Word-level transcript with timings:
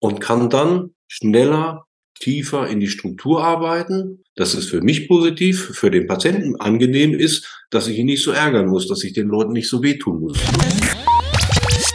und 0.00 0.20
kann 0.20 0.50
dann 0.50 0.94
schneller, 1.06 1.86
tiefer 2.18 2.68
in 2.68 2.80
die 2.80 2.88
Struktur 2.88 3.44
arbeiten. 3.44 4.24
Das 4.34 4.54
ist 4.54 4.68
für 4.68 4.82
mich 4.82 5.08
positiv, 5.08 5.70
für 5.74 5.90
den 5.90 6.06
Patienten 6.06 6.56
angenehm 6.56 7.14
ist, 7.14 7.64
dass 7.70 7.88
ich 7.88 7.98
ihn 7.98 8.06
nicht 8.06 8.22
so 8.22 8.32
ärgern 8.32 8.66
muss, 8.66 8.88
dass 8.88 9.04
ich 9.04 9.12
den 9.12 9.28
Leuten 9.28 9.52
nicht 9.52 9.68
so 9.68 9.82
wehtun 9.82 10.20
muss. 10.20 10.38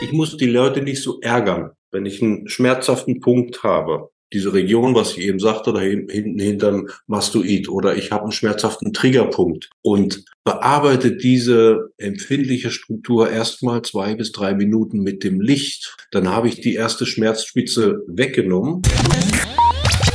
Ich 0.02 0.12
muss 0.12 0.38
die 0.38 0.47
Leute 0.47 0.81
nicht 0.81 1.02
so 1.02 1.20
ärgern, 1.21 1.71
wenn 1.91 2.05
ich 2.05 2.21
einen 2.21 2.47
schmerzhaften 2.47 3.20
Punkt 3.20 3.63
habe 3.63 4.10
diese 4.36 4.54
Region, 4.54 4.96
was 4.96 5.13
ich 5.13 5.20
eben 5.20 5.40
sagte, 5.40 5.72
da 5.72 5.79
hinten 5.79 6.38
hinterm 6.38 6.90
Mastoid 7.08 7.70
oder 7.70 7.96
ich 7.96 8.12
habe 8.12 8.24
einen 8.24 8.33
schmerzhaften 8.33 8.92
Triggerpunkt 8.92 9.69
und 9.81 10.26
bearbeite 10.44 11.15
diese 11.15 11.92
empfindliche 11.97 12.69
Struktur 12.69 13.29
erstmal 13.29 13.82
zwei 13.83 14.13
bis 14.13 14.33
drei 14.33 14.54
Minuten 14.54 15.00
mit 15.00 15.24
dem 15.24 15.40
Licht. 15.40 15.96
Dann 16.12 16.27
habe 16.27 16.50
ich 16.50 16.59
die 16.59 16.73
erste 16.73 17.05
Schmerzspitze 17.05 18.02
weggenommen. 18.08 18.82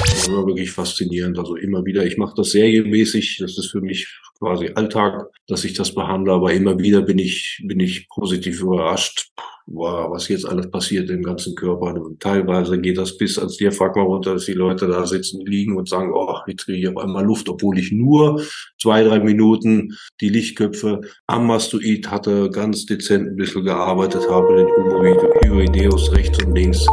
Das 0.04 0.30
war 0.30 0.46
wirklich 0.46 0.70
faszinierend. 0.70 1.38
Also 1.38 1.56
immer 1.56 1.86
wieder, 1.86 2.04
ich 2.04 2.18
mache 2.18 2.34
das 2.36 2.50
serienmäßig. 2.50 3.38
Das 3.40 3.56
ist 3.56 3.70
für 3.70 3.80
mich 3.80 4.20
quasi 4.38 4.72
Alltag, 4.74 5.30
dass 5.46 5.64
ich 5.64 5.72
das 5.72 5.94
behandle. 5.94 6.34
Aber 6.34 6.52
immer 6.52 6.78
wieder 6.78 7.00
bin 7.00 7.18
ich, 7.18 7.62
bin 7.66 7.80
ich 7.80 8.06
positiv 8.10 8.60
überrascht 8.60 9.30
wow, 9.70 10.10
was 10.10 10.28
jetzt 10.28 10.46
alles 10.46 10.70
passiert 10.70 11.08
im 11.10 11.22
ganzen 11.22 11.54
Körper. 11.54 11.94
Und 11.94 12.20
teilweise 12.20 12.78
geht 12.80 12.98
das 12.98 13.16
bis 13.16 13.38
ans 13.38 13.56
Diaphragma 13.56 14.02
runter, 14.02 14.34
dass 14.34 14.46
die 14.46 14.52
Leute 14.52 14.86
da 14.86 15.06
sitzen, 15.06 15.46
liegen 15.46 15.76
und 15.76 15.88
sagen, 15.88 16.12
oh, 16.12 16.38
jetzt 16.46 16.64
kriege 16.64 16.78
ich 16.78 16.88
auf 16.88 17.02
einmal 17.02 17.24
Luft, 17.24 17.48
obwohl 17.48 17.78
ich 17.78 17.92
nur 17.92 18.42
zwei, 18.80 19.04
drei 19.04 19.20
Minuten 19.20 19.96
die 20.20 20.28
Lichtköpfe 20.28 21.00
am 21.26 21.46
Mastoid 21.46 22.10
hatte, 22.10 22.50
ganz 22.50 22.84
dezent 22.86 23.28
ein 23.28 23.36
bisschen 23.36 23.64
gearbeitet 23.64 24.28
habe, 24.28 24.56
den 24.56 25.50
Humoideus 25.50 26.12
rechts 26.12 26.44
und 26.44 26.54
links. 26.54 26.86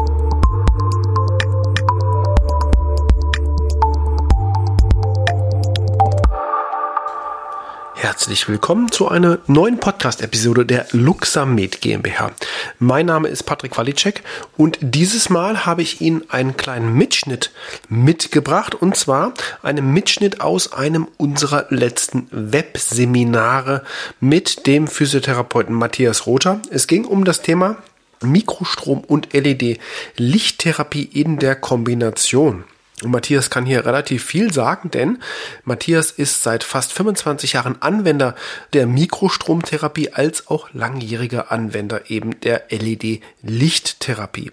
Herzlich 7.99 8.47
willkommen 8.47 8.91
zu 8.91 9.07
einer 9.07 9.39
neuen 9.47 9.79
Podcast-Episode 9.79 10.67
der 10.67 10.85
Luxamed 10.91 11.81
GmbH. 11.81 12.31
Mein 12.77 13.07
Name 13.07 13.27
ist 13.27 13.41
Patrick 13.41 13.75
Walicek 13.75 14.21
und 14.55 14.77
dieses 14.81 15.31
Mal 15.31 15.65
habe 15.65 15.81
ich 15.81 15.99
Ihnen 15.99 16.21
einen 16.29 16.55
kleinen 16.55 16.93
Mitschnitt 16.93 17.51
mitgebracht 17.89 18.75
und 18.75 18.95
zwar 18.95 19.33
einen 19.63 19.93
Mitschnitt 19.93 20.41
aus 20.41 20.73
einem 20.73 21.07
unserer 21.17 21.65
letzten 21.71 22.27
Webseminare 22.29 23.83
mit 24.19 24.67
dem 24.67 24.87
Physiotherapeuten 24.87 25.73
Matthias 25.73 26.27
Rother. 26.27 26.61
Es 26.69 26.85
ging 26.85 27.03
um 27.03 27.25
das 27.25 27.41
Thema 27.41 27.77
Mikrostrom 28.21 29.03
und 29.03 29.33
LED-Lichttherapie 29.33 31.03
in 31.03 31.39
der 31.39 31.55
Kombination. 31.55 32.63
Und 33.03 33.11
Matthias 33.11 33.51
kann 33.51 33.67
hier 33.67 33.85
relativ 33.85 34.25
viel 34.25 34.51
sagen, 34.51 34.89
denn 34.89 35.19
Matthias 35.63 36.09
ist 36.09 36.41
seit 36.41 36.63
fast 36.63 36.93
25 36.93 37.53
Jahren 37.53 37.79
Anwender 37.79 38.33
der 38.73 38.87
Mikrostromtherapie 38.87 40.13
als 40.13 40.47
auch 40.47 40.73
langjähriger 40.73 41.51
Anwender 41.51 42.09
eben 42.09 42.39
der 42.39 42.63
LED-Lichttherapie. 42.71 44.51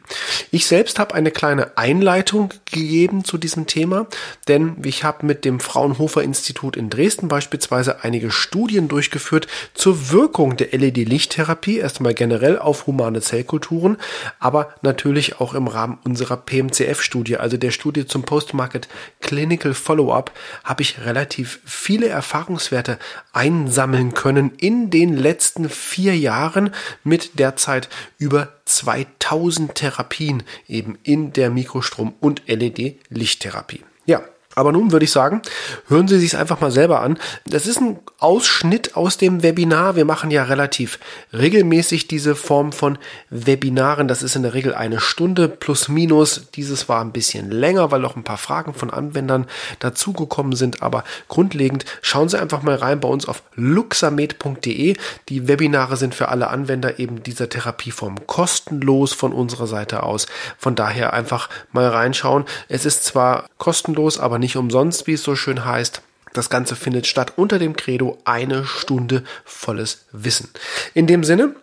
Ich 0.50 0.66
selbst 0.66 0.98
habe 0.98 1.14
eine 1.14 1.30
kleine 1.30 1.78
Einleitung 1.78 2.50
gegeben 2.70 3.24
zu 3.24 3.38
diesem 3.38 3.66
Thema, 3.66 4.08
denn 4.46 4.76
ich 4.84 5.04
habe 5.04 5.24
mit 5.24 5.46
dem 5.46 5.58
Fraunhofer 5.58 6.22
Institut 6.22 6.76
in 6.76 6.90
Dresden 6.90 7.28
beispielsweise 7.28 8.04
einige 8.04 8.30
Studien 8.30 8.88
durchgeführt 8.88 9.46
zur 9.72 10.10
Wirkung 10.10 10.58
der 10.58 10.68
LED-Lichttherapie, 10.72 11.78
erstmal 11.78 12.12
generell 12.12 12.58
auf 12.58 12.86
humane 12.86 13.22
Zellkulturen, 13.22 13.96
aber 14.38 14.74
natürlich 14.82 15.40
auch 15.40 15.54
im 15.54 15.66
Rahmen 15.66 15.98
unserer 16.04 16.36
PMCF-Studie, 16.36 17.38
also 17.38 17.56
der 17.56 17.70
Studie 17.70 18.04
zum 18.04 18.22
Post-Market 18.34 18.88
Clinical 19.20 19.74
Follow-up 19.74 20.32
habe 20.64 20.82
ich 20.82 20.98
relativ 21.04 21.60
viele 21.64 22.08
Erfahrungswerte 22.08 22.98
einsammeln 23.32 24.12
können 24.12 24.50
in 24.56 24.90
den 24.90 25.16
letzten 25.16 25.68
vier 25.68 26.16
Jahren 26.16 26.74
mit 27.04 27.38
derzeit 27.38 27.88
über 28.18 28.54
2000 28.64 29.76
Therapien 29.76 30.42
eben 30.66 30.98
in 31.04 31.32
der 31.32 31.48
Mikrostrom- 31.50 32.14
und 32.18 32.42
LED-Lichttherapie. 32.48 33.84
Ja, 34.04 34.24
aber 34.54 34.72
nun 34.72 34.92
würde 34.92 35.04
ich 35.04 35.10
sagen, 35.10 35.42
hören 35.88 36.08
Sie 36.08 36.18
sich 36.18 36.36
einfach 36.36 36.60
mal 36.60 36.70
selber 36.70 37.00
an. 37.00 37.18
Das 37.46 37.66
ist 37.66 37.80
ein 37.80 37.98
Ausschnitt 38.18 38.96
aus 38.96 39.16
dem 39.16 39.42
Webinar. 39.42 39.96
Wir 39.96 40.04
machen 40.04 40.30
ja 40.30 40.44
relativ 40.44 40.98
regelmäßig 41.32 42.08
diese 42.08 42.36
Form 42.36 42.72
von 42.72 42.98
Webinaren. 43.30 44.08
Das 44.08 44.22
ist 44.22 44.36
in 44.36 44.42
der 44.42 44.54
Regel 44.54 44.74
eine 44.74 45.00
Stunde 45.00 45.48
plus 45.48 45.88
minus. 45.88 46.50
Dieses 46.54 46.88
war 46.88 47.00
ein 47.00 47.12
bisschen 47.12 47.50
länger, 47.50 47.90
weil 47.90 48.00
noch 48.00 48.16
ein 48.16 48.24
paar 48.24 48.38
Fragen 48.38 48.74
von 48.74 48.90
Anwendern 48.90 49.46
dazugekommen 49.80 50.54
sind. 50.54 50.82
Aber 50.82 51.04
grundlegend 51.28 51.84
schauen 52.02 52.28
Sie 52.28 52.40
einfach 52.40 52.62
mal 52.62 52.76
rein 52.76 53.00
bei 53.00 53.08
uns 53.08 53.26
auf 53.26 53.42
luxamed.de. 53.56 54.96
Die 55.28 55.48
Webinare 55.48 55.96
sind 55.96 56.14
für 56.14 56.28
alle 56.28 56.48
Anwender 56.48 56.98
eben 56.98 57.22
dieser 57.22 57.48
Therapieform 57.48 58.26
kostenlos 58.26 59.12
von 59.12 59.32
unserer 59.32 59.66
Seite 59.66 60.02
aus. 60.02 60.26
Von 60.58 60.74
daher 60.74 61.12
einfach 61.12 61.48
mal 61.72 61.88
reinschauen. 61.88 62.44
Es 62.68 62.86
ist 62.86 63.04
zwar 63.04 63.46
kostenlos, 63.58 64.18
aber 64.18 64.38
nicht 64.38 64.43
umsonst, 64.56 65.06
wie 65.06 65.14
es 65.14 65.22
so 65.22 65.36
schön 65.36 65.64
heißt. 65.64 66.02
Das 66.34 66.50
Ganze 66.50 66.76
findet 66.76 67.06
statt 67.06 67.34
unter 67.36 67.58
dem 67.58 67.76
Credo 67.76 68.18
eine 68.24 68.66
Stunde 68.66 69.24
volles 69.44 70.06
Wissen. 70.12 70.50
In 70.92 71.06
dem 71.06 71.24
Sinne, 71.24 71.54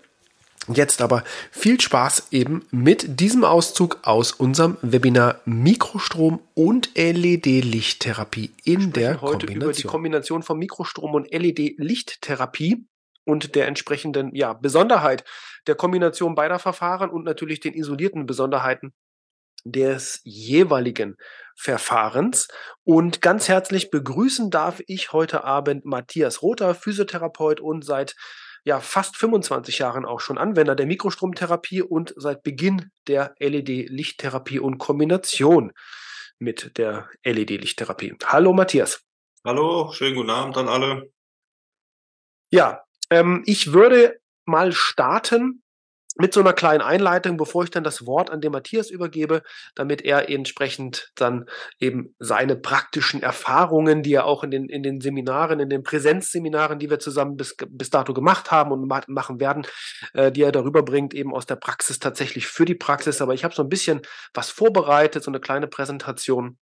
Jetzt 0.68 1.02
aber 1.02 1.24
viel 1.50 1.82
Spaß 1.82 2.28
eben 2.30 2.68
mit 2.70 3.20
diesem 3.20 3.44
Auszug 3.44 4.00
aus 4.04 4.32
unserem 4.32 4.78
Webinar 4.84 5.42
Mikrostrom 5.46 6.40
und 6.54 6.92
LED-Lichttherapie 6.96 8.52
in 8.64 8.94
der 8.94 9.22
heute 9.22 9.48
Kombination. 9.48 9.64
über 9.64 9.74
die 9.74 9.84
Kombination 9.84 10.44
von 10.44 10.60
Mikrostrom 10.60 11.16
und 11.16 11.32
LED-Lichttherapie 11.32 12.86
und 13.26 13.56
der 13.56 13.68
entsprechenden 13.68 14.36
ja, 14.36 14.54
Besonderheit 14.54 15.24
der 15.66 15.74
Kombination 15.76 16.36
beider 16.36 16.60
Verfahren 16.60 17.10
und 17.10 17.26
natürlich 17.26 17.60
den 17.60 17.74
isolierten 17.74 18.28
Besonderheiten 18.28 18.94
des 19.64 20.22
jeweiligen 20.24 21.16
Verfahrens. 21.56 22.48
Und 22.84 23.22
ganz 23.22 23.48
herzlich 23.48 23.92
begrüßen 23.92 24.50
darf 24.50 24.82
ich 24.88 25.14
heute 25.14 25.44
Abend 25.44 25.86
Matthias 25.86 26.42
Rother, 26.42 26.76
Physiotherapeut 26.76 27.60
und 27.60 27.86
seit 27.86 28.16
ja, 28.64 28.80
fast 28.80 29.18
25 29.18 29.80
Jahren 29.80 30.06
auch 30.06 30.20
schon 30.20 30.38
Anwender 30.38 30.76
der 30.76 30.86
Mikrostromtherapie 30.86 31.82
und 31.82 32.14
seit 32.16 32.44
Beginn 32.44 32.92
der 33.08 33.34
LED-Lichttherapie 33.40 34.60
und 34.60 34.78
Kombination 34.78 35.72
mit 36.38 36.78
der 36.78 37.10
LED-Lichttherapie. 37.24 38.16
Hallo 38.26 38.54
Matthias. 38.54 39.04
Hallo, 39.44 39.92
schönen 39.92 40.16
guten 40.16 40.30
Abend 40.30 40.58
an 40.58 40.68
alle. 40.68 41.12
Ja, 42.52 42.84
ähm, 43.10 43.44
ich 43.46 43.74
würde 43.74 44.20
mal 44.46 44.72
starten 44.72 45.64
mit 46.18 46.34
so 46.34 46.42
einer 46.42 46.54
kleinen 46.54 46.82
Einleitung, 46.82 47.38
bevor 47.38 47.64
ich 47.64 47.72
dann 47.72 47.84
das 47.84 48.06
Wort 48.06 48.30
an 48.30 48.42
den 48.42 48.52
Matthias 48.52 48.90
übergebe, 48.90 49.44
damit 49.76 50.02
er 50.02 50.30
entsprechend 50.30 51.12
dann 51.16 51.46
eben 51.80 52.16
seine 52.20 52.56
praktischen 52.56 53.24
Erfahrungen, 53.24 54.04
die 54.04 54.14
er 54.14 54.26
auch 54.26 54.44
in 54.44 54.52
den, 54.52 54.68
in 54.68 54.84
den 54.84 55.00
Seminaren, 55.00 55.60
in 55.60 55.70
den 55.70 55.84
Präsenzseminaren, 55.84 56.80
die 56.80 56.90
wir 56.90 57.00
zusammen 57.00 57.38
bis, 57.38 57.56
bis 57.70 57.90
dato 57.90 58.14
gemacht 58.14 58.52
haben 58.52 58.72
und 58.72 58.88
machen 59.08 59.40
werden, 59.40 59.66
äh, 60.14 60.32
die 60.32 60.44
er 60.44 60.52
darüber 60.52 60.84
bringt, 60.84 61.14
eben 61.14 61.34
aus 61.34 61.46
der 61.46 61.56
Praxis 61.56 62.00
tatsächlich 62.00 62.48
für 62.48 62.66
die 62.66 62.76
Praxis. 62.76 63.22
Aber 63.22 63.34
ich 63.34 63.44
habe 63.44 63.56
so 63.56 63.64
ein 63.64 63.70
bisschen 63.70 64.02
was 64.34 64.50
vorbereitet, 64.50 65.24
so 65.24 65.32
eine 65.32 65.40
kleine 65.40 65.68
Präsentation 65.68 66.58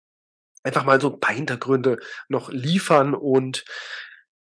einfach 0.63 0.83
mal 0.83 0.99
so 0.99 1.13
ein 1.13 1.19
paar 1.19 1.33
Hintergründe 1.33 1.99
noch 2.27 2.49
liefern 2.49 3.13
und 3.13 3.63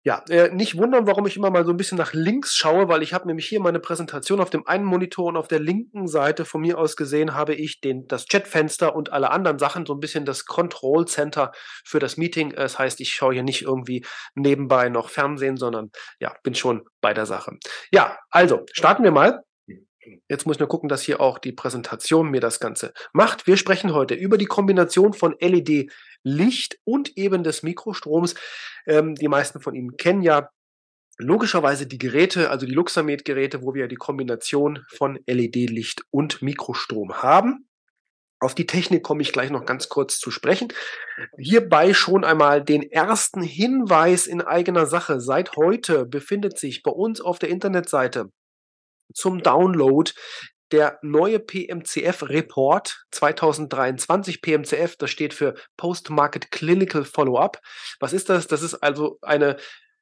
ja, 0.07 0.23
äh, 0.29 0.49
nicht 0.53 0.77
wundern, 0.77 1.05
warum 1.05 1.27
ich 1.27 1.35
immer 1.35 1.49
mal 1.49 1.65
so 1.65 1.71
ein 1.71 1.75
bisschen 1.75 1.97
nach 1.97 2.13
links 2.13 2.55
schaue, 2.55 2.87
weil 2.87 3.03
ich 3.03 3.13
habe 3.13 3.27
nämlich 3.27 3.45
hier 3.45 3.59
meine 3.59 3.81
Präsentation 3.81 4.39
auf 4.39 4.49
dem 4.49 4.65
einen 4.65 4.85
Monitor 4.85 5.25
und 5.25 5.35
auf 5.35 5.49
der 5.49 5.59
linken 5.59 6.07
Seite 6.07 6.45
von 6.45 6.61
mir 6.61 6.77
aus 6.77 6.95
gesehen 6.95 7.33
habe 7.33 7.53
ich 7.53 7.81
den, 7.81 8.07
das 8.07 8.25
Chatfenster 8.25 8.95
und 8.95 9.11
alle 9.11 9.31
anderen 9.31 9.59
Sachen, 9.59 9.85
so 9.85 9.93
ein 9.93 9.99
bisschen 9.99 10.23
das 10.23 10.45
Control 10.45 11.05
Center 11.09 11.51
für 11.83 11.99
das 11.99 12.15
Meeting. 12.15 12.53
Das 12.55 12.79
heißt, 12.79 13.01
ich 13.01 13.11
schaue 13.11 13.33
hier 13.33 13.43
nicht 13.43 13.63
irgendwie 13.63 14.05
nebenbei 14.33 14.87
noch 14.87 15.09
Fernsehen, 15.09 15.57
sondern 15.57 15.91
ja, 16.21 16.33
bin 16.41 16.55
schon 16.55 16.85
bei 17.01 17.13
der 17.13 17.25
Sache. 17.25 17.57
Ja, 17.91 18.17
also 18.29 18.63
starten 18.71 19.03
wir 19.03 19.11
mal. 19.11 19.43
Jetzt 20.29 20.45
muss 20.45 20.55
ich 20.55 20.59
nur 20.59 20.69
gucken, 20.69 20.89
dass 20.89 21.01
hier 21.01 21.21
auch 21.21 21.39
die 21.39 21.51
Präsentation 21.51 22.29
mir 22.29 22.41
das 22.41 22.59
Ganze 22.59 22.93
macht. 23.13 23.47
Wir 23.47 23.57
sprechen 23.57 23.93
heute 23.93 24.15
über 24.15 24.37
die 24.37 24.45
Kombination 24.45 25.13
von 25.13 25.35
LED 25.39 25.91
Licht 26.23 26.79
und 26.83 27.17
eben 27.17 27.43
des 27.43 27.63
Mikrostroms. 27.63 28.35
Ähm, 28.85 29.15
die 29.15 29.27
meisten 29.27 29.61
von 29.61 29.75
Ihnen 29.75 29.97
kennen 29.97 30.21
ja 30.21 30.49
logischerweise 31.17 31.87
die 31.87 31.97
Geräte, 31.97 32.49
also 32.49 32.65
die 32.65 32.73
Luxamed-Geräte, 32.73 33.63
wo 33.63 33.73
wir 33.73 33.87
die 33.87 33.95
Kombination 33.95 34.85
von 34.89 35.19
LED-Licht 35.25 36.03
und 36.11 36.41
Mikrostrom 36.41 37.21
haben. 37.21 37.67
Auf 38.39 38.53
die 38.53 38.67
Technik 38.67 39.01
komme 39.01 39.23
ich 39.23 39.33
gleich 39.33 39.49
noch 39.49 39.65
ganz 39.65 39.89
kurz 39.89 40.19
zu 40.19 40.29
sprechen. 40.29 40.67
Hierbei 41.39 41.95
schon 41.95 42.23
einmal 42.23 42.63
den 42.63 42.83
ersten 42.83 43.41
Hinweis 43.41 44.27
in 44.27 44.41
eigener 44.41 44.85
Sache. 44.85 45.19
Seit 45.19 45.55
heute 45.55 46.05
befindet 46.05 46.59
sich 46.59 46.83
bei 46.83 46.91
uns 46.91 47.19
auf 47.19 47.39
der 47.39 47.49
Internetseite 47.49 48.29
zum 49.13 49.41
Download 49.41 50.11
der 50.71 50.99
neue 51.01 51.39
PMCF-Report 51.39 53.05
2023. 53.11 54.41
PMCF, 54.41 54.97
das 54.97 55.09
steht 55.09 55.33
für 55.33 55.55
Post-Market 55.77 56.51
Clinical 56.51 57.05
Follow-up. 57.05 57.61
Was 57.99 58.13
ist 58.13 58.29
das? 58.29 58.47
Das 58.47 58.61
ist 58.61 58.75
also 58.75 59.17
eine 59.21 59.57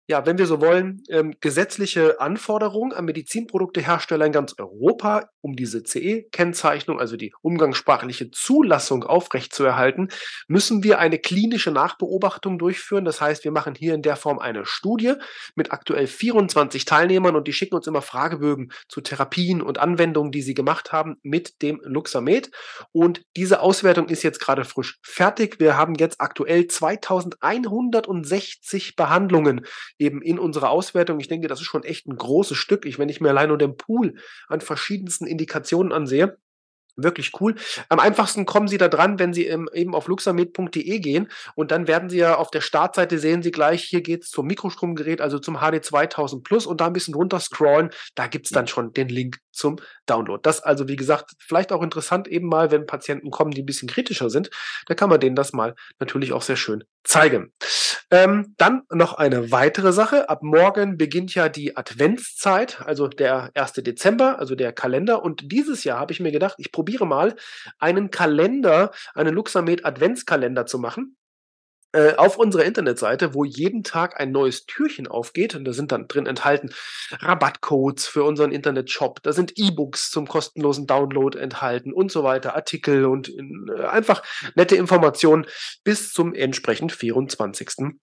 ja, 0.08 0.28
wenn 0.28 0.38
wir 0.38 0.46
so 0.46 0.62
wollen, 0.62 1.02
ähm, 1.10 1.34
gesetzliche 1.42 2.22
Anforderungen 2.22 2.94
an 2.94 3.06
Medizinproduktehersteller 3.06 4.28
in 4.28 4.32
ganz 4.32 4.54
Europa, 4.60 5.32
um 5.42 5.56
diese 5.56 5.82
CE-Kennzeichnung, 5.82 7.00
also 7.00 7.18
die 7.18 7.34
umgangssprachliche 7.42 8.30
Zulassung 8.30 9.04
aufrechtzuerhalten, 9.04 10.10
müssen 10.48 10.84
wir 10.84 11.00
eine 11.00 11.18
klinische 11.18 11.72
Nachbeobachtung 11.72 12.60
durchführen. 12.60 13.04
Das 13.04 13.20
heißt, 13.20 13.46
wir 13.46 13.52
machen 13.52 13.74
hier 13.74 13.96
in 13.96 14.04
der 14.04 14.16
Form 14.16 14.38
eine 14.38 14.68
Studie 14.68 15.14
mit 15.56 15.72
aktuell 15.72 16.06
24 16.06 16.86
Teilnehmern 16.86 17.36
und 17.36 17.48
die 17.48 17.54
schicken 17.54 17.74
uns 17.74 17.88
immer 17.88 18.04
Fragebögen 18.04 18.72
zu 18.88 19.02
Therapien 19.02 19.64
und 19.64 19.80
Anwendungen, 19.80 20.32
die 20.32 20.44
sie 20.44 20.54
gemacht 20.54 20.92
haben 20.92 21.16
mit 21.24 21.64
dem 21.64 21.82
Luxamed. 21.84 22.52
Und 22.92 23.24
diese 23.36 23.62
Auswertung 23.62 24.10
ist 24.10 24.22
jetzt 24.22 24.40
gerade 24.40 24.66
frisch 24.66 25.00
fertig. 25.02 25.60
Wir 25.60 25.78
haben 25.78 25.96
jetzt 25.96 26.22
aktuell 26.22 26.68
2160 26.68 28.96
Behandlungen 28.96 29.66
eben 30.00 30.22
in 30.22 30.40
unserer 30.40 30.70
Auswertung. 30.70 31.20
Ich 31.20 31.28
denke, 31.28 31.48
das 31.48 31.62
ist 31.62 31.68
schon 31.68 31.84
echt 31.84 32.08
ein 32.08 32.18
großes 32.18 32.58
Stück. 32.58 32.86
Ich, 32.86 33.00
wenn 33.00 33.10
ich 33.10 33.22
mir 33.22 33.30
allein 33.30 33.50
nur 33.50 33.58
den 33.58 33.78
Pool 33.78 34.16
an 34.48 34.62
verschiedensten 34.62 35.26
Indikationen 35.26 35.92
ansehe, 35.92 36.38
Wirklich 36.98 37.34
cool. 37.42 37.56
Am 37.90 38.00
einfachsten 38.00 38.46
kommen 38.46 38.70
Sie 38.70 38.78
da 38.78 38.88
dran, 38.88 39.20
wenn 39.20 39.34
Sie 39.34 39.48
eben 39.48 39.94
auf 39.94 40.08
luxamed.de 40.08 41.00
gehen 41.00 41.30
und 41.54 41.72
dann 41.72 41.90
werden 41.90 42.10
Sie 42.10 42.20
ja 42.20 42.38
auf 42.38 42.52
der 42.52 42.62
Startseite 42.62 43.20
sehen 43.20 43.44
Sie 43.44 43.52
gleich, 43.52 43.84
hier 43.84 44.02
geht 44.02 44.24
es 44.24 44.30
zum 44.30 44.48
Mikrostromgerät, 44.48 45.20
also 45.20 45.38
zum 45.38 45.58
HD 45.58 45.84
2000 45.84 46.44
Plus 46.44 46.66
und 46.66 46.80
da 46.80 46.88
ein 46.88 46.94
bisschen 46.94 47.14
runter 47.14 47.42
scrollen, 47.42 47.90
da 48.16 48.28
gibt 48.28 48.46
es 48.46 48.52
dann 48.52 48.68
schon 48.68 48.94
den 48.94 49.10
Link 49.10 49.40
zum 49.56 49.78
Download. 50.06 50.40
Das 50.44 50.62
also, 50.62 50.88
wie 50.88 50.96
gesagt, 50.96 51.32
vielleicht 51.40 51.72
auch 51.72 51.82
interessant 51.82 52.28
eben 52.28 52.48
mal, 52.48 52.72
wenn 52.72 52.86
Patienten 52.86 53.32
kommen, 53.32 53.52
die 53.52 53.64
ein 53.64 53.66
bisschen 53.66 53.90
kritischer 53.90 54.30
sind, 54.30 54.50
da 54.88 54.96
kann 54.96 55.10
man 55.10 55.20
denen 55.20 55.36
das 55.36 55.54
mal 55.54 55.76
natürlich 56.00 56.34
auch 56.34 56.42
sehr 56.42 56.58
schön 56.58 56.84
zeigen. 57.04 57.54
Ähm, 58.12 58.54
dann 58.58 58.84
noch 58.92 59.14
eine 59.14 59.52
weitere 59.52 59.92
Sache. 59.94 60.30
Ab 60.30 60.44
morgen 60.44 60.98
beginnt 60.98 61.34
ja 61.34 61.50
die 61.50 61.76
Adventszeit, 61.76 62.82
also 62.82 63.08
der 63.08 63.52
1. 63.56 63.74
Dezember, 63.74 64.40
also 64.40 64.56
der 64.56 64.74
Kalender. 64.74 65.24
Und 65.24 65.52
dieses 65.52 65.84
Jahr 65.84 66.00
habe 66.00 66.14
ich 66.14 66.20
mir 66.20 66.32
gedacht, 66.32 66.56
ich 66.58 66.72
probiere 66.72 67.08
mal 67.08 67.36
einen 67.80 68.12
Kalender, 68.12 68.92
einen 69.14 69.34
Luxamed 69.34 69.86
Adventskalender 69.86 70.66
zu 70.66 70.80
machen 70.80 71.16
äh, 71.96 72.16
auf 72.18 72.38
unserer 72.38 72.66
Internetseite, 72.66 73.34
wo 73.34 73.46
jeden 73.46 73.84
Tag 73.84 74.20
ein 74.20 74.32
neues 74.32 74.66
Türchen 74.66 75.08
aufgeht. 75.08 75.56
Und 75.56 75.66
da 75.66 75.72
sind 75.72 75.92
dann 75.92 76.08
drin 76.08 76.26
enthalten 76.26 76.72
Rabattcodes 77.12 78.06
für 78.06 78.24
unseren 78.24 78.52
Internetshop. 78.52 79.24
Da 79.24 79.32
sind 79.32 79.54
E-Books 79.56 80.12
zum 80.12 80.28
kostenlosen 80.28 80.88
Download 80.88 81.38
enthalten 81.38 81.94
und 81.94 82.12
so 82.12 82.24
weiter, 82.24 82.56
Artikel 82.56 83.06
und 83.06 83.30
äh, 83.30 83.86
einfach 83.86 84.24
nette 84.56 84.76
Informationen 84.76 85.46
bis 85.84 86.12
zum 86.12 86.34
entsprechend 86.34 86.92
24. 86.92 87.96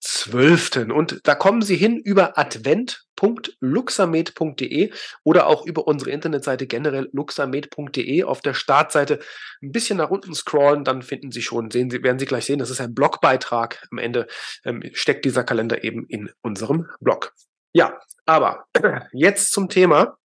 12. 0.00 0.88
Und 0.94 1.20
da 1.24 1.34
kommen 1.34 1.62
Sie 1.62 1.76
hin 1.76 1.98
über 1.98 2.38
advent.luxamed.de 2.38 4.92
oder 5.24 5.46
auch 5.46 5.66
über 5.66 5.86
unsere 5.86 6.10
Internetseite 6.10 6.66
generell 6.66 7.08
luxamed.de 7.12 8.24
auf 8.24 8.40
der 8.40 8.54
Startseite 8.54 9.20
ein 9.62 9.72
bisschen 9.72 9.98
nach 9.98 10.10
unten 10.10 10.34
scrollen, 10.34 10.84
dann 10.84 11.02
finden 11.02 11.32
Sie 11.32 11.42
schon, 11.42 11.70
sehen 11.70 11.90
Sie, 11.90 12.02
werden 12.02 12.18
Sie 12.18 12.26
gleich 12.26 12.44
sehen, 12.44 12.58
das 12.58 12.70
ist 12.70 12.80
ein 12.80 12.94
Blogbeitrag. 12.94 13.86
Am 13.90 13.98
Ende 13.98 14.26
ähm, 14.64 14.82
steckt 14.92 15.24
dieser 15.24 15.44
Kalender 15.44 15.82
eben 15.82 16.06
in 16.08 16.30
unserem 16.42 16.88
Blog. 17.00 17.34
Ja, 17.72 17.98
aber 18.26 18.66
jetzt 19.12 19.52
zum 19.52 19.68
Thema. 19.68 20.18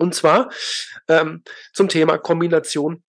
Und 0.00 0.14
zwar 0.14 0.48
ähm, 1.08 1.42
zum 1.72 1.88
Thema 1.88 2.18
Kombination 2.18 3.02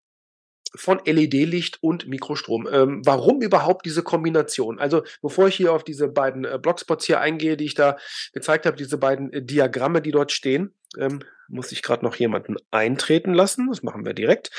von 0.75 0.99
LED-Licht 1.05 1.81
und 1.81 2.07
Mikrostrom. 2.07 2.67
Ähm, 2.71 3.01
warum 3.05 3.41
überhaupt 3.41 3.85
diese 3.85 4.03
Kombination? 4.03 4.79
Also 4.79 5.03
bevor 5.21 5.47
ich 5.47 5.55
hier 5.55 5.73
auf 5.73 5.83
diese 5.83 6.07
beiden 6.07 6.45
äh, 6.45 6.59
Blogspots 6.61 7.05
hier 7.05 7.19
eingehe, 7.19 7.57
die 7.57 7.65
ich 7.65 7.75
da 7.75 7.97
gezeigt 8.33 8.65
habe, 8.65 8.77
diese 8.77 8.97
beiden 8.97 9.33
äh, 9.33 9.41
Diagramme, 9.41 10.01
die 10.01 10.11
dort 10.11 10.31
stehen, 10.31 10.73
ähm, 10.97 11.21
muss 11.47 11.71
ich 11.71 11.81
gerade 11.81 12.05
noch 12.05 12.15
jemanden 12.15 12.55
eintreten 12.71 13.33
lassen. 13.33 13.67
Das 13.69 13.83
machen 13.83 14.05
wir 14.05 14.13
direkt. 14.13 14.51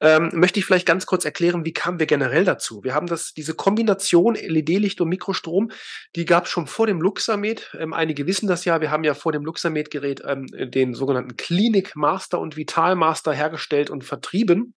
Ähm, 0.00 0.30
möchte 0.32 0.58
ich 0.58 0.64
vielleicht 0.64 0.86
ganz 0.86 1.06
kurz 1.06 1.24
erklären, 1.24 1.64
wie 1.64 1.72
kamen 1.72 1.98
wir 1.98 2.06
generell 2.06 2.44
dazu? 2.44 2.82
Wir 2.82 2.94
haben 2.94 3.06
das, 3.06 3.34
diese 3.34 3.54
Kombination 3.54 4.34
LED-Licht 4.34 5.00
und 5.00 5.08
Mikrostrom, 5.08 5.70
die 6.16 6.24
gab 6.24 6.46
es 6.46 6.50
schon 6.50 6.66
vor 6.66 6.86
dem 6.86 7.00
Luxamed. 7.00 7.76
Ähm, 7.78 7.92
einige 7.92 8.26
wissen 8.26 8.48
das 8.48 8.64
ja. 8.64 8.80
Wir 8.80 8.90
haben 8.90 9.04
ja 9.04 9.14
vor 9.14 9.32
dem 9.32 9.44
Luxamed-Gerät 9.44 10.22
ähm, 10.26 10.46
den 10.52 10.94
sogenannten 10.94 11.36
Clinic 11.36 11.94
Master 11.94 12.40
und 12.40 12.56
Vital 12.56 12.96
Master 12.96 13.32
hergestellt 13.32 13.90
und 13.90 14.04
vertrieben. 14.04 14.74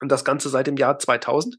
Und 0.00 0.10
das 0.10 0.24
Ganze 0.24 0.48
seit 0.48 0.66
dem 0.66 0.76
Jahr 0.76 0.98
2000 0.98 1.56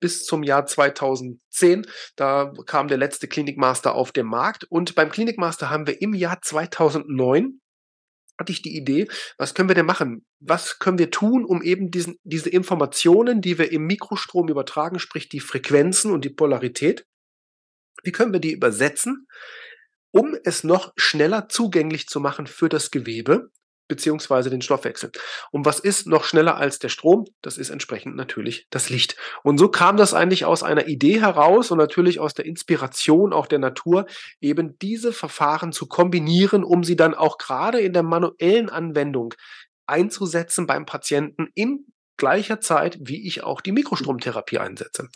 bis 0.00 0.24
zum 0.24 0.42
Jahr 0.42 0.66
2010. 0.66 1.86
Da 2.16 2.52
kam 2.66 2.88
der 2.88 2.98
letzte 2.98 3.28
Klinikmaster 3.28 3.94
auf 3.94 4.12
den 4.12 4.26
Markt. 4.26 4.64
Und 4.64 4.94
beim 4.94 5.10
Klinikmaster 5.10 5.70
haben 5.70 5.86
wir 5.86 6.00
im 6.00 6.14
Jahr 6.14 6.40
2009 6.42 7.60
hatte 8.38 8.52
ich 8.52 8.62
die 8.62 8.76
Idee, 8.76 9.08
was 9.36 9.54
können 9.54 9.68
wir 9.68 9.74
denn 9.74 9.86
machen? 9.86 10.26
Was 10.40 10.78
können 10.78 10.98
wir 10.98 11.10
tun, 11.10 11.44
um 11.44 11.62
eben 11.62 11.90
diesen, 11.90 12.16
diese 12.24 12.50
Informationen, 12.50 13.40
die 13.40 13.58
wir 13.58 13.70
im 13.70 13.86
Mikrostrom 13.86 14.48
übertragen, 14.48 14.98
sprich 14.98 15.28
die 15.28 15.38
Frequenzen 15.38 16.10
und 16.10 16.24
die 16.24 16.30
Polarität, 16.30 17.04
wie 18.02 18.10
können 18.10 18.32
wir 18.32 18.40
die 18.40 18.52
übersetzen, 18.52 19.26
um 20.10 20.36
es 20.44 20.64
noch 20.64 20.92
schneller 20.96 21.48
zugänglich 21.48 22.06
zu 22.06 22.20
machen 22.20 22.46
für 22.46 22.68
das 22.68 22.90
Gewebe, 22.90 23.50
beziehungsweise 23.92 24.48
den 24.48 24.62
Stoffwechsel. 24.62 25.12
Und 25.50 25.66
was 25.66 25.78
ist 25.78 26.06
noch 26.06 26.24
schneller 26.24 26.56
als 26.56 26.78
der 26.78 26.88
Strom? 26.88 27.26
Das 27.42 27.58
ist 27.58 27.68
entsprechend 27.68 28.16
natürlich 28.16 28.66
das 28.70 28.88
Licht. 28.88 29.16
Und 29.42 29.58
so 29.58 29.68
kam 29.68 29.98
das 29.98 30.14
eigentlich 30.14 30.46
aus 30.46 30.62
einer 30.62 30.86
Idee 30.86 31.20
heraus 31.20 31.70
und 31.70 31.76
natürlich 31.76 32.18
aus 32.18 32.32
der 32.32 32.46
Inspiration 32.46 33.34
auch 33.34 33.46
der 33.46 33.58
Natur, 33.58 34.06
eben 34.40 34.78
diese 34.78 35.12
Verfahren 35.12 35.72
zu 35.72 35.86
kombinieren, 35.86 36.64
um 36.64 36.84
sie 36.84 36.96
dann 36.96 37.14
auch 37.14 37.36
gerade 37.36 37.80
in 37.80 37.92
der 37.92 38.02
manuellen 38.02 38.70
Anwendung 38.70 39.34
einzusetzen 39.86 40.66
beim 40.66 40.86
Patienten 40.86 41.48
in 41.54 41.84
gleicher 42.16 42.60
Zeit, 42.60 42.96
wie 43.02 43.26
ich 43.26 43.42
auch 43.42 43.60
die 43.60 43.72
Mikrostromtherapie 43.72 44.58
einsetze. 44.58 45.08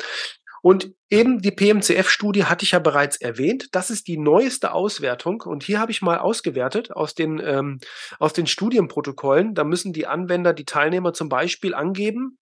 Und 0.66 0.92
eben 1.10 1.40
die 1.40 1.52
PMCF-Studie 1.52 2.46
hatte 2.46 2.64
ich 2.64 2.72
ja 2.72 2.80
bereits 2.80 3.18
erwähnt. 3.18 3.68
Das 3.70 3.88
ist 3.88 4.08
die 4.08 4.18
neueste 4.18 4.72
Auswertung. 4.72 5.42
Und 5.42 5.62
hier 5.62 5.78
habe 5.78 5.92
ich 5.92 6.02
mal 6.02 6.18
ausgewertet 6.18 6.90
aus 6.90 7.14
den, 7.14 7.40
ähm, 7.40 7.78
aus 8.18 8.32
den 8.32 8.48
Studienprotokollen. 8.48 9.54
Da 9.54 9.62
müssen 9.62 9.92
die 9.92 10.08
Anwender, 10.08 10.52
die 10.52 10.64
Teilnehmer 10.64 11.12
zum 11.12 11.28
Beispiel 11.28 11.72
angeben, 11.72 12.40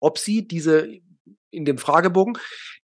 ob 0.00 0.18
sie 0.18 0.48
diese 0.48 0.88
in 1.52 1.64
dem 1.64 1.78
Fragebogen 1.78 2.36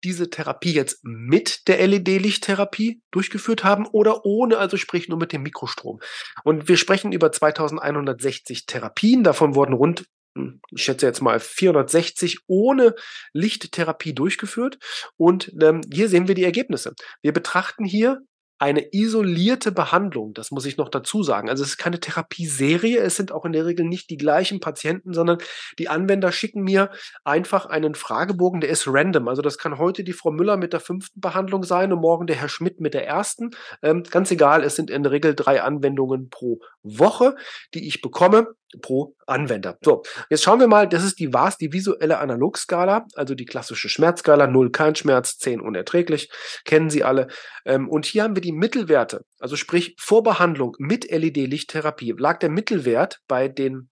diese 0.05 0.31
Therapie 0.31 0.73
jetzt 0.73 1.01
mit 1.03 1.67
der 1.67 1.85
LED-Lichttherapie 1.85 3.03
durchgeführt 3.11 3.65
haben 3.65 3.89
oder 3.89 4.25
ohne, 4.25 4.59
also 4.59 4.77
sprich 4.77 5.09
nur 5.09 5.19
mit 5.19 5.33
dem 5.33 5.43
Mikrostrom. 5.43 5.99
Und 6.45 6.69
wir 6.69 6.77
sprechen 6.77 7.11
über 7.11 7.33
2160 7.33 8.67
Therapien. 8.67 9.25
Davon 9.25 9.57
wurden 9.57 9.73
rund 9.73 10.07
ich 10.35 10.83
schätze 10.83 11.07
jetzt 11.07 11.23
mal 11.23 11.41
460 11.41 12.41
ohne 12.47 12.95
Lichttherapie 13.33 14.15
durchgeführt. 14.15 14.79
Und 15.17 15.53
ähm, 15.61 15.81
hier 15.93 16.09
sehen 16.09 16.29
wir 16.29 16.35
die 16.35 16.45
Ergebnisse. 16.45 16.95
Wir 17.23 17.33
betrachten 17.33 17.85
hier 17.85 18.23
eine 18.61 18.93
isolierte 18.93 19.73
Behandlung, 19.73 20.35
das 20.35 20.51
muss 20.51 20.67
ich 20.67 20.77
noch 20.77 20.91
dazu 20.91 21.23
sagen. 21.23 21.49
Also 21.49 21.63
es 21.63 21.71
ist 21.71 21.79
keine 21.79 21.99
Therapieserie, 21.99 22.99
es 22.99 23.17
sind 23.17 23.33
auch 23.33 23.47
in 23.47 23.53
der 23.53 23.65
Regel 23.65 23.87
nicht 23.87 24.11
die 24.11 24.19
gleichen 24.19 24.61
Patienten, 24.61 25.15
sondern 25.15 25.39
die 25.79 25.89
Anwender 25.89 26.31
schicken 26.31 26.63
mir 26.63 26.91
einfach 27.25 27.65
einen 27.65 27.95
Fragebogen, 27.95 28.61
der 28.61 28.69
ist 28.69 28.87
random. 28.87 29.29
Also 29.29 29.41
das 29.41 29.57
kann 29.57 29.79
heute 29.79 30.05
die 30.05 30.13
Frau 30.13 30.31
Müller 30.31 30.59
mit 30.59 30.75
der 30.75 30.81
fünften 30.81 31.23
Behandlung 31.23 31.65
sein 31.65 31.91
und 31.91 32.03
morgen 32.03 32.27
der 32.27 32.37
Herr 32.37 32.51
Schmidt 32.51 32.81
mit 32.81 32.93
der 32.93 33.07
ersten. 33.07 33.53
Ähm, 33.83 34.03
ganz 34.03 34.31
egal, 34.31 34.63
es 34.63 34.77
sind 34.77 34.91
in 34.91 35.05
der 35.05 35.13
Regel 35.13 35.35
drei 35.35 35.63
Anwendungen 35.63 36.29
pro 36.29 36.61
Woche, 36.83 37.37
die 37.73 37.89
ich 37.89 38.03
bekomme 38.03 38.47
pro 38.83 39.15
Anwender. 39.27 39.79
So, 39.83 40.03
jetzt 40.29 40.43
schauen 40.43 40.61
wir 40.61 40.69
mal, 40.69 40.89
das 40.89 41.05
ist 41.05 41.19
die 41.19 41.33
VAS, 41.33 41.57
die 41.57 41.73
visuelle 41.73 42.19
Analogskala, 42.19 43.07
also 43.15 43.35
die 43.35 43.45
klassische 43.45 43.89
Schmerzskala, 43.89 44.47
0 44.47 44.71
kein 44.71 44.95
Schmerz, 44.95 45.39
10 45.39 45.61
unerträglich, 45.61 46.31
kennen 46.65 46.91
Sie 46.91 47.05
alle. 47.05 47.29
Ähm, 47.65 47.89
und 47.89 48.07
hier 48.07 48.23
haben 48.23 48.37
wir 48.37 48.43
die 48.43 48.53
Mittelwerte, 48.53 49.25
also 49.39 49.57
sprich 49.57 49.95
Vorbehandlung 49.99 50.77
mit 50.79 51.11
LED-Lichttherapie 51.11 52.15
lag 52.17 52.39
der 52.39 52.51
Mittelwert 52.51 53.21
bei 53.27 53.49
den 53.49 53.91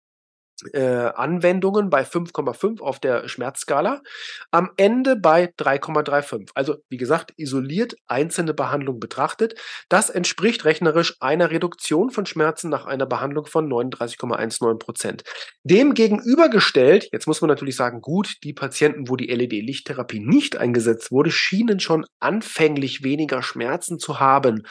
äh, 0.72 0.80
Anwendungen 0.80 1.90
bei 1.90 2.02
5,5 2.02 2.80
auf 2.80 2.98
der 2.98 3.28
Schmerzskala, 3.28 4.02
am 4.50 4.70
Ende 4.76 5.16
bei 5.16 5.52
3,35. 5.58 6.50
Also 6.54 6.76
wie 6.88 6.96
gesagt, 6.96 7.32
isoliert 7.36 7.96
einzelne 8.06 8.54
Behandlung 8.54 9.00
betrachtet. 9.00 9.54
Das 9.88 10.10
entspricht 10.10 10.64
rechnerisch 10.64 11.16
einer 11.20 11.50
Reduktion 11.50 12.10
von 12.10 12.26
Schmerzen 12.26 12.70
nach 12.70 12.86
einer 12.86 13.06
Behandlung 13.06 13.46
von 13.46 13.68
39,19 13.70 14.78
Prozent. 14.78 15.24
Dem 15.64 15.94
gegenübergestellt, 15.94 17.08
jetzt 17.12 17.26
muss 17.26 17.40
man 17.40 17.48
natürlich 17.48 17.76
sagen, 17.76 18.00
gut, 18.00 18.36
die 18.44 18.52
Patienten, 18.52 19.08
wo 19.08 19.16
die 19.16 19.26
LED-Lichttherapie 19.26 20.20
nicht 20.20 20.56
eingesetzt 20.56 21.10
wurde, 21.10 21.30
schienen 21.30 21.80
schon 21.80 22.06
anfänglich 22.20 23.02
weniger 23.02 23.42
Schmerzen 23.42 23.98
zu 23.98 24.20
haben 24.20 24.62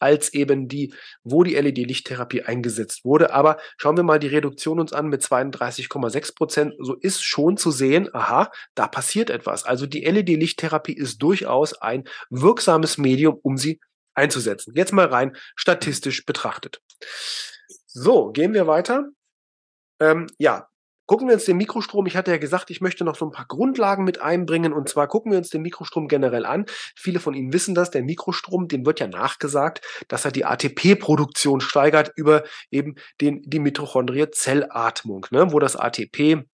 als 0.00 0.32
eben 0.32 0.68
die, 0.68 0.94
wo 1.22 1.42
die 1.42 1.54
LED-Lichttherapie 1.54 2.42
eingesetzt 2.42 3.04
wurde. 3.04 3.32
Aber 3.32 3.58
schauen 3.76 3.96
wir 3.96 4.04
mal 4.04 4.18
die 4.18 4.28
Reduktion 4.28 4.80
uns 4.80 4.92
an 4.92 5.08
mit 5.08 5.22
32,6 5.34 6.34
Prozent, 6.34 6.74
so 6.78 6.94
ist 6.94 7.22
schon 7.22 7.56
zu 7.56 7.70
sehen, 7.70 8.08
aha, 8.12 8.50
da 8.74 8.88
passiert 8.88 9.30
etwas. 9.30 9.64
Also 9.64 9.86
die 9.86 10.04
LED-Lichttherapie 10.04 10.94
ist 10.94 11.18
durchaus 11.22 11.74
ein 11.74 12.04
wirksames 12.30 12.98
Medium, 12.98 13.38
um 13.42 13.56
sie 13.56 13.80
einzusetzen. 14.14 14.74
Jetzt 14.76 14.92
mal 14.92 15.06
rein 15.06 15.36
statistisch 15.56 16.24
betrachtet. 16.24 16.80
So, 17.86 18.30
gehen 18.30 18.54
wir 18.54 18.66
weiter. 18.66 19.08
Ähm, 20.00 20.26
ja, 20.38 20.68
Gucken 21.06 21.28
wir 21.28 21.34
uns 21.34 21.44
den 21.44 21.58
Mikrostrom, 21.58 22.06
ich 22.06 22.16
hatte 22.16 22.30
ja 22.30 22.38
gesagt, 22.38 22.70
ich 22.70 22.80
möchte 22.80 23.04
noch 23.04 23.16
so 23.16 23.26
ein 23.26 23.30
paar 23.30 23.46
Grundlagen 23.46 24.04
mit 24.04 24.22
einbringen 24.22 24.72
und 24.72 24.88
zwar 24.88 25.06
gucken 25.06 25.32
wir 25.32 25.38
uns 25.38 25.50
den 25.50 25.60
Mikrostrom 25.62 26.08
generell 26.08 26.46
an. 26.46 26.64
Viele 26.96 27.20
von 27.20 27.34
Ihnen 27.34 27.52
wissen 27.52 27.74
das, 27.74 27.90
der 27.90 28.02
Mikrostrom, 28.02 28.68
dem 28.68 28.86
wird 28.86 29.00
ja 29.00 29.06
nachgesagt, 29.06 29.84
dass 30.08 30.24
er 30.24 30.32
die 30.32 30.46
ATP-Produktion 30.46 31.60
steigert 31.60 32.12
über 32.16 32.44
eben 32.70 32.94
den, 33.20 33.42
die 33.44 33.60
Mitochondrie-Zellatmung, 33.60 35.26
ne, 35.30 35.52
wo 35.52 35.58
das 35.58 35.76
ATP 35.76 36.44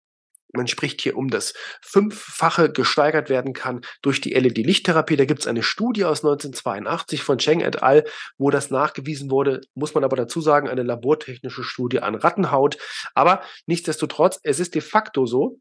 man 0.52 0.66
spricht 0.66 1.00
hier 1.00 1.16
um 1.16 1.28
das 1.28 1.54
Fünffache 1.82 2.70
gesteigert 2.72 3.28
werden 3.28 3.52
kann 3.52 3.80
durch 4.02 4.20
die 4.20 4.34
LED-Lichttherapie. 4.34 5.16
Da 5.16 5.24
gibt 5.24 5.40
es 5.40 5.46
eine 5.46 5.62
Studie 5.62 6.04
aus 6.04 6.24
1982 6.24 7.22
von 7.22 7.38
Cheng 7.38 7.60
et 7.60 7.82
al., 7.82 8.04
wo 8.38 8.50
das 8.50 8.70
nachgewiesen 8.70 9.30
wurde, 9.30 9.60
muss 9.74 9.94
man 9.94 10.04
aber 10.04 10.16
dazu 10.16 10.40
sagen, 10.40 10.68
eine 10.68 10.82
labortechnische 10.82 11.62
Studie 11.62 12.00
an 12.00 12.14
Rattenhaut. 12.14 12.78
Aber 13.14 13.42
nichtsdestotrotz, 13.66 14.40
es 14.42 14.60
ist 14.60 14.74
de 14.74 14.82
facto 14.82 15.26
so, 15.26 15.58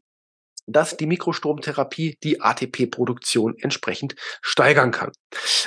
dass 0.66 0.96
die 0.96 1.06
Mikrostromtherapie 1.06 2.16
die 2.22 2.40
ATP-Produktion 2.40 3.56
entsprechend 3.58 4.14
steigern 4.40 4.90
kann. 4.90 5.10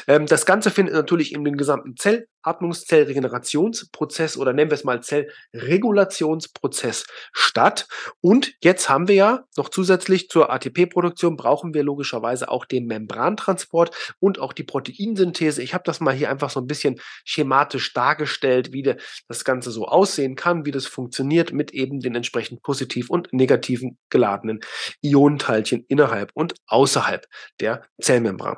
Ähm, 0.07 0.25
das 0.25 0.45
Ganze 0.45 0.71
findet 0.71 0.95
natürlich 0.95 1.33
in 1.33 1.43
den 1.43 1.57
gesamten 1.57 1.95
Zell 1.97 2.27
Atmungszellregenerationsprozess 2.43 4.38
oder 4.38 4.53
nennen 4.53 4.69
wir 4.69 4.75
es 4.75 4.83
mal 4.83 5.01
Zellregulationsprozess 5.01 7.05
statt. 7.31 7.88
Und 8.21 8.53
jetzt 8.62 8.89
haben 8.89 9.07
wir 9.07 9.15
ja 9.15 9.45
noch 9.57 9.69
zusätzlich 9.69 10.29
zur 10.29 10.51
ATP-Produktion 10.51 11.38
brauchen 11.38 11.73
wir 11.73 11.83
logischerweise 11.83 12.50
auch 12.50 12.65
den 12.65 12.85
Membrantransport 12.85 14.15
und 14.19 14.39
auch 14.39 14.53
die 14.53 14.63
Proteinsynthese. 14.63 15.63
Ich 15.63 15.73
habe 15.73 15.83
das 15.85 16.00
mal 16.00 16.13
hier 16.13 16.29
einfach 16.29 16.50
so 16.50 16.59
ein 16.59 16.67
bisschen 16.67 17.00
schematisch 17.25 17.93
dargestellt, 17.93 18.73
wie 18.73 18.83
das 18.83 19.43
Ganze 19.43 19.71
so 19.71 19.88
aussehen 19.88 20.35
kann, 20.35 20.65
wie 20.65 20.71
das 20.71 20.85
funktioniert 20.85 21.53
mit 21.53 21.71
eben 21.71 22.00
den 22.00 22.15
entsprechend 22.15 22.62
positiv 22.62 23.09
und 23.09 23.31
negativen 23.33 23.97
geladenen 24.09 24.59
Ionenteilchen 25.01 25.85
innerhalb 25.88 26.31
und 26.33 26.55
außerhalb 26.67 27.25
der 27.59 27.83
Zellmembran. 28.01 28.57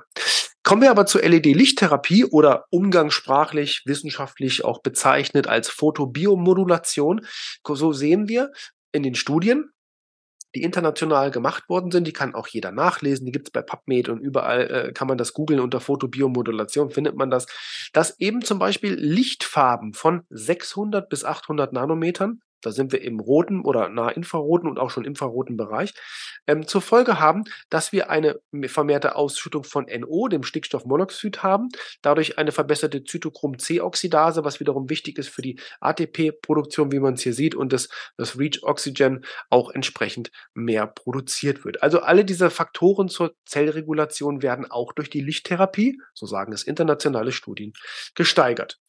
Kommen 0.65 0.81
wir 0.81 0.89
aber 0.89 1.05
zur 1.05 1.21
LED-Lichttherapie 1.21 2.25
oder 2.25 2.65
umgangssprachlich, 2.71 3.83
wissenschaftlich 3.85 4.65
auch 4.65 4.81
bezeichnet 4.81 5.45
als 5.45 5.69
Photobiomodulation. 5.69 7.23
So 7.67 7.93
sehen 7.93 8.27
wir 8.27 8.51
in 8.91 9.03
den 9.03 9.13
Studien, 9.13 9.69
die 10.55 10.63
international 10.63 11.29
gemacht 11.29 11.69
worden 11.69 11.91
sind, 11.91 12.07
die 12.07 12.13
kann 12.13 12.33
auch 12.33 12.47
jeder 12.47 12.71
nachlesen, 12.71 13.27
die 13.27 13.31
gibt 13.31 13.49
es 13.49 13.51
bei 13.51 13.61
PubMed 13.61 14.09
und 14.09 14.21
überall 14.21 14.71
äh, 14.71 14.91
kann 14.91 15.07
man 15.07 15.19
das 15.19 15.33
googeln 15.33 15.59
unter 15.59 15.81
Photobiomodulation, 15.81 16.89
findet 16.89 17.15
man 17.15 17.29
das, 17.29 17.45
dass 17.93 18.19
eben 18.19 18.41
zum 18.41 18.57
Beispiel 18.57 18.95
Lichtfarben 18.95 19.93
von 19.93 20.23
600 20.31 21.09
bis 21.09 21.25
800 21.25 21.73
Nanometern 21.73 22.41
da 22.61 22.71
sind 22.71 22.91
wir 22.91 23.01
im 23.01 23.19
roten 23.19 23.61
oder 23.61 23.89
nahinfraroten 23.89 24.69
und 24.69 24.79
auch 24.79 24.89
schon 24.89 25.05
infraroten 25.05 25.57
Bereich, 25.57 25.93
ähm, 26.47 26.67
zur 26.67 26.81
Folge 26.81 27.19
haben, 27.19 27.43
dass 27.69 27.91
wir 27.91 28.09
eine 28.09 28.39
vermehrte 28.65 29.15
Ausschüttung 29.15 29.63
von 29.63 29.85
NO, 29.85 30.27
dem 30.27 30.43
Stickstoffmonoxid 30.43 31.43
haben, 31.43 31.69
dadurch 32.01 32.37
eine 32.37 32.51
verbesserte 32.51 33.03
Zytochrom-C-Oxidase, 33.03 34.43
was 34.43 34.59
wiederum 34.59 34.89
wichtig 34.89 35.17
ist 35.17 35.29
für 35.29 35.41
die 35.41 35.59
ATP-Produktion, 35.79 36.91
wie 36.91 36.99
man 36.99 37.15
es 37.15 37.21
hier 37.21 37.33
sieht, 37.33 37.55
und 37.55 37.73
das, 37.73 37.89
das 38.17 38.37
Reach 38.37 38.63
Oxygen 38.63 39.25
auch 39.49 39.71
entsprechend 39.71 40.31
mehr 40.53 40.87
produziert 40.87 41.65
wird. 41.65 41.83
Also 41.83 41.99
alle 41.99 42.25
diese 42.25 42.49
Faktoren 42.49 43.09
zur 43.09 43.35
Zellregulation 43.45 44.41
werden 44.41 44.69
auch 44.69 44.93
durch 44.93 45.09
die 45.09 45.21
Lichttherapie, 45.21 45.99
so 46.13 46.25
sagen 46.25 46.53
es 46.53 46.63
internationale 46.63 47.31
Studien, 47.31 47.73
gesteigert. 48.15 48.79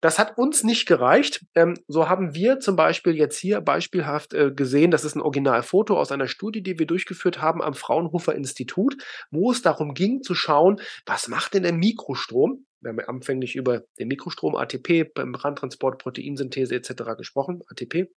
Das 0.00 0.18
hat 0.18 0.38
uns 0.38 0.64
nicht 0.64 0.86
gereicht. 0.86 1.44
Ähm, 1.54 1.74
so 1.86 2.08
haben 2.08 2.34
wir 2.34 2.60
zum 2.60 2.76
Beispiel 2.76 3.14
jetzt 3.16 3.38
hier 3.38 3.60
beispielhaft 3.60 4.32
äh, 4.32 4.50
gesehen, 4.50 4.90
das 4.90 5.04
ist 5.04 5.14
ein 5.14 5.20
Originalfoto 5.20 5.98
aus 5.98 6.10
einer 6.10 6.28
Studie, 6.28 6.62
die 6.62 6.78
wir 6.78 6.86
durchgeführt 6.86 7.40
haben 7.40 7.62
am 7.62 7.74
Fraunhofer 7.74 8.34
Institut, 8.34 8.96
wo 9.30 9.50
es 9.52 9.62
darum 9.62 9.94
ging 9.94 10.22
zu 10.22 10.34
schauen, 10.34 10.80
was 11.06 11.28
macht 11.28 11.54
denn 11.54 11.62
der 11.62 11.72
Mikrostrom? 11.72 12.66
Wir 12.80 12.90
haben 12.90 12.98
ja 12.98 13.08
anfänglich 13.08 13.56
über 13.56 13.82
den 13.98 14.08
Mikrostrom, 14.08 14.56
ATP, 14.56 15.04
beim 15.14 15.32
Brandtransport, 15.32 15.98
Proteinsynthese 15.98 16.74
etc. 16.74 17.16
gesprochen, 17.18 17.62
ATP. 17.68 18.10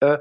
Äh, 0.00 0.18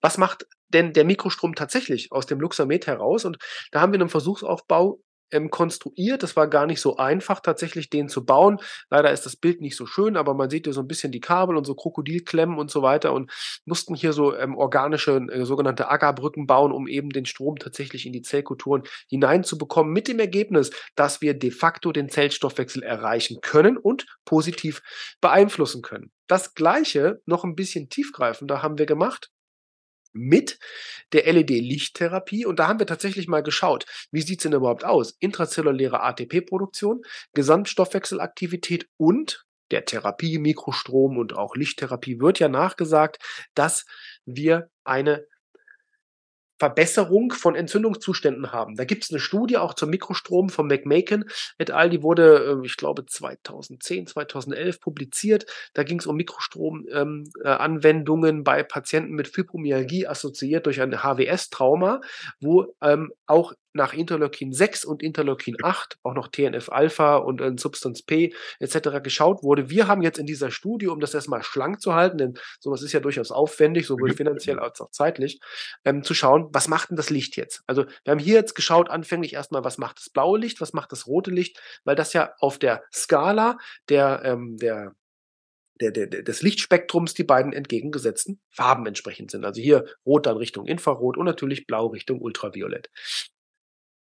was 0.00 0.18
macht 0.18 0.46
denn 0.68 0.92
der 0.92 1.04
Mikrostrom 1.04 1.54
tatsächlich 1.54 2.12
aus 2.12 2.26
dem 2.26 2.40
Luxamet 2.40 2.86
heraus? 2.86 3.24
Und 3.24 3.38
da 3.72 3.80
haben 3.80 3.92
wir 3.92 4.00
einen 4.00 4.10
Versuchsaufbau 4.10 5.00
ähm, 5.30 5.50
konstruiert. 5.50 6.22
Das 6.22 6.36
war 6.36 6.48
gar 6.48 6.66
nicht 6.66 6.80
so 6.80 6.96
einfach, 6.96 7.40
tatsächlich 7.40 7.90
den 7.90 8.08
zu 8.08 8.24
bauen. 8.24 8.58
Leider 8.90 9.10
ist 9.10 9.26
das 9.26 9.36
Bild 9.36 9.60
nicht 9.60 9.76
so 9.76 9.86
schön, 9.86 10.16
aber 10.16 10.34
man 10.34 10.50
sieht 10.50 10.66
hier 10.66 10.72
so 10.72 10.80
ein 10.80 10.88
bisschen 10.88 11.12
die 11.12 11.20
Kabel 11.20 11.56
und 11.56 11.64
so 11.64 11.74
Krokodilklemmen 11.74 12.58
und 12.58 12.70
so 12.70 12.82
weiter 12.82 13.12
und 13.12 13.30
mussten 13.64 13.94
hier 13.94 14.12
so 14.12 14.36
ähm, 14.36 14.56
organische 14.56 15.16
äh, 15.16 15.44
sogenannte 15.44 15.88
Agarbrücken 15.88 16.46
bauen, 16.46 16.72
um 16.72 16.88
eben 16.88 17.10
den 17.10 17.26
Strom 17.26 17.56
tatsächlich 17.56 18.06
in 18.06 18.12
die 18.12 18.22
Zellkulturen 18.22 18.82
hineinzubekommen, 19.08 19.92
mit 19.92 20.08
dem 20.08 20.18
Ergebnis, 20.18 20.70
dass 20.94 21.20
wir 21.20 21.34
de 21.34 21.50
facto 21.50 21.92
den 21.92 22.08
Zellstoffwechsel 22.08 22.82
erreichen 22.82 23.40
können 23.40 23.76
und 23.76 24.06
positiv 24.24 24.82
beeinflussen 25.20 25.82
können. 25.82 26.10
Das 26.26 26.54
gleiche, 26.54 27.20
noch 27.24 27.44
ein 27.44 27.54
bisschen 27.54 27.88
tiefgreifender, 27.88 28.62
haben 28.62 28.78
wir 28.78 28.86
gemacht 28.86 29.30
mit 30.16 30.58
der 31.12 31.32
LED-Lichttherapie. 31.32 32.46
Und 32.46 32.58
da 32.58 32.68
haben 32.68 32.78
wir 32.78 32.86
tatsächlich 32.86 33.28
mal 33.28 33.42
geschaut, 33.42 33.86
wie 34.10 34.22
sieht 34.22 34.40
es 34.40 34.42
denn 34.44 34.52
überhaupt 34.52 34.84
aus? 34.84 35.16
Intrazelluläre 35.20 36.02
ATP-Produktion, 36.02 37.02
Gesamtstoffwechselaktivität 37.34 38.88
und 38.96 39.44
der 39.70 39.84
Therapie, 39.84 40.38
Mikrostrom 40.38 41.18
und 41.18 41.36
auch 41.36 41.56
Lichttherapie 41.56 42.20
wird 42.20 42.38
ja 42.38 42.48
nachgesagt, 42.48 43.18
dass 43.54 43.84
wir 44.24 44.70
eine 44.84 45.26
Verbesserung 46.58 47.32
von 47.32 47.54
Entzündungszuständen 47.54 48.52
haben. 48.52 48.76
Da 48.76 48.84
gibt 48.84 49.04
es 49.04 49.10
eine 49.10 49.20
Studie 49.20 49.58
auch 49.58 49.74
zum 49.74 49.90
Mikrostrom 49.90 50.48
von 50.48 50.66
McMaken 50.66 51.26
et 51.58 51.70
al. 51.70 51.90
Die 51.90 52.02
wurde, 52.02 52.60
äh, 52.62 52.66
ich 52.66 52.76
glaube, 52.76 53.06
2010, 53.06 54.06
2011 54.06 54.80
publiziert. 54.80 55.46
Da 55.74 55.82
ging 55.82 55.98
es 55.98 56.06
um 56.06 56.16
Mikrostromanwendungen 56.16 58.36
ähm, 58.36 58.40
äh, 58.40 58.42
bei 58.42 58.62
Patienten 58.62 59.14
mit 59.14 59.28
Fibromyalgie 59.28 60.06
assoziiert 60.06 60.64
durch 60.66 60.80
ein 60.80 61.02
HWS-Trauma, 61.02 62.00
wo 62.40 62.74
ähm, 62.80 63.12
auch 63.26 63.52
nach 63.76 63.92
Interleukin 63.92 64.52
6 64.52 64.84
und 64.84 65.02
Interleukin 65.02 65.56
8, 65.62 65.98
auch 66.02 66.14
noch 66.14 66.28
TNF-Alpha 66.28 67.16
und 67.16 67.40
äh, 67.40 67.52
Substance 67.56 68.02
P 68.02 68.34
etc. 68.58 69.02
geschaut 69.02 69.42
wurde. 69.42 69.70
Wir 69.70 69.86
haben 69.86 70.02
jetzt 70.02 70.18
in 70.18 70.26
dieser 70.26 70.50
Studie, 70.50 70.88
um 70.88 71.00
das 71.00 71.14
erstmal 71.14 71.42
schlank 71.42 71.80
zu 71.80 71.94
halten, 71.94 72.18
denn 72.18 72.34
sowas 72.58 72.82
ist 72.82 72.92
ja 72.92 73.00
durchaus 73.00 73.30
aufwendig, 73.30 73.86
sowohl 73.86 74.10
mhm. 74.10 74.16
finanziell 74.16 74.58
als 74.58 74.80
auch 74.80 74.90
zeitlich, 74.90 75.40
ähm, 75.84 76.02
zu 76.02 76.14
schauen, 76.14 76.48
was 76.52 76.68
macht 76.68 76.90
denn 76.90 76.96
das 76.96 77.10
Licht 77.10 77.36
jetzt? 77.36 77.62
Also 77.66 77.84
wir 78.04 78.10
haben 78.10 78.18
hier 78.18 78.34
jetzt 78.34 78.54
geschaut, 78.54 78.90
anfänglich 78.90 79.34
erstmal, 79.34 79.64
was 79.64 79.78
macht 79.78 79.98
das 79.98 80.10
blaue 80.10 80.38
Licht, 80.38 80.60
was 80.60 80.72
macht 80.72 80.92
das 80.92 81.06
rote 81.06 81.30
Licht, 81.30 81.60
weil 81.84 81.96
das 81.96 82.12
ja 82.12 82.32
auf 82.40 82.58
der 82.58 82.82
Skala 82.92 83.58
der, 83.88 84.22
ähm, 84.24 84.56
der 84.56 84.94
der, 85.80 85.90
der, 85.90 86.06
des 86.06 86.42
Lichtspektrums 86.42 87.14
die 87.14 87.24
beiden 87.24 87.52
entgegengesetzten 87.52 88.40
Farben 88.50 88.86
entsprechend 88.86 89.30
sind. 89.30 89.44
Also 89.44 89.60
hier 89.60 89.84
rot 90.04 90.26
dann 90.26 90.36
Richtung 90.36 90.66
Infrarot 90.66 91.16
und 91.16 91.26
natürlich 91.26 91.66
blau 91.66 91.88
Richtung 91.88 92.20
Ultraviolett. 92.20 92.90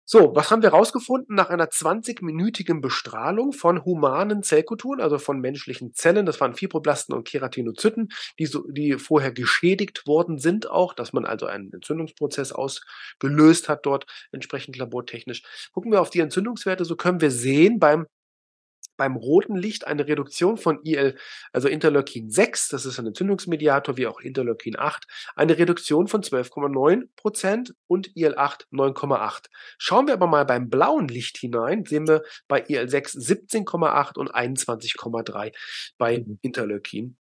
So, 0.07 0.35
was 0.35 0.51
haben 0.51 0.61
wir 0.61 0.69
rausgefunden 0.69 1.35
nach 1.35 1.49
einer 1.49 1.71
20-minütigen 1.71 2.83
Bestrahlung 2.83 3.53
von 3.53 3.87
humanen 3.87 4.43
Zellkulturen, 4.43 5.01
also 5.01 5.19
von 5.19 5.41
menschlichen 5.41 5.95
Zellen? 5.95 6.27
Das 6.27 6.41
waren 6.43 6.55
Fibroblasten 6.55 7.15
und 7.15 7.27
Keratinozyten, 7.27 8.11
die, 8.39 8.45
so, 8.45 8.65
die 8.71 8.99
vorher 8.99 9.33
geschädigt 9.33 10.07
worden 10.07 10.37
sind 10.39 10.69
auch, 10.69 10.93
dass 10.93 11.15
man 11.15 11.25
also 11.25 11.47
einen 11.47 11.73
Entzündungsprozess 11.73 12.53
ausgelöst 12.53 13.71
hat 13.71 13.87
dort, 13.87 14.05
entsprechend 14.31 14.77
labortechnisch. 14.77 15.43
Gucken 15.73 15.91
wir 15.91 16.03
auf 16.03 16.11
die 16.11 16.21
Entzündungswerte, 16.21 16.85
so 16.85 16.97
können 16.97 17.23
wir 17.23 17.31
sehen 17.31 17.79
beim 17.79 18.07
beim 18.97 19.17
roten 19.17 19.57
Licht 19.57 19.87
eine 19.87 20.07
Reduktion 20.07 20.57
von 20.57 20.81
IL, 20.85 21.17
also 21.53 21.69
Interleukin 21.69 22.31
6, 22.31 22.69
das 22.69 22.87
ist 22.87 22.99
ein 22.99 23.07
Entzündungsmediator, 23.07 23.97
wie 23.97 24.07
auch 24.07 24.21
Interleukin 24.21 24.79
8, 24.79 25.05
eine 25.37 25.59
Reduktion 25.59 26.09
von 26.09 26.23
12,9 26.23 27.09
Prozent 27.17 27.75
und 27.87 28.09
IL8 28.11 28.67
9,8. 28.73 29.47
Schauen 29.79 30.07
wir 30.07 30.15
aber 30.15 30.27
mal 30.27 30.45
beim 30.45 30.71
blauen 30.71 31.09
Licht 31.09 31.39
hinein, 31.39 31.85
sehen 31.85 32.09
wir 32.09 32.23
bei 32.49 32.65
IL6 32.65 33.19
17,8 33.19 34.19
und 34.19 34.35
21,3 34.35 35.53
bei 35.99 36.19
mhm. 36.19 36.39
Interleukin 36.43 37.17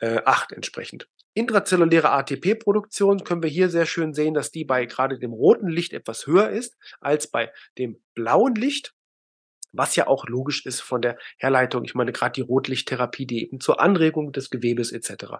äh, 0.00 0.20
8 0.24 0.52
entsprechend. 0.52 1.08
Intrazelluläre 1.34 2.10
ATP-Produktion 2.10 3.24
können 3.24 3.42
wir 3.42 3.50
hier 3.50 3.68
sehr 3.68 3.86
schön 3.86 4.14
sehen, 4.14 4.34
dass 4.34 4.52
die 4.52 4.64
bei 4.64 4.86
gerade 4.86 5.18
dem 5.18 5.32
roten 5.32 5.68
Licht 5.68 5.92
etwas 5.92 6.26
höher 6.28 6.50
ist 6.50 6.76
als 7.00 7.26
bei 7.26 7.52
dem 7.76 8.00
blauen 8.14 8.54
Licht 8.54 8.94
was 9.76 9.96
ja 9.96 10.06
auch 10.06 10.26
logisch 10.26 10.64
ist 10.66 10.80
von 10.80 11.02
der 11.02 11.18
Herleitung. 11.38 11.84
Ich 11.84 11.94
meine, 11.94 12.12
gerade 12.12 12.32
die 12.32 12.40
Rotlichttherapie, 12.40 13.26
die 13.26 13.44
eben 13.44 13.60
zur 13.60 13.80
Anregung 13.80 14.32
des 14.32 14.50
Gewebes 14.50 14.92
etc. 14.92 15.36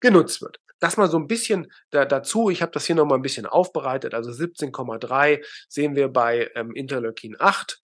genutzt 0.00 0.42
wird. 0.42 0.60
Das 0.80 0.96
mal 0.96 1.08
so 1.08 1.18
ein 1.18 1.26
bisschen 1.26 1.70
da, 1.90 2.04
dazu. 2.04 2.50
Ich 2.50 2.62
habe 2.62 2.72
das 2.72 2.86
hier 2.86 2.96
nochmal 2.96 3.18
ein 3.18 3.22
bisschen 3.22 3.46
aufbereitet. 3.46 4.14
Also 4.14 4.30
17,3 4.30 5.44
sehen 5.68 5.96
wir 5.96 6.08
bei 6.08 6.50
ähm, 6.54 6.72
Interleukin 6.74 7.36
8 7.38 7.83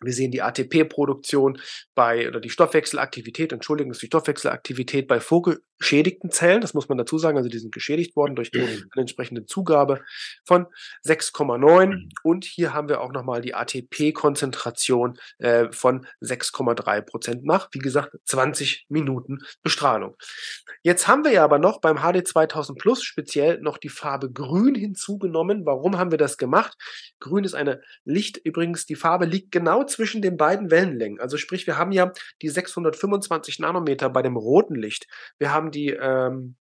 wir 0.00 0.12
sehen 0.12 0.30
die 0.30 0.42
ATP-Produktion 0.42 1.60
bei, 1.94 2.28
oder 2.28 2.40
die 2.40 2.50
Stoffwechselaktivität, 2.50 3.52
Entschuldigung, 3.52 3.90
ist 3.90 4.02
die 4.02 4.06
Stoffwechselaktivität 4.06 5.08
bei 5.08 5.18
vorgeschädigten 5.20 6.30
Zellen, 6.30 6.60
das 6.60 6.74
muss 6.74 6.88
man 6.88 6.98
dazu 6.98 7.18
sagen, 7.18 7.36
also 7.36 7.48
die 7.48 7.58
sind 7.58 7.74
geschädigt 7.74 8.14
worden 8.14 8.36
durch 8.36 8.52
mhm. 8.52 8.60
eine 8.62 9.00
entsprechende 9.00 9.46
Zugabe 9.46 10.02
von 10.44 10.66
6,9 11.04 11.86
mhm. 11.86 12.08
und 12.22 12.44
hier 12.44 12.74
haben 12.74 12.88
wir 12.88 13.00
auch 13.00 13.12
nochmal 13.12 13.40
die 13.40 13.54
ATP-Konzentration 13.54 15.18
äh, 15.38 15.70
von 15.72 16.06
6,3 16.22 17.00
Prozent 17.02 17.44
nach, 17.44 17.68
wie 17.72 17.78
gesagt, 17.78 18.16
20 18.24 18.86
Minuten 18.88 19.38
Bestrahlung. 19.62 20.16
Jetzt 20.82 21.08
haben 21.08 21.24
wir 21.24 21.32
ja 21.32 21.44
aber 21.44 21.58
noch 21.58 21.80
beim 21.80 21.98
HD 21.98 22.26
2000 22.26 22.78
Plus 22.78 23.02
speziell 23.02 23.60
noch 23.60 23.78
die 23.78 23.88
Farbe 23.88 24.30
Grün 24.30 24.74
hinzugenommen. 24.76 25.66
Warum 25.66 25.98
haben 25.98 26.12
wir 26.12 26.18
das 26.18 26.36
gemacht? 26.36 26.76
Grün 27.18 27.44
ist 27.44 27.54
eine 27.54 27.80
Licht, 28.04 28.36
übrigens, 28.36 28.86
die 28.86 28.94
Farbe 28.94 29.24
liegt 29.24 29.50
genau 29.50 29.87
zwischen 29.88 30.22
den 30.22 30.36
beiden 30.36 30.70
Wellenlängen. 30.70 31.20
Also 31.20 31.36
sprich, 31.36 31.66
wir 31.66 31.78
haben 31.78 31.92
ja 31.92 32.12
die 32.42 32.48
625 32.48 33.58
Nanometer 33.58 34.10
bei 34.10 34.22
dem 34.22 34.36
roten 34.36 34.74
Licht. 34.74 35.06
Wir 35.38 35.52
haben 35.52 35.70
die 35.70 35.90
ähm, 35.90 36.56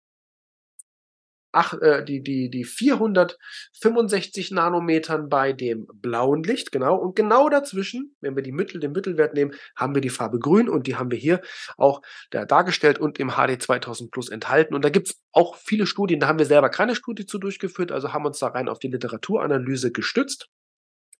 ach, 1.53 1.80
äh, 1.82 2.03
die, 2.03 2.22
die, 2.22 2.50
die 2.50 2.65
465 2.65 4.51
Nanometern 4.51 5.30
bei 5.30 5.53
dem 5.53 5.88
blauen 5.94 6.44
Licht, 6.44 6.72
genau. 6.72 6.96
Und 6.96 7.15
genau 7.15 7.48
dazwischen, 7.48 8.15
wenn 8.20 8.36
wir 8.36 8.44
die 8.44 8.51
Mittel, 8.51 8.82
den 8.82 8.92
Mittelwert 8.92 9.34
nehmen, 9.36 9.53
haben 9.75 9.96
wir 9.96 10.01
die 10.01 10.10
Farbe 10.10 10.39
grün 10.39 10.68
und 10.68 10.88
die 10.88 10.96
haben 10.98 11.12
wir 11.12 11.18
hier 11.18 11.42
auch 11.77 12.01
da 12.32 12.46
dargestellt 12.46 13.00
und 13.00 13.20
im 13.20 13.32
HD 13.32 13.62
2000 13.62 14.12
Plus 14.12 14.30
enthalten. 14.30 14.74
Und 14.74 14.84
da 14.84 14.89
gibt's 14.89 15.22
auch 15.32 15.56
viele 15.56 15.86
Studien, 15.86 16.20
da 16.20 16.27
haben 16.27 16.39
wir 16.39 16.46
selber 16.46 16.70
keine 16.70 16.96
Studie 16.96 17.25
zu 17.25 17.38
durchgeführt, 17.38 17.92
also 17.92 18.12
haben 18.12 18.25
uns 18.25 18.39
da 18.39 18.48
rein 18.48 18.68
auf 18.68 18.80
die 18.80 18.89
Literaturanalyse 18.89 19.92
gestützt. 19.92 20.50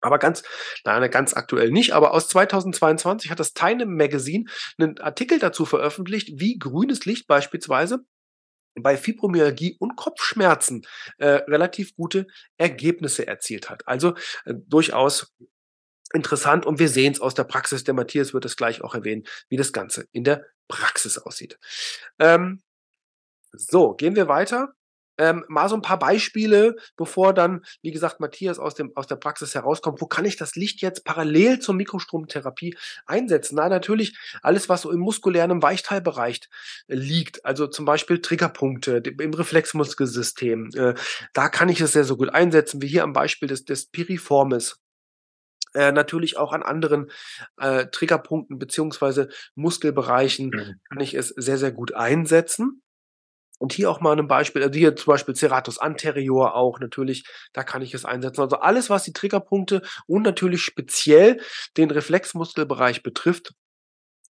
Aber 0.04 0.20
ganz, 0.20 0.44
nein, 0.84 1.10
ganz 1.10 1.34
aktuell 1.34 1.72
nicht. 1.72 1.94
Aber 1.94 2.14
aus 2.14 2.28
2022 2.28 3.32
hat 3.32 3.40
das 3.40 3.54
Time 3.54 3.86
Magazine 3.86 4.46
einen 4.78 5.00
Artikel 5.00 5.40
dazu 5.40 5.66
veröffentlicht, 5.66 6.40
wie 6.40 6.60
grünes 6.60 7.06
Licht 7.06 7.26
beispielsweise 7.26 8.06
bei 8.76 8.98
Fibromyalgie 8.98 9.78
und 9.80 9.96
Kopfschmerzen 9.96 10.86
äh, 11.18 11.28
relativ 11.28 11.96
gute 11.96 12.28
Ergebnisse 12.58 13.26
erzielt 13.28 13.70
hat. 13.70 13.88
Also 13.88 14.16
äh, 14.46 14.54
durchaus 14.68 15.34
interessant 16.14 16.66
und 16.66 16.80
wir 16.80 16.90
sehen 16.90 17.14
es 17.14 17.22
aus 17.22 17.34
der 17.34 17.46
Praxis. 17.46 17.84
Der 17.84 17.94
Matthias 17.94 18.34
wird 18.34 18.46
es 18.46 18.58
gleich 18.58 18.82
auch 18.82 18.96
erwähnen, 18.96 19.24
wie 19.50 19.58
das 19.58 19.74
Ganze 19.74 20.08
in 20.12 20.24
der 20.24 20.46
Praxis 20.68 21.18
aussieht. 21.18 21.60
Ähm, 22.20 22.62
so, 23.52 23.94
gehen 23.94 24.16
wir 24.16 24.28
weiter. 24.28 24.74
Ähm, 25.18 25.46
mal 25.48 25.70
so 25.70 25.76
ein 25.76 25.82
paar 25.82 26.00
Beispiele, 26.00 26.76
bevor 26.98 27.34
dann, 27.34 27.64
wie 27.82 27.92
gesagt, 27.92 28.20
Matthias 28.20 28.60
aus, 28.60 28.76
dem, 28.76 28.92
aus 28.96 29.08
der 29.08 29.16
Praxis 29.16 29.54
herauskommt. 29.54 30.02
Wo 30.02 30.08
kann 30.08 30.26
ich 30.26 30.38
das 30.38 30.56
Licht 30.56 30.82
jetzt 30.82 31.06
parallel 31.06 31.60
zur 31.60 31.76
Mikrostromtherapie 31.76 32.76
einsetzen? 33.06 33.56
Na, 33.56 33.70
natürlich 33.70 34.18
alles, 34.42 34.70
was 34.70 34.82
so 34.82 34.92
im 34.92 35.00
muskulären, 35.00 35.62
Weichteilbereich 35.62 36.42
äh, 36.88 36.96
liegt. 36.96 37.46
Also 37.46 37.68
zum 37.68 37.86
Beispiel 37.86 38.22
Triggerpunkte 38.22 39.04
im 39.20 39.34
Reflexmuskelsystem. 39.34 40.70
Äh, 40.76 40.94
da 41.34 41.50
kann 41.50 41.70
ich 41.70 41.82
es 41.82 41.94
sehr, 41.94 42.04
sehr 42.04 42.16
gut 42.16 42.30
einsetzen, 42.30 42.82
wie 42.82 42.88
hier 42.88 43.04
am 43.04 43.14
Beispiel 43.14 43.48
des, 43.48 43.66
des 43.66 43.88
Piriformis. 43.88 44.80
Äh, 45.74 45.92
natürlich 45.92 46.38
auch 46.38 46.54
an 46.54 46.62
anderen 46.62 47.10
äh, 47.58 47.88
Triggerpunkten 47.88 48.60
beziehungsweise 48.60 49.30
Muskelbereichen 49.56 50.48
mhm. 50.48 50.82
kann 50.90 51.00
ich 51.00 51.16
es 51.16 51.30
sehr, 51.30 51.58
sehr 51.58 51.72
gut 51.72 51.96
einsetzen. 51.96 52.84
Und 53.64 53.72
hier 53.72 53.90
auch 53.90 54.02
mal 54.02 54.20
ein 54.20 54.28
Beispiel, 54.28 54.62
also 54.62 54.78
hier 54.78 54.94
zum 54.98 55.14
Beispiel 55.14 55.36
Ceratus 55.36 55.78
anterior 55.78 56.54
auch 56.54 56.82
natürlich, 56.82 57.24
da 57.54 57.64
kann 57.64 57.82
ich 57.82 57.94
es 57.94 58.04
einsetzen. 58.04 58.42
Also 58.42 58.58
alles, 58.58 58.90
was 58.90 59.04
die 59.04 59.14
Triggerpunkte 59.14 59.82
und 60.06 60.24
natürlich 60.24 60.64
speziell 60.64 61.40
den 61.78 61.90
Reflexmuskelbereich 61.90 63.04
betrifft, 63.04 63.54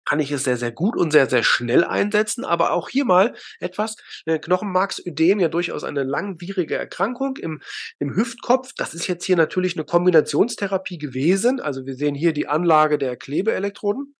kann 0.03 0.19
ich 0.19 0.31
es 0.31 0.45
sehr, 0.45 0.57
sehr 0.57 0.71
gut 0.71 0.97
und 0.97 1.11
sehr, 1.11 1.29
sehr 1.29 1.43
schnell 1.43 1.83
einsetzen. 1.83 2.43
Aber 2.43 2.71
auch 2.71 2.89
hier 2.89 3.05
mal 3.05 3.35
etwas, 3.59 3.97
äh, 4.25 4.39
Knochenmarksödem, 4.39 5.39
ja 5.39 5.47
durchaus 5.47 5.83
eine 5.83 6.01
langwierige 6.01 6.75
Erkrankung 6.75 7.37
im, 7.37 7.61
im 7.99 8.15
Hüftkopf. 8.15 8.71
Das 8.77 8.95
ist 8.95 9.05
jetzt 9.05 9.25
hier 9.25 9.35
natürlich 9.35 9.75
eine 9.75 9.85
Kombinationstherapie 9.85 10.97
gewesen. 10.97 11.59
Also 11.59 11.85
wir 11.85 11.93
sehen 11.93 12.15
hier 12.15 12.33
die 12.33 12.47
Anlage 12.47 12.97
der 12.97 13.15
Klebeelektroden. 13.15 14.15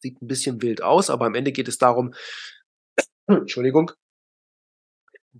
Sieht 0.00 0.20
ein 0.20 0.28
bisschen 0.28 0.60
wild 0.60 0.82
aus, 0.82 1.08
aber 1.08 1.24
am 1.24 1.34
Ende 1.34 1.50
geht 1.50 1.68
es 1.68 1.78
darum, 1.78 2.12
Entschuldigung, 3.26 3.92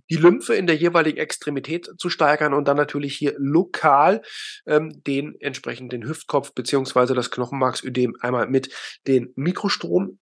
die 0.09 0.15
Lymphe 0.15 0.55
in 0.55 0.67
der 0.67 0.75
jeweiligen 0.75 1.17
Extremität 1.17 1.89
zu 1.97 2.09
steigern 2.09 2.53
und 2.53 2.67
dann 2.67 2.77
natürlich 2.77 3.15
hier 3.15 3.35
lokal 3.37 4.21
ähm, 4.65 5.01
den 5.05 5.35
entsprechenden 5.39 6.07
Hüftkopf 6.07 6.53
beziehungsweise 6.53 7.13
das 7.13 7.31
Knochenmarksödem 7.31 8.15
einmal 8.19 8.47
mit 8.47 8.73
den 9.07 9.31
Mikrostrom 9.35 10.19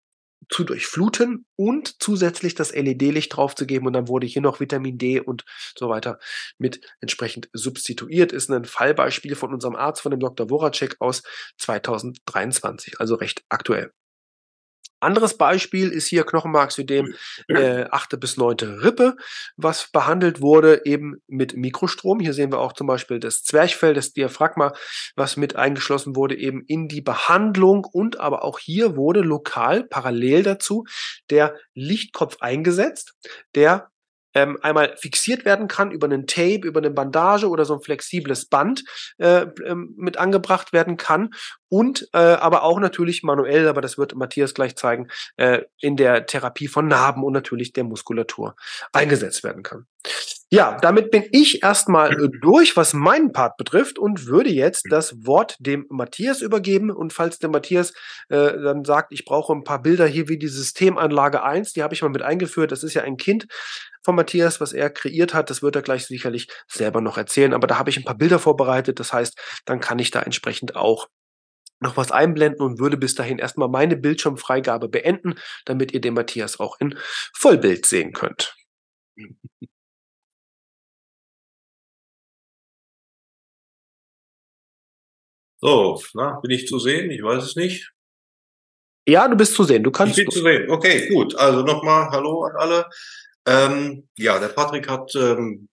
zu 0.51 0.65
durchfluten 0.65 1.47
und 1.57 2.03
zusätzlich 2.03 2.55
das 2.55 2.75
LED-Licht 2.75 3.35
draufzugeben 3.35 3.87
und 3.87 3.93
dann 3.93 4.09
wurde 4.09 4.27
hier 4.27 4.43
noch 4.43 4.61
Vitamin 4.61 4.99
D 4.99 5.21
und 5.21 5.45
so 5.77 5.89
weiter 5.89 6.19
mit 6.59 6.81
entsprechend 7.01 7.49
substituiert. 7.53 8.33
Ist 8.33 8.51
ein 8.51 8.65
Fallbeispiel 8.65 9.37
von 9.37 9.53
unserem 9.53 9.77
Arzt, 9.77 10.03
von 10.03 10.11
dem 10.11 10.21
Dr. 10.21 10.49
Voracek 10.49 10.97
aus 11.01 11.23
2023, 11.59 13.01
also 13.01 13.15
recht 13.15 13.43
aktuell. 13.49 13.93
Anderes 15.05 15.37
Beispiel 15.37 15.91
ist 15.91 16.09
hier 16.09 16.25
Knochenmarksödem 16.25 17.15
äh, 17.49 17.85
achte 17.91 18.17
bis 18.17 18.37
neunte 18.37 18.83
Rippe, 18.83 19.17
was 19.57 19.91
behandelt 19.93 20.41
wurde 20.41 20.83
eben 20.85 21.23
mit 21.29 21.57
Mikrostrom. 21.57 22.21
Hier 22.21 22.33
sehen 22.33 22.51
wir 22.51 22.59
auch 22.59 22.73
zum 22.73 22.87
Beispiel 22.87 23.21
das 23.21 23.43
Zwerchfell, 23.43 23.95
das 23.95 24.13
Diaphragma, 24.13 24.73
was 25.15 25.37
mit 25.37 25.57
eingeschlossen 25.57 26.17
wurde 26.17 26.37
eben 26.37 26.65
in 26.67 26.89
die 26.89 27.03
Behandlung 27.03 27.85
und 27.85 28.19
aber 28.19 28.45
auch 28.45 28.59
hier 28.59 28.97
wurde 28.97 29.21
lokal 29.21 29.85
parallel 29.85 30.43
dazu 30.43 30.85
der 31.31 31.55
Lichtkopf 31.75 32.39
eingesetzt, 32.41 33.15
der 33.55 33.91
ähm, 34.35 34.59
einmal 34.63 34.97
fixiert 34.97 35.45
werden 35.45 35.69
kann 35.69 35.91
über 35.91 36.07
einen 36.07 36.27
Tape, 36.27 36.67
über 36.67 36.81
eine 36.81 36.91
Bandage 36.91 37.49
oder 37.49 37.65
so 37.65 37.75
ein 37.75 37.81
flexibles 37.81 38.47
Band 38.47 38.85
äh, 39.19 39.47
ähm, 39.65 39.95
mit 39.97 40.17
angebracht 40.17 40.73
werden 40.73 40.97
kann 40.97 41.31
und 41.69 42.09
äh, 42.13 42.19
aber 42.19 42.63
auch 42.63 42.79
natürlich 42.79 43.23
manuell, 43.23 43.67
aber 43.67 43.81
das 43.81 43.99
wird 43.99 44.15
Matthias 44.15 44.55
gleich 44.55 44.77
zeigen, 44.77 45.09
äh, 45.37 45.63
in 45.81 45.97
der 45.97 46.27
Therapie 46.27 46.69
von 46.69 46.87
Narben 46.87 47.25
und 47.25 47.33
natürlich 47.33 47.73
der 47.73 47.85
Muskulatur 47.85 48.55
eingesetzt 48.93 49.43
werden 49.43 49.63
kann. 49.63 49.87
Ja, 50.51 50.79
damit 50.81 51.11
bin 51.11 51.25
ich 51.33 51.65
erstmal 51.65 52.15
durch, 52.41 52.77
was 52.77 52.93
meinen 52.95 53.33
Part 53.33 53.57
betrifft 53.57 53.99
und 53.99 54.27
würde 54.27 54.51
jetzt 54.51 54.87
das 54.91 55.27
Wort 55.27 55.57
dem 55.59 55.87
Matthias 55.89 56.43
übergeben. 56.43 56.93
Und 56.93 57.13
falls 57.13 57.41
der 57.41 57.51
Matthias 57.51 57.93
äh, 58.29 58.53
dann 58.53 58.85
sagt, 58.85 59.13
ich 59.13 59.25
brauche 59.25 59.53
ein 59.53 59.65
paar 59.65 59.83
Bilder 59.83 60.07
hier 60.07 60.29
wie 60.29 60.39
die 60.39 60.47
Systemanlage 60.47 61.43
1, 61.43 61.73
die 61.73 61.83
habe 61.83 61.95
ich 61.95 62.03
mal 62.03 62.09
mit 62.09 62.23
eingeführt. 62.23 62.71
Das 62.71 62.85
ist 62.85 62.95
ja 62.95 63.03
ein 63.03 63.17
Kind 63.17 63.49
von 64.05 64.15
Matthias, 64.15 64.61
was 64.61 64.73
er 64.73 64.91
kreiert 64.91 65.35
hat. 65.35 65.51
Das 65.51 65.63
wird 65.63 65.75
er 65.77 65.83
gleich 65.83 66.07
sicherlich 66.07 66.49
selber 66.69 67.01
noch 67.01 67.17
erzählen. 67.19 67.55
Aber 67.55 67.67
da 67.67 67.79
habe 67.79 67.91
ich 67.91 67.97
ein 67.97 68.05
paar 68.05 68.17
Bilder 68.17 68.39
vorbereitet. 68.39 69.01
Das 69.01 69.13
heißt, 69.13 69.37
dann 69.65 69.81
kann 69.81 69.99
ich 69.99 70.11
da 70.11 70.23
entsprechend 70.23 70.77
auch 70.77 71.09
noch 71.81 71.97
was 71.97 72.13
einblenden 72.13 72.61
und 72.63 72.79
würde 72.79 72.97
bis 72.97 73.15
dahin 73.15 73.39
erstmal 73.39 73.69
meine 73.69 73.97
Bildschirmfreigabe 73.97 74.89
beenden, 74.89 75.35
damit 75.65 75.93
ihr 75.93 76.01
den 76.01 76.15
Matthias 76.15 76.61
auch 76.61 76.79
in 76.81 76.97
Vollbild 77.35 77.87
sehen 77.87 78.13
könnt. 78.13 78.55
So, 85.61 86.03
na, 86.13 86.41
bin 86.41 86.51
ich 86.51 86.67
zu 86.67 86.79
sehen? 86.79 87.11
Ich 87.11 87.23
weiß 87.23 87.43
es 87.43 87.57
nicht. 87.57 87.91
Ja, 89.07 89.29
du 89.29 89.37
bist 89.37 89.55
zu 89.55 89.65
sehen. 89.65 89.83
Du 89.83 89.91
kannst. 89.91 90.19
Ich 90.19 90.25
bin 90.25 90.31
zu 90.31 90.43
sehen. 90.43 90.71
Okay, 90.71 91.09
gut. 91.09 91.35
Also 91.37 91.63
nochmal 91.63 92.09
Hallo 92.11 92.45
an 92.45 92.57
alle. 92.57 92.87
Ähm, 93.47 94.09
ja, 94.17 94.39
der 94.39 94.49
Patrick 94.49 94.89
hat 94.89 95.15
ähm, 95.15 95.69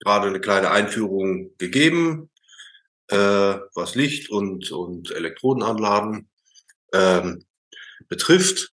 gerade 0.00 0.28
eine 0.28 0.40
kleine 0.40 0.70
Einführung 0.70 1.56
gegeben, 1.58 2.30
äh, 3.08 3.16
was 3.74 3.94
Licht 3.94 4.30
und, 4.30 4.70
und 4.70 5.10
Elektrodenanlagen 5.10 6.28
ähm, 6.92 7.44
betrifft. 8.08 8.72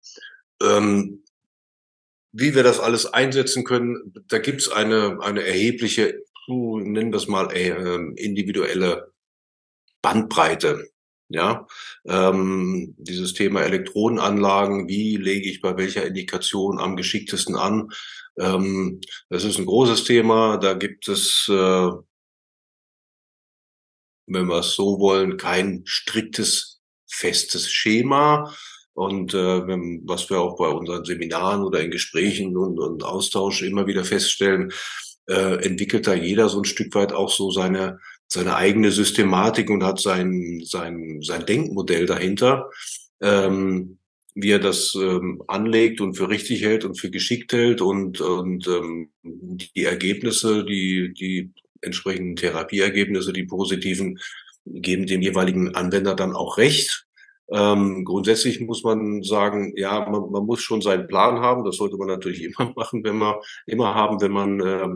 Ähm, 0.61 1.25
wie 2.33 2.55
wir 2.55 2.63
das 2.63 2.79
alles 2.81 3.07
einsetzen 3.07 3.65
können, 3.65 4.13
da 4.29 4.39
gibt's 4.39 4.69
eine, 4.69 5.19
eine 5.23 5.47
erhebliche, 5.47 6.23
nennen 6.47 7.13
wir 7.13 7.17
es 7.17 7.29
mal, 7.29 7.51
äh, 7.53 7.71
individuelle 8.17 9.13
Bandbreite. 10.03 10.91
Ja, 11.31 11.67
ähm, 12.07 12.95
dieses 12.97 13.35
Thema 13.35 13.61
Elektronenanlagen, 13.63 14.89
wie 14.89 15.17
lege 15.19 15.51
ich 15.51 15.61
bei 15.61 15.77
welcher 15.77 16.07
Indikation 16.07 16.81
am 16.81 16.97
geschicktesten 16.97 17.55
an? 17.55 17.91
Ähm, 18.39 19.01
das 19.29 19.45
ist 19.45 19.59
ein 19.59 19.67
großes 19.67 20.05
Thema. 20.05 20.57
Da 20.57 20.73
gibt 20.73 21.07
es, 21.09 21.47
äh, 21.51 21.91
wenn 24.27 24.47
wir 24.47 24.61
es 24.61 24.75
so 24.75 24.99
wollen, 25.01 25.37
kein 25.37 25.83
striktes, 25.85 26.81
festes 27.07 27.71
Schema. 27.71 28.55
Und 28.95 29.35
äh, 29.35 29.67
was 30.07 30.31
wir 30.31 30.41
auch 30.41 30.57
bei 30.57 30.69
unseren 30.69 31.05
Seminaren 31.05 31.63
oder 31.63 31.81
in 31.81 31.91
Gesprächen 31.91 32.57
und, 32.57 32.81
und 32.81 33.05
Austausch 33.05 33.63
immer 33.63 33.87
wieder 33.87 34.05
feststellen, 34.05 34.73
äh, 35.29 35.63
entwickelt 35.65 36.07
da 36.07 36.15
jeder 36.15 36.49
so 36.49 36.61
ein 36.61 36.65
Stück 36.65 36.95
weit 36.95 37.13
auch 37.13 37.31
so 37.31 37.51
seine 37.51 38.01
seine 38.29 38.57
eigene 38.57 38.93
Systematik 38.93 39.71
und 39.71 39.83
hat 39.83 40.01
sein, 40.01 40.61
sein, 40.65 41.21
sein 41.23 41.47
Denkmodell 41.47 42.07
dahinter, 42.07 42.71
ähm, 43.21 43.99
wie 44.35 44.51
er 44.51 44.59
das 44.59 44.95
ähm, 44.95 45.43
anlegt 45.49 46.01
und 46.01 46.15
für 46.15 46.29
richtig 46.29 46.63
hält 46.63 46.85
und 46.85 46.95
für 47.01 47.11
geschickt 47.11 47.53
hält 47.53 47.81
und, 47.81 48.21
und 48.21 48.69
ähm, 48.69 49.11
die 49.23 49.85
Ergebnisse, 49.85 50.65
die, 50.65 51.13
die 51.15 51.51
entsprechenden 51.81 52.37
Therapieergebnisse, 52.37 53.33
die 53.33 53.45
positiven, 53.45 54.19
geben 54.67 55.07
dem 55.07 55.23
jeweiligen 55.23 55.75
Anwender 55.75 56.15
dann 56.15 56.35
auch 56.35 56.59
recht. 56.59 57.08
Ähm, 57.51 58.05
grundsätzlich 58.05 58.61
muss 58.61 58.85
man 58.85 59.23
sagen, 59.23 59.73
ja, 59.77 60.07
man, 60.09 60.31
man, 60.31 60.45
muss 60.45 60.61
schon 60.61 60.83
seinen 60.83 61.07
Plan 61.07 61.41
haben. 61.41 61.65
Das 61.65 61.77
sollte 61.77 61.97
man 61.97 62.09
natürlich 62.09 62.45
immer 62.59 62.73
machen, 62.77 63.03
wenn 63.05 63.17
man 63.17 63.37
immer 63.67 63.95
haben, 63.95 64.21
wenn 64.21 64.33
man 64.33 64.61
äh, 64.61 64.87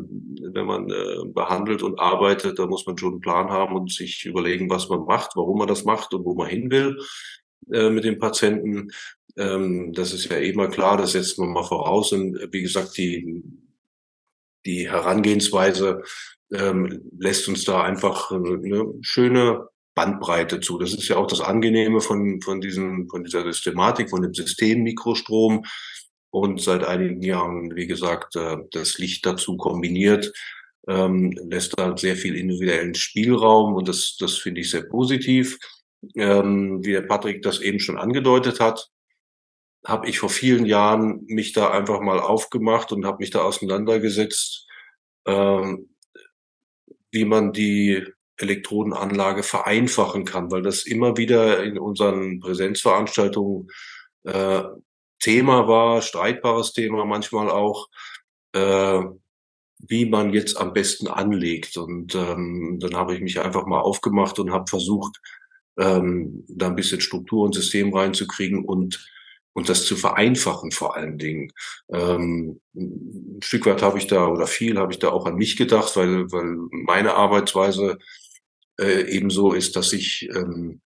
wenn 0.53 0.67
man 0.67 0.91
äh, 0.91 1.25
behandelt 1.27 1.83
und 1.83 1.99
arbeitet. 1.99 2.59
Da 2.59 2.67
muss 2.67 2.87
man 2.87 2.99
schon 2.99 3.13
einen 3.13 3.21
Plan 3.21 3.49
haben 3.51 3.75
und 3.75 3.91
sich 3.91 4.25
überlegen, 4.27 4.71
was 4.71 4.89
man 4.89 5.05
macht, 5.05 5.33
warum 5.35 5.59
man 5.59 5.69
das 5.69 5.85
macht 5.85 6.13
und 6.15 6.25
wo 6.25 6.35
man 6.35 6.49
hin 6.49 6.71
will 6.71 6.99
äh, 7.73 7.91
mit 7.91 8.05
dem 8.05 8.19
Patienten. 8.19 8.91
Ähm, 9.37 9.93
das 9.95 10.13
ist 10.13 10.27
ja 10.27 10.37
immer 10.37 10.69
klar. 10.69 10.99
Das 10.99 11.13
setzt 11.13 11.39
man 11.39 11.53
mal 11.53 11.65
voraus. 11.65 12.13
Und 12.13 12.39
wie 12.53 12.63
gesagt, 12.63 12.97
die 12.99 13.43
die 14.65 14.89
Herangehensweise 14.89 16.03
ähm, 16.53 17.11
lässt 17.19 17.49
uns 17.49 17.65
da 17.65 17.83
einfach 17.83 18.31
eine 18.31 18.95
schöne 19.01 19.69
Bandbreite 19.95 20.61
zu. 20.61 20.79
Das 20.79 20.95
ist 20.95 21.09
ja 21.09 21.17
auch 21.17 21.27
das 21.27 21.41
Angenehme 21.41 22.01
von, 22.01 22.41
von, 22.41 22.61
diesem, 22.61 23.09
von 23.09 23.25
dieser 23.25 23.43
Systematik, 23.43 24.11
von 24.11 24.23
dem 24.23 24.35
System 24.35 24.83
Mikrostrom. 24.83 25.65
Und 26.31 26.63
seit 26.63 26.85
einigen 26.85 27.23
Jahren, 27.23 27.77
wie 27.77 27.87
gesagt, 27.87 28.37
äh, 28.37 28.57
das 28.71 28.99
Licht 28.99 29.27
dazu 29.27 29.57
kombiniert, 29.57 30.33
ähm, 30.89 31.33
lässt 31.49 31.79
da 31.79 31.97
sehr 31.97 32.17
viel 32.17 32.37
individuellen 32.37 32.95
Spielraum 32.95 33.75
und 33.75 33.87
das, 33.89 34.17
das 34.19 34.39
finde 34.39 34.63
ich 34.63 34.71
sehr 34.71 34.83
positiv. 34.83 35.59
Ähm, 36.17 36.85
wie 36.85 36.93
der 36.93 37.03
Patrick 37.03 37.43
das 37.43 37.61
eben 37.61 37.79
schon 37.79 37.99
angedeutet 37.99 38.61
hat, 38.61 38.89
habe 39.87 40.09
ich 40.09 40.19
vor 40.19 40.31
vielen 40.31 40.65
Jahren 40.65 41.25
mich 41.27 41.53
da 41.53 41.71
einfach 41.71 42.01
mal 42.01 42.19
aufgemacht 42.19 42.93
und 42.93 43.05
habe 43.05 43.19
mich 43.21 43.31
da 43.31 43.43
auseinandergesetzt, 43.43 44.67
ähm, 45.27 45.91
wie 47.11 47.25
man 47.25 47.53
die 47.53 48.05
Elektrodenanlage 48.37 49.43
vereinfachen 49.43 50.25
kann, 50.25 50.51
weil 50.51 50.63
das 50.63 50.85
immer 50.85 51.17
wieder 51.17 51.63
in 51.63 51.79
unseren 51.79 52.41
Präsenzveranstaltungen 52.41 53.69
äh, 54.25 54.63
Thema 55.21 55.69
war, 55.69 56.03
streitbares 56.03 56.73
Thema 56.73 57.05
manchmal 57.05 57.51
auch, 57.51 57.89
äh, 58.53 59.03
wie 59.79 60.07
man 60.07 60.33
jetzt 60.33 60.57
am 60.57 60.73
besten 60.73 61.09
anlegt. 61.09 61.77
Und 61.77 62.15
ähm, 62.15 62.79
dann 62.81 62.97
habe 62.97 63.15
ich 63.15 63.21
mich 63.21 63.41
einfach 63.41 63.67
mal 63.67 63.81
aufgemacht 63.81 64.39
und 64.39 64.53
habe 64.53 64.69
versucht, 64.69 65.21
ähm, 65.79 66.45
da 66.49 66.69
ein 66.69 66.77
bisschen 66.77 67.01
Struktur 67.01 67.45
und 67.45 67.55
System 67.55 67.95
reinzukriegen 67.95 68.65
und 68.65 69.09
und 69.55 69.69
das 69.69 69.85
zu 69.85 69.97
vereinfachen 69.97 70.71
vor 70.71 70.97
allen 70.97 71.19
Dingen. 71.19 71.53
Ähm, 71.93 72.61
ein 72.75 73.41
Stück 73.43 73.67
weit 73.67 73.83
habe 73.83 73.99
ich 73.99 74.07
da 74.07 74.27
oder 74.29 74.47
viel 74.47 74.79
habe 74.79 74.93
ich 74.93 74.99
da 74.99 75.11
auch 75.11 75.27
an 75.27 75.37
mich 75.37 75.57
gedacht, 75.57 75.97
weil, 75.97 76.31
weil 76.33 76.57
meine 76.71 77.15
Arbeitsweise 77.15 77.99
äh, 78.81 79.03
ebenso 79.11 79.53
ist, 79.53 79.77
dass 79.77 79.93
ich 79.93 80.29
ähm, 80.35 80.81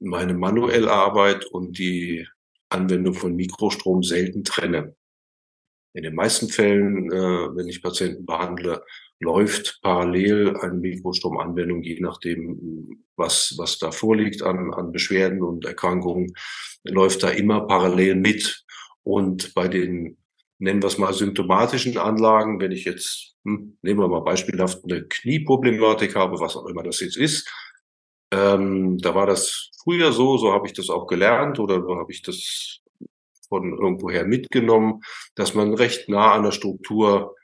meine 0.00 0.34
manuelle 0.34 0.90
Arbeit 0.90 1.44
und 1.46 1.78
die 1.78 2.26
Anwendung 2.68 3.14
von 3.14 3.36
Mikrostrom 3.36 4.02
selten 4.02 4.44
trenne. 4.44 4.96
In 5.94 6.04
den 6.04 6.14
meisten 6.14 6.48
Fällen, 6.48 7.12
äh, 7.12 7.56
wenn 7.56 7.68
ich 7.68 7.82
Patienten 7.82 8.24
behandle, 8.24 8.82
läuft 9.20 9.80
parallel 9.82 10.56
eine 10.56 10.74
Mikrostromanwendung, 10.74 11.82
je 11.82 12.00
nachdem, 12.00 13.04
was, 13.16 13.54
was 13.58 13.78
da 13.78 13.92
vorliegt 13.92 14.42
an, 14.42 14.72
an 14.74 14.90
Beschwerden 14.90 15.42
und 15.42 15.64
Erkrankungen, 15.64 16.34
läuft 16.84 17.22
da 17.22 17.28
immer 17.28 17.66
parallel 17.66 18.16
mit. 18.16 18.64
Und 19.04 19.54
bei 19.54 19.68
den, 19.68 20.16
nennen 20.62 20.80
wir 20.80 20.86
es 20.86 20.98
mal, 20.98 21.12
symptomatischen 21.12 21.98
Anlagen, 21.98 22.60
wenn 22.60 22.70
ich 22.70 22.84
jetzt, 22.84 23.34
hm, 23.44 23.76
nehmen 23.82 24.00
wir 24.00 24.08
mal 24.08 24.20
beispielhaft 24.20 24.84
eine 24.84 25.02
Knieproblematik 25.02 26.14
habe, 26.14 26.38
was 26.38 26.56
auch 26.56 26.66
immer 26.66 26.84
das 26.84 27.00
jetzt 27.00 27.16
ist, 27.16 27.50
ähm, 28.32 28.96
da 28.98 29.14
war 29.14 29.26
das 29.26 29.70
früher 29.82 30.12
so, 30.12 30.38
so 30.38 30.52
habe 30.52 30.68
ich 30.68 30.72
das 30.72 30.88
auch 30.88 31.06
gelernt 31.08 31.58
oder 31.58 31.82
so 31.82 31.96
habe 31.96 32.12
ich 32.12 32.22
das 32.22 32.78
von 33.48 33.72
irgendwoher 33.72 34.24
mitgenommen, 34.24 35.00
dass 35.34 35.54
man 35.54 35.74
recht 35.74 36.08
nah 36.08 36.32
an 36.32 36.44
der 36.44 36.52
Struktur 36.52 37.34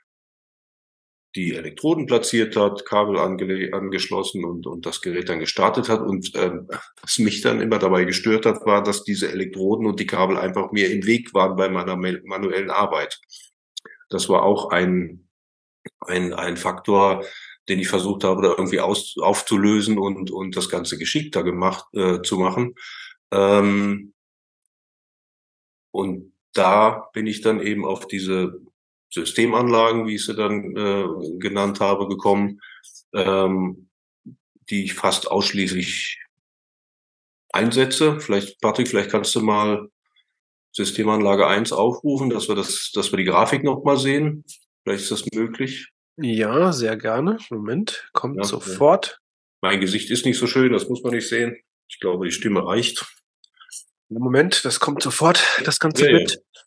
die 1.35 1.55
Elektroden 1.55 2.07
platziert 2.07 2.55
hat, 2.55 2.85
Kabel 2.85 3.17
angeschlossen 3.19 4.43
und, 4.45 4.65
und 4.65 4.85
das 4.85 5.01
Gerät 5.01 5.29
dann 5.29 5.39
gestartet 5.39 5.87
hat. 5.87 6.01
Und 6.01 6.31
ähm, 6.35 6.67
was 7.01 7.19
mich 7.19 7.41
dann 7.41 7.61
immer 7.61 7.77
dabei 7.77 8.03
gestört 8.03 8.45
hat, 8.45 8.65
war, 8.65 8.81
dass 8.81 9.03
diese 9.03 9.31
Elektroden 9.31 9.85
und 9.85 9.99
die 9.99 10.07
Kabel 10.07 10.37
einfach 10.37 10.71
mir 10.71 10.91
im 10.91 11.05
Weg 11.05 11.33
waren 11.33 11.55
bei 11.55 11.69
meiner 11.69 11.95
manuellen 11.95 12.71
Arbeit. 12.71 13.19
Das 14.09 14.27
war 14.27 14.43
auch 14.43 14.71
ein, 14.71 15.29
ein, 16.01 16.33
ein 16.33 16.57
Faktor, 16.57 17.23
den 17.67 17.79
ich 17.79 17.87
versucht 17.87 18.23
habe, 18.23 18.41
da 18.41 18.49
irgendwie 18.49 18.79
aus, 18.79 19.15
aufzulösen 19.19 19.99
und, 19.99 20.31
und 20.31 20.57
das 20.57 20.69
Ganze 20.69 20.97
geschickter 20.97 21.43
gemacht 21.43 21.85
äh, 21.93 22.21
zu 22.23 22.37
machen. 22.37 22.73
Ähm, 23.31 24.13
und 25.91 26.33
da 26.53 27.09
bin 27.13 27.27
ich 27.27 27.41
dann 27.41 27.59
eben 27.61 27.85
auf 27.85 28.07
diese 28.07 28.59
Systemanlagen, 29.11 30.07
wie 30.07 30.15
ich 30.15 30.25
sie 30.25 30.35
dann 30.35 30.75
äh, 30.75 31.37
genannt 31.39 31.79
habe, 31.79 32.07
gekommen, 32.07 32.61
ähm, 33.13 33.89
die 34.69 34.85
ich 34.85 34.93
fast 34.93 35.29
ausschließlich 35.29 36.19
einsetze. 37.51 38.19
Vielleicht, 38.19 38.61
Patrick, 38.61 38.87
vielleicht 38.87 39.09
kannst 39.09 39.33
du 39.35 39.41
mal 39.41 39.89
Systemanlage 40.71 41.47
1 41.47 41.71
aufrufen, 41.71 42.29
dass 42.29 42.47
wir 42.47 42.55
das, 42.55 42.91
dass 42.93 43.11
wir 43.11 43.17
die 43.17 43.25
Grafik 43.25 43.63
noch 43.63 43.83
mal 43.83 43.97
sehen. 43.97 44.45
Vielleicht 44.83 45.03
ist 45.03 45.11
das 45.11 45.25
möglich. 45.33 45.89
Ja, 46.17 46.71
sehr 46.71 46.97
gerne. 46.97 47.37
Moment, 47.49 48.09
kommt 48.13 48.37
ja, 48.37 48.43
sofort. 48.43 49.19
Mein 49.61 49.79
Gesicht 49.79 50.09
ist 50.11 50.25
nicht 50.25 50.37
so 50.37 50.47
schön, 50.47 50.71
das 50.71 50.87
muss 50.87 51.01
man 51.03 51.13
nicht 51.13 51.27
sehen. 51.27 51.57
Ich 51.87 51.99
glaube, 51.99 52.25
die 52.25 52.31
Stimme 52.31 52.65
reicht. 52.65 53.05
Moment, 54.09 54.63
das 54.65 54.79
kommt 54.79 55.01
sofort, 55.01 55.61
das 55.65 55.79
ganze 55.79 56.05
ja, 56.05 56.17
Bild. 56.17 56.31
Ja. 56.31 56.61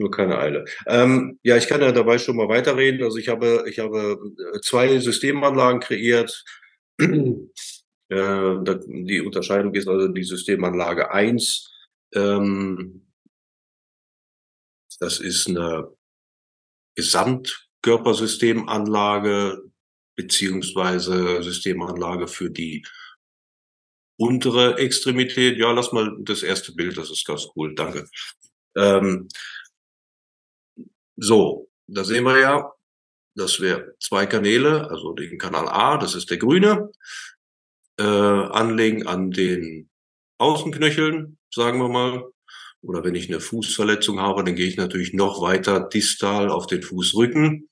Nur 0.00 0.10
keine 0.10 0.38
Eile. 0.38 0.64
Ähm, 0.86 1.38
ja, 1.42 1.58
ich 1.58 1.68
kann 1.68 1.82
ja 1.82 1.92
dabei 1.92 2.16
schon 2.16 2.36
mal 2.36 2.48
weiterreden. 2.48 3.04
Also 3.04 3.18
ich 3.18 3.28
habe, 3.28 3.66
ich 3.68 3.80
habe 3.80 4.18
äh, 4.54 4.60
zwei 4.62 4.98
Systemanlagen 4.98 5.80
kreiert. 5.80 6.42
äh, 6.98 7.34
die 8.08 9.20
Unterscheidung 9.20 9.74
ist 9.74 9.86
also 9.86 10.08
die 10.08 10.24
Systemanlage 10.24 11.10
1. 11.10 11.70
Ähm, 12.14 13.06
das 15.00 15.20
ist 15.20 15.48
eine 15.48 15.94
Gesamtkörpersystemanlage 16.96 19.70
beziehungsweise 20.16 21.42
Systemanlage 21.42 22.26
für 22.26 22.48
die 22.48 22.86
untere 24.16 24.78
Extremität. 24.78 25.58
Ja, 25.58 25.72
lass 25.72 25.92
mal 25.92 26.16
das 26.20 26.42
erste 26.42 26.72
Bild, 26.72 26.96
das 26.96 27.10
ist 27.10 27.26
ganz 27.26 27.48
cool, 27.54 27.74
danke. 27.74 28.08
Ähm, 28.76 29.28
so, 31.20 31.68
da 31.86 32.02
sehen 32.02 32.24
wir 32.24 32.38
ja, 32.38 32.72
dass 33.34 33.60
wir 33.60 33.94
zwei 34.00 34.26
Kanäle, 34.26 34.90
also 34.90 35.12
den 35.12 35.38
Kanal 35.38 35.68
A, 35.68 35.98
das 35.98 36.14
ist 36.14 36.30
der 36.30 36.38
grüne, 36.38 36.90
äh, 37.98 38.02
anlegen 38.02 39.06
an 39.06 39.30
den 39.30 39.90
Außenknöcheln, 40.38 41.38
sagen 41.54 41.78
wir 41.78 41.88
mal. 41.88 42.24
Oder 42.82 43.04
wenn 43.04 43.14
ich 43.14 43.28
eine 43.28 43.40
Fußverletzung 43.40 44.18
habe, 44.20 44.42
dann 44.42 44.54
gehe 44.54 44.66
ich 44.66 44.78
natürlich 44.78 45.12
noch 45.12 45.42
weiter 45.42 45.80
distal 45.80 46.48
auf 46.48 46.66
den 46.66 46.82
Fußrücken. 46.82 47.68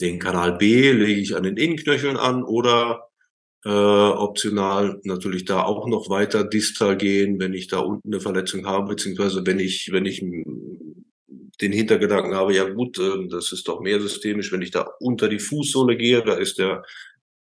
Den 0.00 0.20
Kanal 0.20 0.56
B 0.56 0.92
lege 0.92 1.20
ich 1.20 1.34
an 1.34 1.42
den 1.42 1.56
Innenknöcheln 1.56 2.16
an 2.16 2.44
oder 2.44 3.08
äh, 3.64 3.70
optional 3.70 5.00
natürlich 5.02 5.44
da 5.44 5.64
auch 5.64 5.88
noch 5.88 6.08
weiter 6.08 6.44
distal 6.44 6.96
gehen, 6.96 7.40
wenn 7.40 7.54
ich 7.54 7.66
da 7.66 7.80
unten 7.80 8.12
eine 8.12 8.20
Verletzung 8.20 8.66
habe, 8.66 8.90
beziehungsweise 8.90 9.44
wenn 9.44 9.58
ich, 9.58 9.90
wenn 9.90 10.06
ich 10.06 10.22
den 11.60 11.72
Hintergedanken 11.72 12.34
habe, 12.34 12.54
ja 12.54 12.68
gut, 12.68 12.98
äh, 12.98 13.28
das 13.28 13.52
ist 13.52 13.68
doch 13.68 13.80
mehr 13.80 14.00
systemisch, 14.00 14.52
wenn 14.52 14.62
ich 14.62 14.70
da 14.70 14.88
unter 15.00 15.28
die 15.28 15.38
Fußsohle 15.38 15.96
gehe, 15.96 16.22
da 16.22 16.34
ist 16.34 16.58
der 16.58 16.84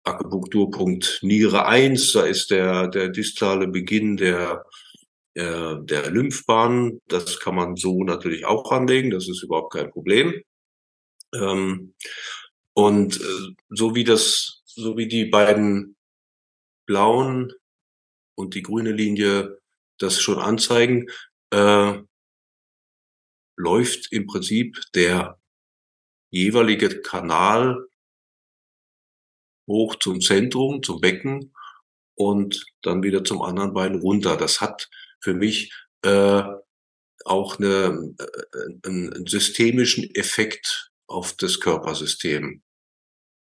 Akupunkturpunkt 0.03 1.19
Niere 1.21 1.65
1, 1.65 2.11
da 2.11 2.23
ist 2.23 2.51
der, 2.51 2.87
der 2.89 3.09
distale 3.09 3.67
Beginn 3.67 4.17
der, 4.17 4.65
äh, 5.33 5.75
der 5.79 6.11
Lymphbahn. 6.11 6.99
Das 7.07 7.39
kann 7.39 7.55
man 7.55 7.75
so 7.77 8.03
natürlich 8.03 8.45
auch 8.45 8.71
anlegen, 8.71 9.11
das 9.11 9.29
ist 9.29 9.43
überhaupt 9.43 9.73
kein 9.73 9.91
Problem. 9.91 10.43
Ähm, 11.33 11.93
und 12.73 13.21
äh, 13.21 13.55
so 13.69 13.95
wie 13.95 14.03
das, 14.03 14.61
so 14.65 14.97
wie 14.97 15.07
die 15.07 15.25
beiden 15.25 15.95
blauen 16.85 17.53
und 18.35 18.55
die 18.55 18.61
grüne 18.63 18.91
Linie 18.91 19.59
das 19.99 20.19
schon 20.19 20.39
anzeigen, 20.39 21.07
äh, 21.51 21.93
läuft 23.55 24.11
im 24.11 24.27
Prinzip 24.27 24.79
der 24.95 25.39
jeweilige 26.29 27.01
Kanal 27.01 27.87
hoch 29.67 29.95
zum 29.95 30.21
Zentrum, 30.21 30.83
zum 30.83 30.99
Becken 30.99 31.53
und 32.15 32.65
dann 32.81 33.03
wieder 33.03 33.23
zum 33.23 33.41
anderen 33.41 33.73
Bein 33.73 33.95
runter. 33.95 34.37
Das 34.37 34.61
hat 34.61 34.89
für 35.19 35.33
mich 35.33 35.73
äh, 36.03 36.43
auch 37.25 37.57
eine, 37.57 38.15
äh, 38.19 38.87
einen, 38.87 39.25
systemischen 39.27 40.13
Effekt 40.15 40.91
auf 41.07 41.33
das 41.33 41.59
Körpersystem. 41.59 42.61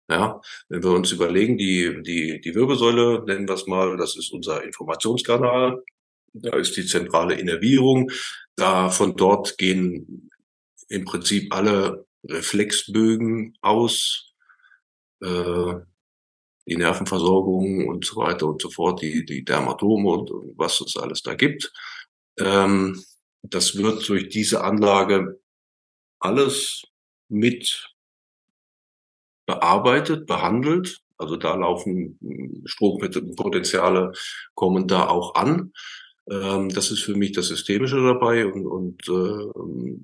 Ja, 0.10 0.42
wenn 0.70 0.84
wir 0.84 0.92
uns 0.92 1.12
überlegen, 1.12 1.58
die, 1.58 2.02
die, 2.02 2.42
die 2.42 2.56
Wirbelsäule, 2.56 3.24
nennen 3.26 3.48
wir 3.48 3.54
es 3.54 3.68
mal, 3.68 3.96
das 3.96 4.18
ist 4.18 4.32
unser 4.32 4.64
Informationskanal. 4.64 5.84
Da 6.42 6.56
ist 6.58 6.76
die 6.78 6.86
zentrale 6.86 7.36
Innervierung. 7.36 8.12
Da 8.56 8.90
von 8.90 9.16
dort 9.16 9.58
gehen 9.58 10.30
im 10.88 11.06
Prinzip 11.06 11.54
alle 11.54 12.06
Reflexbögen 12.28 13.58
aus, 13.62 14.34
äh, 15.22 15.74
die 16.66 16.78
Nervenversorgung 16.78 17.88
und 17.88 18.06
so 18.06 18.18
weiter 18.18 18.48
und 18.48 18.62
so 18.62 18.70
fort, 18.70 19.02
die, 19.02 19.26
die 19.26 19.44
Dermatome 19.44 20.10
und, 20.10 20.32
und 20.32 20.58
was 20.58 20.82
es 20.82 20.98
alles 20.98 21.24
da 21.24 21.36
gibt. 21.36 21.72
Ähm, 22.38 23.04
das 23.42 23.76
wird 23.78 24.08
durch 24.08 24.30
diese 24.30 24.64
Anlage 24.64 25.40
alles 26.20 26.84
mit 27.30 27.94
bearbeitet, 29.46 30.28
behandelt. 30.28 31.02
Also 31.18 31.36
da 31.38 31.56
laufen 31.56 32.20
Strompotenziale, 32.66 34.14
kommen 34.54 34.88
da 34.88 35.08
auch 35.08 35.36
an. 35.36 35.74
Ähm, 36.30 36.70
das 36.70 36.92
ist 36.92 37.04
für 37.04 37.16
mich 37.16 37.32
das 37.32 37.48
Systemische 37.48 38.02
dabei 38.02 38.46
und, 38.46 38.66
und 38.66 39.08
äh, 39.08 40.00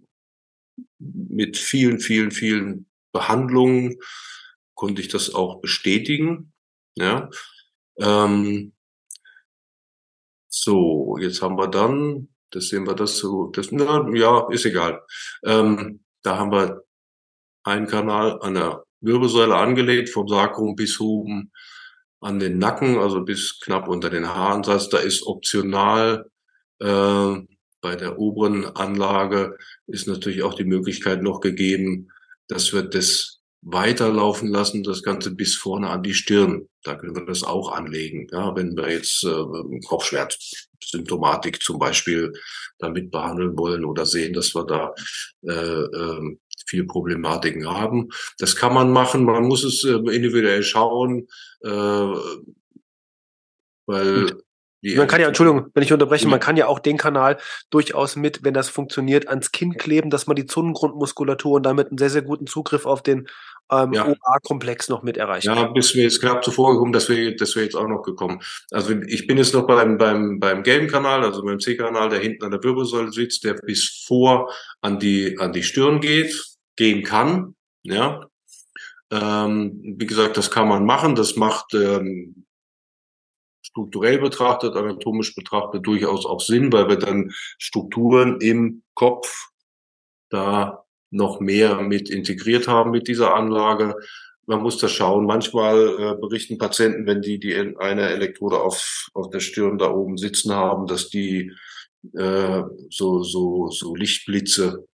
mit 0.98 1.58
vielen, 1.58 2.00
vielen, 2.00 2.32
vielen 2.32 2.88
Behandlungen 3.12 3.98
konnte 4.74 5.02
ich 5.02 5.08
das 5.08 5.34
auch 5.34 5.62
bestätigen. 5.62 6.54
Ja. 6.96 7.30
Ähm, 8.00 8.74
so, 10.50 11.18
jetzt 11.20 11.42
haben 11.42 11.58
wir 11.58 11.68
dann, 11.68 12.30
das 12.52 12.70
sehen 12.70 12.88
wir 12.88 12.96
das 12.96 13.18
so, 13.18 13.48
das, 13.48 13.72
na, 13.72 14.10
ja, 14.14 14.48
ist 14.50 14.66
egal. 14.66 15.02
Ähm, 15.44 16.04
da 16.24 16.38
haben 16.38 16.52
wir 16.52 16.84
einen 17.64 17.88
Kanal 17.88 18.40
an 18.42 18.56
der 18.56 18.84
Wirbelsäule 19.02 19.56
angelegt, 19.56 20.10
vom 20.10 20.28
Sacrum 20.28 20.76
bis 20.76 21.00
oben 21.00 21.52
an 22.26 22.40
den 22.40 22.58
Nacken, 22.58 22.98
also 22.98 23.22
bis 23.22 23.60
knapp 23.60 23.88
unter 23.88 24.10
den 24.10 24.28
Haaransatz. 24.28 24.90
Da 24.90 24.98
ist 24.98 25.28
optional 25.28 26.26
äh, 26.80 27.36
bei 27.82 27.96
der 27.96 28.18
oberen 28.18 28.66
Anlage 28.66 29.58
ist 29.86 30.08
natürlich 30.08 30.42
auch 30.42 30.56
die 30.56 30.64
Möglichkeit 30.64 31.22
noch 31.22 31.40
gegeben, 31.40 32.10
dass 32.48 32.74
wir 32.74 32.82
das 32.82 33.42
weiterlaufen 33.62 34.48
lassen, 34.48 34.84
das 34.84 35.04
Ganze 35.04 35.36
bis 35.36 35.56
vorne 35.56 35.90
an 35.90 36.02
die 36.02 36.16
Stirn. 36.16 36.68
Da 36.84 36.96
können 36.96 37.16
wir 37.16 37.26
das 37.26 37.44
auch 37.44 37.72
anlegen. 37.72 38.28
Ja, 38.32 38.56
wenn 38.56 38.76
wir 38.76 38.92
jetzt 38.92 39.24
äh, 39.24 39.86
Kopfschmerzsymptomatik 39.88 41.62
zum 41.62 41.78
Beispiel 41.78 42.34
damit 42.80 43.12
behandeln 43.12 43.56
wollen 43.56 43.86
oder 43.86 44.08
sehen, 44.08 44.34
dass 44.34 44.56
wir 44.56 44.66
da 44.66 44.94
äh, 45.44 45.52
äh, 45.52 46.38
viel 46.66 46.86
Problematiken 46.86 47.68
haben. 47.70 48.10
Das 48.38 48.56
kann 48.56 48.74
man 48.74 48.92
machen, 48.92 49.24
man 49.26 49.44
muss 49.44 49.64
es 49.64 49.84
äh, 49.84 49.94
individuell 49.94 50.64
schauen, 50.64 51.28
äh, 51.62 52.14
weil 53.88 54.28
man 54.94 55.08
kann 55.08 55.20
ja, 55.20 55.28
Entschuldigung, 55.28 55.72
wenn 55.74 55.84
ich 55.84 55.92
unterbreche, 55.92 56.28
man 56.28 56.40
kann 56.40 56.58
ja 56.58 56.68
auch 56.68 56.80
den 56.80 56.98
Kanal 56.98 57.38
durchaus 57.72 58.16
mit, 58.16 58.44
wenn 58.44 58.54
das 58.54 58.70
funktioniert, 58.70 59.28
ans 59.28 59.52
Kinn 59.52 59.78
kleben, 59.78 60.12
dass 60.12 60.28
man 60.28 60.36
die 60.36 60.46
Zungengrundmuskulatur 60.46 61.54
und 61.54 61.64
damit 61.64 61.90
einen 61.90 61.98
sehr, 61.98 62.12
sehr 62.12 62.22
guten 62.22 62.46
Zugriff 62.46 62.86
auf 62.86 63.02
den 63.02 63.28
ähm, 63.72 63.94
ja. 63.94 64.08
OA-Komplex 64.08 64.90
noch 64.90 65.02
mit 65.02 65.18
erreicht. 65.18 65.46
Ja, 65.46 65.66
bis 65.68 65.96
mir 65.96 66.04
jetzt 66.04 66.22
knapp 66.22 66.44
zuvor 66.44 66.74
gekommen, 66.74 66.94
dass 66.94 67.10
wir, 67.10 67.36
dass 67.36 67.56
wir 67.56 67.64
jetzt 67.64 67.76
auch 67.76 67.88
noch 67.88 68.04
gekommen. 68.04 68.40
Also 68.70 68.94
ich 69.08 69.26
bin 69.26 69.38
jetzt 69.38 69.56
noch 69.56 69.66
beim, 69.66 69.98
beim, 69.98 70.40
beim 70.40 70.62
gelben 70.62 70.88
Kanal, 70.88 71.24
also 71.24 71.44
beim 71.44 71.60
C-Kanal, 71.60 72.10
der 72.10 72.20
hinten 72.20 72.44
an 72.44 72.52
der 72.52 72.64
Wirbelsäule 72.64 73.12
sitzt, 73.12 73.44
der 73.44 73.54
bis 73.54 74.04
vor 74.06 74.52
an 74.82 75.00
die, 75.00 75.40
an 75.40 75.52
die 75.52 75.64
Stirn 75.64 76.00
geht, 76.00 76.55
gehen 76.76 77.04
kann, 77.04 77.56
ja. 77.84 78.28
Ähm, 79.12 79.96
wie 79.98 80.06
gesagt, 80.06 80.38
das 80.38 80.50
kann 80.50 80.68
man 80.68 80.86
machen. 80.86 81.16
Das 81.16 81.36
macht 81.36 81.74
ähm, 81.74 82.46
strukturell 83.62 84.20
betrachtet, 84.20 84.76
anatomisch 84.76 85.36
betrachtet 85.36 85.86
durchaus 85.86 86.26
auch 86.26 86.42
Sinn, 86.42 86.72
weil 86.72 86.90
wir 86.90 86.98
dann 86.98 87.32
Strukturen 87.60 88.42
im 88.42 88.84
Kopf 88.94 89.50
da 90.30 90.86
noch 91.12 91.40
mehr 91.40 91.82
mit 91.82 92.10
integriert 92.10 92.68
haben 92.68 92.92
mit 92.92 93.08
dieser 93.08 93.36
Anlage. 93.36 93.96
Man 94.48 94.62
muss 94.62 94.78
das 94.78 94.92
schauen. 94.92 95.26
Manchmal 95.26 95.88
äh, 96.00 96.16
berichten 96.20 96.58
Patienten, 96.58 97.06
wenn 97.06 97.22
die, 97.22 97.40
die 97.40 97.56
eine 97.56 98.10
Elektrode 98.10 98.60
auf, 98.60 99.10
auf 99.14 99.30
der 99.30 99.40
Stirn 99.40 99.78
da 99.78 99.92
oben 99.92 100.18
sitzen 100.18 100.54
haben, 100.54 100.88
dass 100.88 101.10
die 101.10 101.52
äh, 102.14 102.64
so, 102.90 103.24
so, 103.24 103.70
so 103.72 103.96
Lichtblitze 103.96 104.88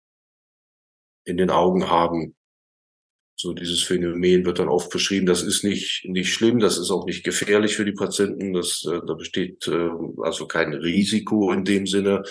in 1.30 1.38
den 1.38 1.50
Augen 1.50 1.90
haben. 1.90 2.36
So 3.36 3.54
dieses 3.54 3.82
Phänomen 3.84 4.46
wird 4.46 4.60
dann 4.60 4.68
oft 4.68 4.90
beschrieben. 4.90 5.26
Das 5.26 5.44
ist 5.44 5.64
nicht 5.64 6.04
nicht 6.06 6.34
schlimm, 6.34 6.60
das 6.60 6.78
ist 6.78 6.92
auch 6.92 7.06
nicht 7.06 7.24
gefährlich 7.24 7.76
für 7.78 7.86
die 7.86 7.94
Patienten. 7.94 8.52
Das 8.52 8.86
äh, 8.86 9.00
da 9.08 9.14
besteht 9.14 9.66
äh, 9.68 9.90
also 10.22 10.46
kein 10.46 10.74
Risiko 10.74 11.54
in 11.54 11.64
dem 11.64 11.88
Sinne. 11.88 12.24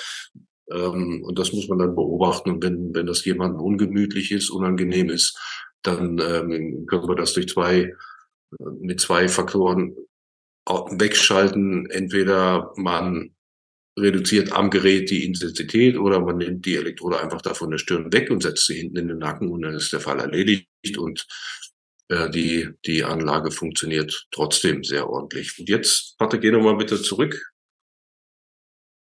Ähm, 0.71 1.23
und 1.25 1.39
das 1.39 1.55
muss 1.55 1.69
man 1.69 1.79
dann 1.79 1.95
beobachten. 1.95 2.51
Und 2.51 2.63
wenn 2.63 2.95
wenn 2.95 3.07
das 3.07 3.25
jemandem 3.25 3.63
ungemütlich 3.63 4.33
ist, 4.33 4.51
unangenehm 4.51 5.09
ist, 5.09 5.39
dann 5.83 6.19
ähm, 6.19 6.85
können 6.87 7.09
wir 7.09 7.17
das 7.17 7.33
durch 7.33 7.49
zwei 7.49 7.77
äh, 7.81 7.95
mit 8.81 9.01
zwei 9.01 9.29
Faktoren 9.29 9.97
wegschalten. 10.67 11.89
Entweder 11.89 12.73
man 12.77 13.35
reduziert 14.01 14.53
am 14.53 14.71
Gerät 14.71 15.11
die 15.11 15.25
Intensität 15.25 15.97
oder 15.97 16.21
man 16.21 16.39
nimmt 16.39 16.65
die 16.67 16.77
Elektrode 16.77 17.21
einfach 17.21 17.43
da 17.43 17.55
von 17.55 17.71
der 17.71 17.79
Stirn 17.79 18.13
weg 18.13 18.31
und 18.31 18.43
setzt 18.43 18.67
sie 18.67 18.77
hinten 18.77 18.97
in 18.97 19.09
den 19.09 19.19
Nacken 19.19 19.49
und 19.49 19.63
dann 19.63 19.75
ist 19.75 19.93
der 19.93 20.01
Fall 20.01 20.21
erledigt 20.21 20.69
und 20.97 21.27
äh, 22.09 22.31
die, 22.31 22.69
die 22.87 23.05
Anlage 23.05 23.51
funktioniert 23.51 24.27
trotzdem 24.31 24.85
sehr 24.85 25.09
ordentlich. 25.09 25.59
Und 25.59 25.69
jetzt, 25.69 26.17
Patrick, 26.19 26.43
geh 26.43 26.51
nochmal 26.51 26.77
bitte 26.77 27.01
zurück. 27.01 27.53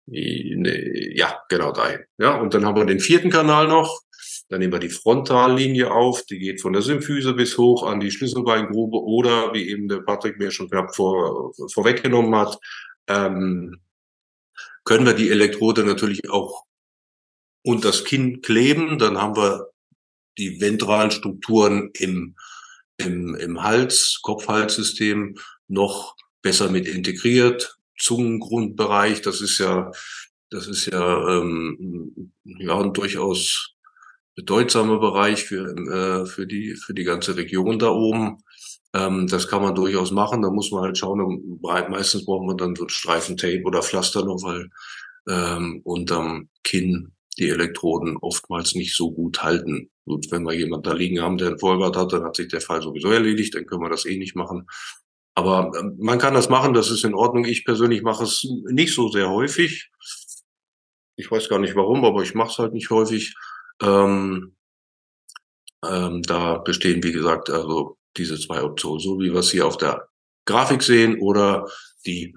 Ja, 0.07 1.41
genau 1.49 1.73
da. 1.73 1.97
Ja, 2.19 2.41
und 2.41 2.55
dann 2.55 2.65
haben 2.65 2.77
wir 2.77 2.85
den 2.85 3.01
vierten 3.01 3.31
Kanal 3.31 3.69
noch. 3.69 4.01
Dann 4.49 4.61
nehmen 4.61 4.73
wir 4.73 4.81
die 4.81 4.89
Frontallinie 4.89 5.91
auf, 5.91 6.25
die 6.27 6.39
geht 6.39 6.61
von 6.61 6.73
der 6.73 6.83
Symphyse 6.83 7.33
bis 7.33 7.57
hoch 7.57 7.85
an 7.85 8.01
die 8.01 8.11
Schlüsselbeingrube 8.11 8.99
oder, 8.99 9.55
wie 9.55 9.71
eben 9.71 9.89
der 9.89 10.01
Patrick 10.01 10.39
mir 10.39 10.51
schon 10.51 10.69
knapp 10.69 10.95
vor, 10.95 11.55
vorweggenommen 11.73 12.35
hat, 12.35 12.59
ähm, 13.09 13.81
können 14.85 15.07
wir 15.07 15.15
die 15.15 15.31
Elektrode 15.31 15.85
natürlich 15.85 16.31
auch 16.31 16.65
unter 17.63 17.89
das 17.89 18.05
Kinn 18.05 18.43
kleben. 18.43 18.99
Dann 18.99 19.19
haben 19.19 19.37
wir 19.37 19.69
die 20.39 20.61
ventralen 20.61 21.11
Strukturen 21.11 21.91
im, 21.95 22.37
im, 22.97 23.35
im 23.35 23.63
Hals, 23.63 24.21
Kopf-Hals-System 24.23 25.37
noch 25.69 26.17
besser 26.43 26.71
mit 26.71 26.87
integriert. 26.87 27.79
Zungengrundbereich, 27.99 29.23
das 29.23 29.41
ist 29.41 29.59
ja, 29.59 29.93
das 30.51 30.67
ist 30.67 30.87
ja, 30.87 31.39
ähm, 31.39 32.33
ja 32.45 32.81
ein 32.81 32.93
durchaus 32.93 33.75
bedeutsamer 34.35 34.99
Bereich 34.99 35.45
für, 35.45 35.77
äh, 35.77 36.27
für 36.27 36.47
die, 36.47 36.75
für 36.75 36.95
die 36.95 37.05
ganze 37.05 37.37
Region 37.37 37.79
da 37.79 37.91
oben. 37.91 38.39
Ähm, 38.95 39.27
das 39.27 39.49
kann 39.49 39.63
man 39.63 39.75
durchaus 39.75 40.11
machen. 40.11 40.43
Da 40.43 40.51
muss 40.51 40.71
man 40.71 40.83
halt 40.83 40.99
schauen. 40.99 41.59
Meistens 41.63 42.25
braucht 42.25 42.47
man 42.47 42.57
dann 42.57 42.77
so 42.77 42.89
Streifen 42.89 43.37
Tape 43.37 43.63
oder 43.65 43.83
Pflaster 43.83 44.25
noch, 44.25 44.43
weil 44.43 44.69
ähm, 45.29 45.81
unterm 45.85 46.49
Kinn 46.65 47.13
die 47.39 47.49
Elektroden 47.49 48.17
oftmals 48.19 48.75
nicht 48.75 48.95
so 48.95 49.11
gut 49.11 49.43
halten. 49.43 49.91
Und 50.05 50.31
wenn 50.31 50.43
wir 50.43 50.53
jemanden 50.53 50.85
da 50.85 50.93
liegen 50.93 51.21
haben, 51.23 51.39
der 51.39 51.49
einen 51.49 51.59
Vollbart 51.59 51.97
hat, 51.97 52.13
dann 52.13 52.25
hat 52.25 52.37
sich 52.37 52.49
der 52.49 52.61
Fall 52.61 52.83
sowieso 52.83 53.11
erledigt, 53.11 53.55
dann 53.55 53.67
können 53.67 53.83
wir 53.83 53.89
das 53.89 54.05
eh 54.05 54.19
nicht 54.19 54.37
machen. 54.37 54.67
Aber 55.35 55.73
ähm, 55.79 55.97
man 55.99 56.19
kann 56.19 56.35
das 56.35 56.49
machen, 56.49 56.75
das 56.75 56.91
ist 56.91 57.05
in 57.05 57.15
Ordnung. 57.15 57.45
Ich 57.45 57.65
persönlich 57.65 58.03
mache 58.03 58.25
es 58.25 58.47
nicht 58.71 58.95
so 58.95 59.09
sehr 59.09 59.31
häufig. 59.31 59.91
Ich 61.17 61.31
weiß 61.31 61.49
gar 61.49 61.59
nicht 61.59 61.77
warum, 61.77 62.05
aber 62.05 62.23
ich 62.23 62.35
mache 62.35 62.51
es 62.51 62.59
halt 62.59 62.75
nicht 62.75 62.91
häufig. 62.91 63.35
Ähm, 63.81 64.57
ähm, 65.85 66.23
da 66.23 66.59
bestehen, 66.59 67.03
wie 67.03 67.13
gesagt, 67.13 67.51
also 67.51 67.97
diese 68.17 68.39
zwei 68.39 68.63
Optionen, 68.63 69.01
so 69.01 69.19
wie 69.21 69.33
wir 69.33 69.41
es 69.41 69.51
hier 69.51 69.67
auf 69.67 69.77
der 69.77 70.09
Grafik 70.45 70.83
sehen 70.83 71.21
oder 71.21 71.69
die 72.05 72.37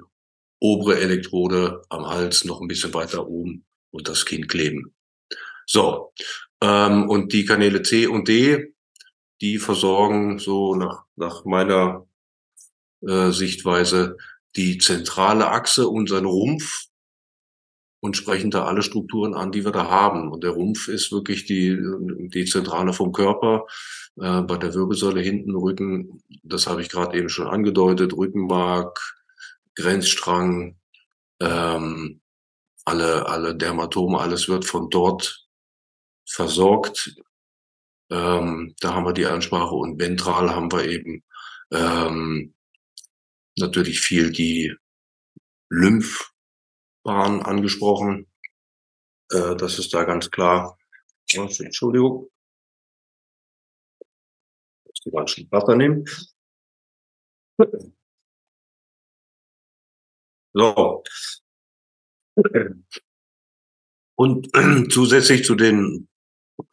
obere 0.60 1.00
Elektrode 1.00 1.82
am 1.90 2.08
Hals 2.08 2.46
noch 2.46 2.62
ein 2.62 2.68
bisschen 2.68 2.94
weiter 2.94 3.28
oben 3.28 3.66
und 3.92 4.08
das 4.08 4.26
Kinn 4.26 4.48
kleben. 4.48 4.94
So, 5.66 6.14
ähm, 6.62 7.10
und 7.10 7.34
die 7.34 7.46
Kanäle 7.46 7.82
C 7.82 8.08
und 8.08 8.28
D, 8.28 8.74
die 9.42 9.58
versorgen 9.58 10.40
so 10.40 10.76
nach, 10.76 11.06
nach 11.16 11.46
meiner 11.46 12.08
äh, 13.02 13.32
Sichtweise 13.32 14.18
die 14.56 14.78
zentrale 14.78 15.50
Achse, 15.50 15.88
unseren 15.88 16.26
Rumpf 16.26 16.86
und 18.00 18.18
sprechen 18.18 18.52
da 18.52 18.66
alle 18.66 18.84
Strukturen 18.84 19.34
an, 19.34 19.52
die 19.52 19.66
wir 19.66 19.72
da 19.72 19.90
haben. 19.90 20.32
Und 20.32 20.44
der 20.44 20.52
Rumpf 20.52 20.88
ist 20.88 21.12
wirklich 21.12 21.46
die, 21.46 21.78
die 22.34 22.46
Zentrale 22.46 22.94
vom 22.94 23.12
Körper. 23.12 23.66
Äh, 24.18 24.42
bei 24.42 24.58
der 24.58 24.74
Wirbelsäule 24.74 25.22
hinten, 25.22 25.56
Rücken, 25.56 26.22
das 26.44 26.68
habe 26.68 26.82
ich 26.82 26.90
gerade 26.90 27.18
eben 27.18 27.30
schon 27.30 27.48
angedeutet, 27.48 28.14
Rückenmark, 28.14 29.00
Grenzstrang, 29.76 30.78
ähm, 31.42 32.22
alle, 32.86 33.26
alle 33.28 33.56
Dermatome, 33.56 34.20
alles 34.20 34.48
wird 34.48 34.66
von 34.66 34.90
dort 34.90 35.48
versorgt. 36.26 37.16
Ähm, 38.12 38.76
da 38.80 38.94
haben 38.94 39.06
wir 39.06 39.14
die 39.14 39.26
Ansprache 39.26 39.74
und 39.76 40.00
ventral 40.00 40.52
haben 40.52 40.72
wir 40.72 40.86
eben 40.86 41.24
ähm, 41.72 42.54
natürlich 43.58 44.00
viel 44.00 44.32
die 44.32 44.76
Lymphbahn 47.06 47.42
angesprochen. 47.42 48.28
Äh, 49.32 49.56
das 49.56 49.80
ist 49.80 49.94
da 49.94 50.04
ganz 50.04 50.30
klar. 50.30 50.78
Entschuldigung. 51.32 52.30
Ich 54.94 55.06
muss 55.06 55.14
mal 55.14 55.26
ein 55.26 55.52
Wasser 55.52 55.76
nehmen. 55.76 56.06
So. 60.54 61.04
Und 64.16 64.50
zusätzlich 64.92 65.44
zu 65.44 65.56
den 65.56 66.08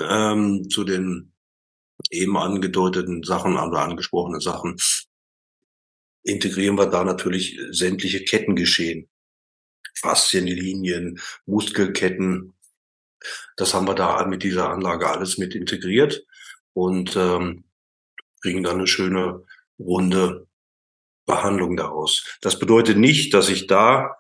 ähm, 0.00 0.68
zu 0.70 0.84
den 0.84 1.32
eben 2.10 2.36
angedeuteten 2.36 3.22
Sachen, 3.22 3.56
oder 3.56 3.80
angesprochenen 3.80 4.40
Sachen, 4.40 4.76
integrieren 6.24 6.76
wir 6.76 6.86
da 6.86 7.04
natürlich 7.04 7.58
sämtliche 7.70 8.24
Kettengeschehen. 8.24 9.12
Faszienlinien, 9.94 11.20
Muskelketten. 11.46 12.55
Das 13.57 13.74
haben 13.74 13.87
wir 13.87 13.94
da 13.94 14.24
mit 14.26 14.42
dieser 14.42 14.70
Anlage 14.70 15.09
alles 15.09 15.38
mit 15.38 15.55
integriert 15.55 16.24
und 16.72 17.16
ähm, 17.16 17.64
kriegen 18.40 18.62
dann 18.62 18.78
eine 18.78 18.87
schöne 18.87 19.44
runde 19.78 20.46
Behandlung 21.26 21.76
daraus. 21.76 22.24
Das 22.40 22.59
bedeutet 22.59 22.98
nicht, 22.98 23.33
dass 23.33 23.48
ich 23.48 23.66
da 23.66 24.16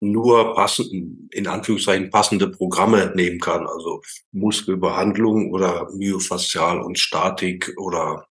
nur 0.00 0.54
passend, 0.54 1.32
in 1.32 1.46
Anführungszeichen 1.46 2.10
passende 2.10 2.48
Programme 2.50 3.12
nehmen 3.14 3.40
kann, 3.40 3.66
also 3.66 4.02
Muskelbehandlung 4.32 5.50
oder 5.50 5.90
Myofaszial 5.92 6.80
und 6.80 6.98
Statik 6.98 7.74
oder 7.78 8.28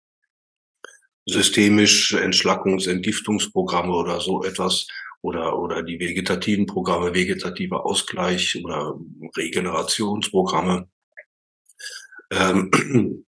systemisch 1.25 2.13
Entschlackungs-, 2.13 2.89
Entgiftungsprogramme 2.89 3.93
oder 3.93 4.19
so 4.19 4.43
etwas 4.43 4.87
oder, 5.23 5.57
oder 5.57 5.81
die 5.83 5.99
vegetativen 5.99 6.65
Programme, 6.65 7.13
vegetativer 7.13 7.85
Ausgleich 7.85 8.61
oder 8.63 8.99
Regenerationsprogramme. 9.37 10.89
Ähm, 12.29 12.71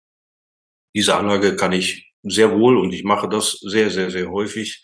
diese 0.96 1.16
Anlage 1.16 1.56
kann 1.56 1.72
ich 1.72 2.14
sehr 2.22 2.52
wohl 2.52 2.78
und 2.78 2.94
ich 2.94 3.04
mache 3.04 3.28
das 3.28 3.54
sehr, 3.54 3.90
sehr, 3.90 4.12
sehr 4.12 4.30
häufig 4.30 4.84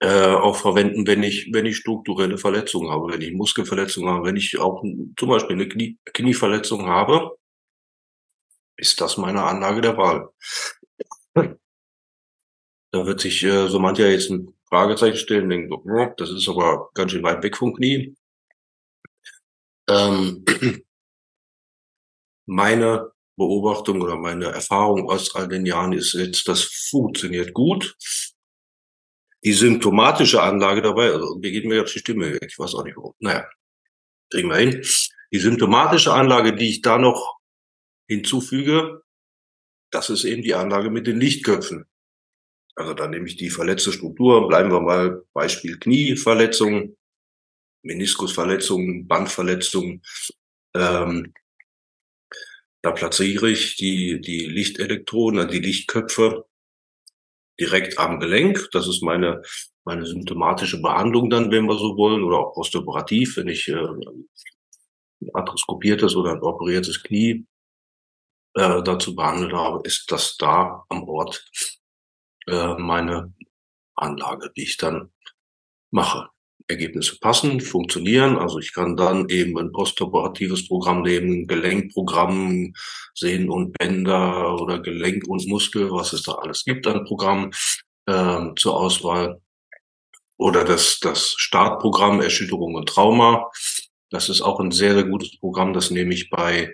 äh, 0.00 0.32
auch 0.32 0.56
verwenden, 0.56 1.06
wenn 1.06 1.22
ich, 1.22 1.50
wenn 1.52 1.66
ich 1.66 1.76
strukturelle 1.76 2.36
Verletzungen 2.36 2.90
habe, 2.90 3.12
wenn 3.12 3.22
ich 3.22 3.32
Muskelverletzungen 3.32 4.10
habe, 4.10 4.26
wenn 4.26 4.36
ich 4.36 4.58
auch 4.58 4.82
zum 5.16 5.28
Beispiel 5.28 5.54
eine 5.54 5.68
Knie, 5.68 5.98
Knieverletzung 6.04 6.86
habe, 6.86 7.36
ist 8.76 9.00
das 9.00 9.18
meine 9.18 9.44
Anlage 9.44 9.82
der 9.82 9.96
Wahl. 9.96 10.30
Da 12.92 13.06
wird 13.06 13.20
sich 13.20 13.44
äh, 13.44 13.68
so 13.68 13.78
mancher 13.78 14.10
jetzt 14.10 14.30
ein 14.30 14.52
Fragezeichen 14.70 15.16
stellen, 15.16 15.50
denken, 15.50 15.72
oh, 15.72 16.14
das 16.16 16.30
ist 16.30 16.48
aber 16.48 16.90
ganz 16.94 17.10
schön 17.10 17.24
weit 17.24 17.42
weg 17.42 17.56
vom 17.56 17.74
Knie. 17.74 18.14
Ähm, 19.88 20.44
meine 22.46 23.10
Beobachtung 23.36 24.00
oder 24.00 24.16
meine 24.16 24.46
Erfahrung 24.46 25.10
aus 25.10 25.34
all 25.34 25.48
den 25.48 25.66
Jahren 25.66 25.92
ist 25.92 26.12
jetzt, 26.12 26.46
das 26.46 26.62
funktioniert 26.90 27.52
gut. 27.52 27.96
Die 29.42 29.54
symptomatische 29.54 30.42
Anlage 30.42 30.82
dabei, 30.82 31.12
also 31.12 31.38
mir 31.38 31.50
geht 31.50 31.64
mir 31.64 31.76
jetzt 31.76 31.94
die 31.94 32.00
Stimme 32.00 32.32
weg, 32.32 32.46
ich 32.46 32.58
weiß 32.58 32.74
auch 32.74 32.84
nicht 32.84 32.96
warum. 32.96 33.14
Naja, 33.18 33.48
kriegen 34.30 34.48
wir 34.48 34.56
hin. 34.56 34.82
Die 35.32 35.38
symptomatische 35.38 36.12
Anlage, 36.12 36.54
die 36.54 36.68
ich 36.68 36.82
da 36.82 36.98
noch 36.98 37.38
hinzufüge, 38.08 39.02
das 39.90 40.10
ist 40.10 40.24
eben 40.24 40.42
die 40.42 40.54
Anlage 40.54 40.90
mit 40.90 41.06
den 41.06 41.18
Lichtköpfen. 41.18 41.89
Also 42.74 42.94
da 42.94 43.06
nehme 43.08 43.26
ich 43.26 43.36
die 43.36 43.50
verletzte 43.50 43.92
Struktur, 43.92 44.48
bleiben 44.48 44.70
wir 44.70 44.80
mal 44.80 45.22
Beispiel 45.32 45.78
Knieverletzung, 45.78 46.96
Meniskusverletzung, 47.82 49.06
Bandverletzung. 49.06 50.02
Ähm, 50.74 51.32
da 52.82 52.92
platziere 52.92 53.50
ich 53.50 53.76
die, 53.76 54.20
die 54.20 54.46
Lichtelektroden, 54.46 55.40
also 55.40 55.50
die 55.50 55.60
Lichtköpfe 55.60 56.46
direkt 57.58 57.98
am 57.98 58.20
Gelenk. 58.20 58.68
Das 58.72 58.88
ist 58.88 59.02
meine, 59.02 59.42
meine 59.84 60.06
symptomatische 60.06 60.80
Behandlung 60.80 61.28
dann, 61.28 61.50
wenn 61.50 61.66
wir 61.66 61.76
so 61.76 61.96
wollen, 61.96 62.24
oder 62.24 62.38
auch 62.38 62.54
postoperativ, 62.54 63.36
wenn 63.36 63.48
ich 63.48 63.68
äh, 63.68 63.74
ein 63.74 65.30
arthroskopiertes 65.34 66.16
oder 66.16 66.32
ein 66.32 66.42
operiertes 66.42 67.02
Knie 67.02 67.46
äh, 68.54 68.82
dazu 68.82 69.14
behandelt 69.14 69.52
habe, 69.52 69.80
ist 69.84 70.10
das 70.10 70.36
da 70.38 70.84
am 70.88 71.02
Ort 71.04 71.44
äh, 72.46 72.74
meine 72.74 73.32
Anlage, 73.94 74.50
die 74.56 74.62
ich 74.62 74.76
dann 74.76 75.10
mache. 75.90 76.28
Ergebnisse 76.68 77.18
passen, 77.18 77.60
funktionieren. 77.60 78.38
Also 78.38 78.58
ich 78.60 78.72
kann 78.72 78.96
dann 78.96 79.28
eben 79.28 79.58
ein 79.58 79.72
postoperatives 79.72 80.68
Programm 80.68 81.02
nehmen, 81.02 81.46
Gelenkprogramm, 81.46 82.74
Sehnen 83.14 83.50
und 83.50 83.72
Bänder 83.76 84.60
oder 84.60 84.78
Gelenk 84.78 85.26
und 85.26 85.46
Muskel, 85.48 85.90
was 85.90 86.12
es 86.12 86.22
da 86.22 86.32
alles 86.34 86.64
gibt 86.64 86.86
an 86.86 87.04
Programmen 87.04 87.50
äh, 88.06 88.54
zur 88.56 88.76
Auswahl. 88.76 89.40
Oder 90.36 90.64
das, 90.64 91.00
das 91.00 91.34
Startprogramm 91.36 92.22
Erschütterung 92.22 92.74
und 92.74 92.88
Trauma. 92.88 93.50
Das 94.08 94.28
ist 94.28 94.40
auch 94.40 94.60
ein 94.60 94.70
sehr, 94.70 94.94
sehr 94.94 95.04
gutes 95.04 95.38
Programm. 95.38 95.72
Das 95.72 95.90
nehme 95.90 96.14
ich 96.14 96.30
bei 96.30 96.72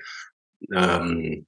ähm, 0.72 1.46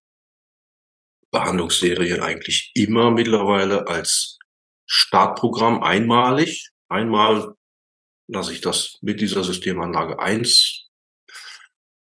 Behandlungsserien 1.31 2.21
eigentlich 2.21 2.73
immer 2.75 3.11
mittlerweile 3.11 3.87
als 3.87 4.39
Startprogramm 4.87 5.83
einmalig. 5.83 6.71
Einmal 6.89 7.55
lasse 8.29 8.53
ich 8.53 8.61
das 8.61 8.99
mit 9.03 9.21
dieser 9.21 9.45
Systemanlage 9.45 10.19
eins 10.19 10.89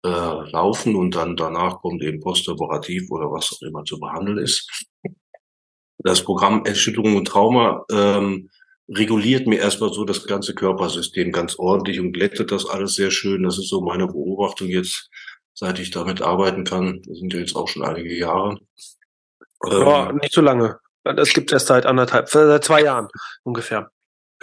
äh, 0.05 0.09
laufen 0.09 0.95
und 0.95 1.15
dann 1.15 1.35
danach 1.35 1.81
kommt 1.81 2.03
eben 2.03 2.19
postoperativ 2.19 3.09
oder 3.09 3.31
was 3.31 3.53
auch 3.53 3.61
immer 3.61 3.83
zu 3.85 3.99
behandeln 3.99 4.37
ist. 4.37 4.69
Das 5.99 6.23
Programm 6.23 6.65
Erschütterung 6.65 7.15
und 7.15 7.27
Trauma 7.27 7.85
ähm, 7.89 8.49
reguliert 8.89 9.47
mir 9.47 9.59
erstmal 9.59 9.93
so 9.93 10.03
das 10.03 10.25
ganze 10.27 10.53
Körpersystem 10.53 11.31
ganz 11.31 11.57
ordentlich 11.57 11.99
und 11.99 12.11
glättet 12.11 12.51
das 12.51 12.65
alles 12.65 12.95
sehr 12.95 13.11
schön. 13.11 13.43
Das 13.43 13.57
ist 13.57 13.69
so 13.69 13.81
meine 13.81 14.07
Beobachtung 14.07 14.67
jetzt, 14.67 15.09
seit 15.53 15.79
ich 15.79 15.91
damit 15.91 16.21
arbeiten 16.21 16.65
kann. 16.65 17.01
Das 17.07 17.17
sind 17.19 17.33
jetzt 17.33 17.55
auch 17.55 17.69
schon 17.69 17.83
einige 17.83 18.13
Jahre. 18.13 18.59
Ja, 19.65 20.09
ähm, 20.09 20.17
nicht 20.17 20.33
so 20.33 20.41
lange. 20.41 20.79
Das 21.03 21.33
gibt 21.33 21.51
es 21.51 21.53
erst 21.53 21.67
seit 21.67 21.85
anderthalb, 21.85 22.29
seit 22.29 22.63
zwei 22.63 22.81
Jahren 22.81 23.09
ungefähr. 23.43 23.89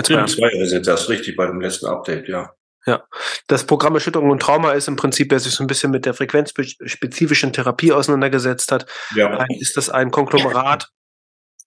Zwei 0.03 0.15
Jahren. 0.15 0.29
zwei 0.29 0.53
Jahre 0.53 0.67
sind 0.67 0.87
das 0.87 1.09
richtig 1.09 1.37
bei 1.37 1.47
dem 1.47 1.61
letzten 1.61 1.87
Update, 1.87 2.29
ja. 2.29 2.53
Ja, 2.87 3.05
das 3.47 3.65
Programm 3.65 3.95
Erschütterung 3.95 4.31
und 4.31 4.41
Trauma 4.41 4.73
ist 4.73 4.89
im 4.89 4.97
Prinzip, 4.97 5.31
wer 5.31 5.39
sich 5.39 5.53
so 5.53 5.63
ein 5.63 5.67
bisschen 5.67 5.91
mit 5.91 6.07
der 6.07 6.15
frequenzspezifischen 6.15 7.53
Therapie 7.53 7.93
auseinandergesetzt 7.93 8.73
hat, 8.73 8.87
ja. 9.15 9.45
ist 9.59 9.77
das 9.77 9.91
ein 9.91 10.11
Konglomerat 10.11 10.89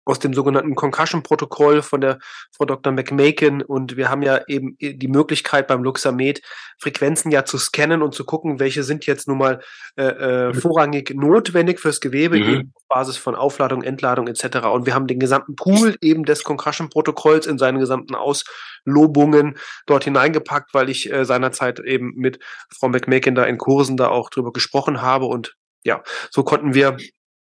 aus 0.05 0.19
dem 0.19 0.33
sogenannten 0.33 0.75
Concussion-Protokoll 0.75 1.81
von 1.81 2.01
der 2.01 2.19
Frau 2.51 2.65
Dr. 2.65 2.91
McMakin 2.91 3.61
und 3.61 3.95
wir 3.95 4.09
haben 4.09 4.21
ja 4.21 4.41
eben 4.47 4.75
die 4.79 5.07
Möglichkeit 5.07 5.67
beim 5.67 5.83
Luxamed 5.83 6.41
Frequenzen 6.77 7.31
ja 7.31 7.45
zu 7.45 7.57
scannen 7.57 8.01
und 8.01 8.13
zu 8.13 8.25
gucken, 8.25 8.59
welche 8.59 8.83
sind 8.83 9.05
jetzt 9.05 9.27
nun 9.27 9.37
mal 9.37 9.61
äh, 9.95 10.03
äh, 10.03 10.47
mhm. 10.47 10.55
vorrangig 10.55 11.13
notwendig 11.15 11.79
fürs 11.79 12.01
Gewebe, 12.01 12.37
mhm. 12.37 12.49
eben 12.49 12.73
auf 12.75 12.83
Basis 12.89 13.17
von 13.17 13.35
Aufladung, 13.35 13.83
Entladung 13.83 14.27
etc. 14.27 14.67
Und 14.67 14.85
wir 14.85 14.93
haben 14.93 15.07
den 15.07 15.19
gesamten 15.19 15.55
Pool 15.55 15.95
eben 16.01 16.25
des 16.25 16.43
Concussion-Protokolls 16.43 17.47
in 17.47 17.57
seinen 17.57 17.79
gesamten 17.79 18.15
Auslobungen 18.15 19.57
dort 19.85 20.03
hineingepackt, 20.03 20.73
weil 20.73 20.89
ich 20.89 21.11
äh, 21.11 21.23
seinerzeit 21.23 21.79
eben 21.79 22.13
mit 22.15 22.39
Frau 22.77 22.89
McMakin 22.89 23.35
da 23.35 23.45
in 23.45 23.57
Kursen 23.57 23.95
da 23.95 24.09
auch 24.09 24.29
drüber 24.29 24.51
gesprochen 24.51 25.01
habe 25.01 25.25
und 25.25 25.55
ja, 25.85 26.01
so 26.31 26.43
konnten 26.43 26.73
wir 26.73 26.97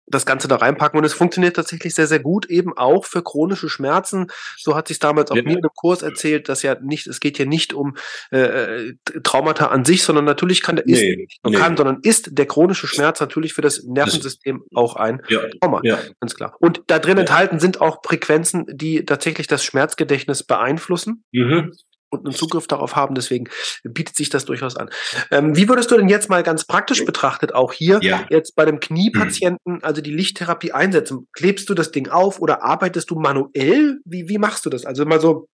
das 0.08 0.26
Ganze 0.26 0.48
da 0.48 0.56
reinpacken 0.56 0.98
und 0.98 1.04
es 1.04 1.14
funktioniert 1.14 1.56
tatsächlich 1.56 1.94
sehr, 1.94 2.08
sehr 2.08 2.20
gut, 2.20 2.46
eben 2.48 2.76
auch 2.78 3.06
für 3.06 3.22
chronische 3.22 3.70
Schmerzen. 3.70 4.28
So 4.58 4.76
hat 4.76 4.88
sich 4.88 5.00
damals 5.00 5.32
auch 5.32 5.36
ja. 5.36 5.44
mir 5.44 5.58
einem 5.58 5.70
Kurs 5.76 6.02
erzählt, 6.02 6.50
dass 6.50 6.64
ja 6.64 6.78
nicht, 6.82 7.08
es 7.08 7.20
geht 7.20 7.38
ja 7.38 7.46
nicht 7.46 7.74
um 7.74 7.98
äh, 8.32 8.40
äh 8.40 8.94
Traumata 9.24 9.68
an 9.68 9.86
sich, 9.86 10.04
sondern 10.04 10.26
natürlich 10.26 10.62
kann 10.62 10.78
der 10.78 10.86
nee, 10.86 10.94
ist, 10.94 11.30
nee. 11.46 11.56
kann, 11.56 11.76
sondern 11.76 12.00
ist 12.02 12.38
der 12.38 12.46
chronische 12.46 12.88
Schmerz 12.88 13.20
natürlich 13.20 13.54
für 13.54 13.62
das 13.62 13.84
Nervensystem 13.84 14.64
auch 14.74 14.96
ein 14.96 15.22
ja, 15.28 15.42
Trauma, 15.60 15.82
ja. 15.84 16.00
ganz 16.20 16.36
klar. 16.36 16.56
Und 16.60 16.84
da 16.88 17.00
drin 17.00 17.18
enthalten 17.18 17.60
sind 17.60 17.82
auch 17.82 18.00
Frequenzen, 18.04 18.66
die 18.68 19.06
tatsächlich 19.06 19.48
das 19.48 19.64
Schmerzgedächtnis 19.64 20.44
beeinflussen. 20.44 21.24
Mhm 21.32 21.74
und 22.10 22.26
einen 22.26 22.36
Zugriff 22.36 22.68
darauf 22.68 22.96
haben. 22.96 23.16
Deswegen 23.16 23.50
bietet 23.84 24.16
sich 24.16 24.30
das 24.30 24.46
durchaus 24.46 24.76
an. 24.76 24.90
Ähm, 25.32 25.56
wie 25.56 25.68
würdest 25.68 25.92
du 25.92 25.98
denn 25.98 26.10
jetzt 26.10 26.30
mal 26.30 26.44
ganz 26.44 26.66
praktisch 26.66 27.06
betrachtet 27.06 27.54
auch 27.54 27.74
hier 27.74 28.00
ja. 28.02 28.26
jetzt 28.30 28.56
bei 28.56 28.66
dem 28.66 28.80
Kniepatienten, 28.80 29.84
also 29.84 30.02
die 30.02 30.12
Lichttherapie 30.12 30.72
einsetzen? 30.72 31.28
Klebst 31.34 31.70
du 31.70 31.74
das 31.74 31.92
Ding 31.92 32.10
auf 32.10 32.40
oder 32.40 32.64
arbeitest 32.64 33.10
du 33.10 33.16
manuell? 33.16 34.00
Wie, 34.06 34.30
wie 34.30 34.38
machst 34.38 34.66
du 34.66 34.70
das? 34.70 34.86
Also 34.86 35.06
mal 35.06 35.20
so 35.20 35.48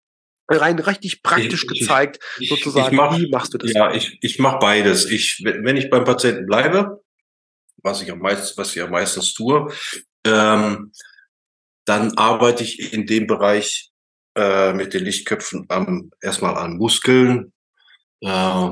rein 0.49 0.79
richtig 0.79 1.23
praktisch 1.23 1.63
ich, 1.63 1.79
gezeigt, 1.79 2.19
ich, 2.39 2.49
sozusagen. 2.49 2.93
Ich 2.93 2.97
mach, 2.97 3.17
wie 3.17 3.29
machst 3.29 3.53
du 3.53 3.57
das? 3.57 3.71
Ja, 3.73 3.93
ich, 3.93 4.17
ich 4.21 4.39
mache 4.39 4.59
beides. 4.59 5.09
Ich, 5.09 5.41
wenn 5.43 5.77
ich 5.77 5.89
beim 5.89 6.03
Patienten 6.03 6.45
bleibe, 6.45 7.01
was 7.81 8.01
ich 8.01 8.11
am 8.11 8.19
meisten, 8.19 8.57
was 8.57 8.75
ich 8.75 8.81
am 8.81 8.91
meisten 8.91 9.21
tue, 9.21 9.71
ähm, 10.25 10.91
dann 11.85 12.17
arbeite 12.17 12.63
ich 12.63 12.93
in 12.93 13.05
dem 13.05 13.27
Bereich 13.27 13.92
äh, 14.35 14.73
mit 14.73 14.93
den 14.93 15.03
Lichtköpfen 15.03 15.65
am, 15.69 16.11
erstmal 16.21 16.55
an 16.55 16.77
Muskeln. 16.77 17.53
Äh, 18.21 18.71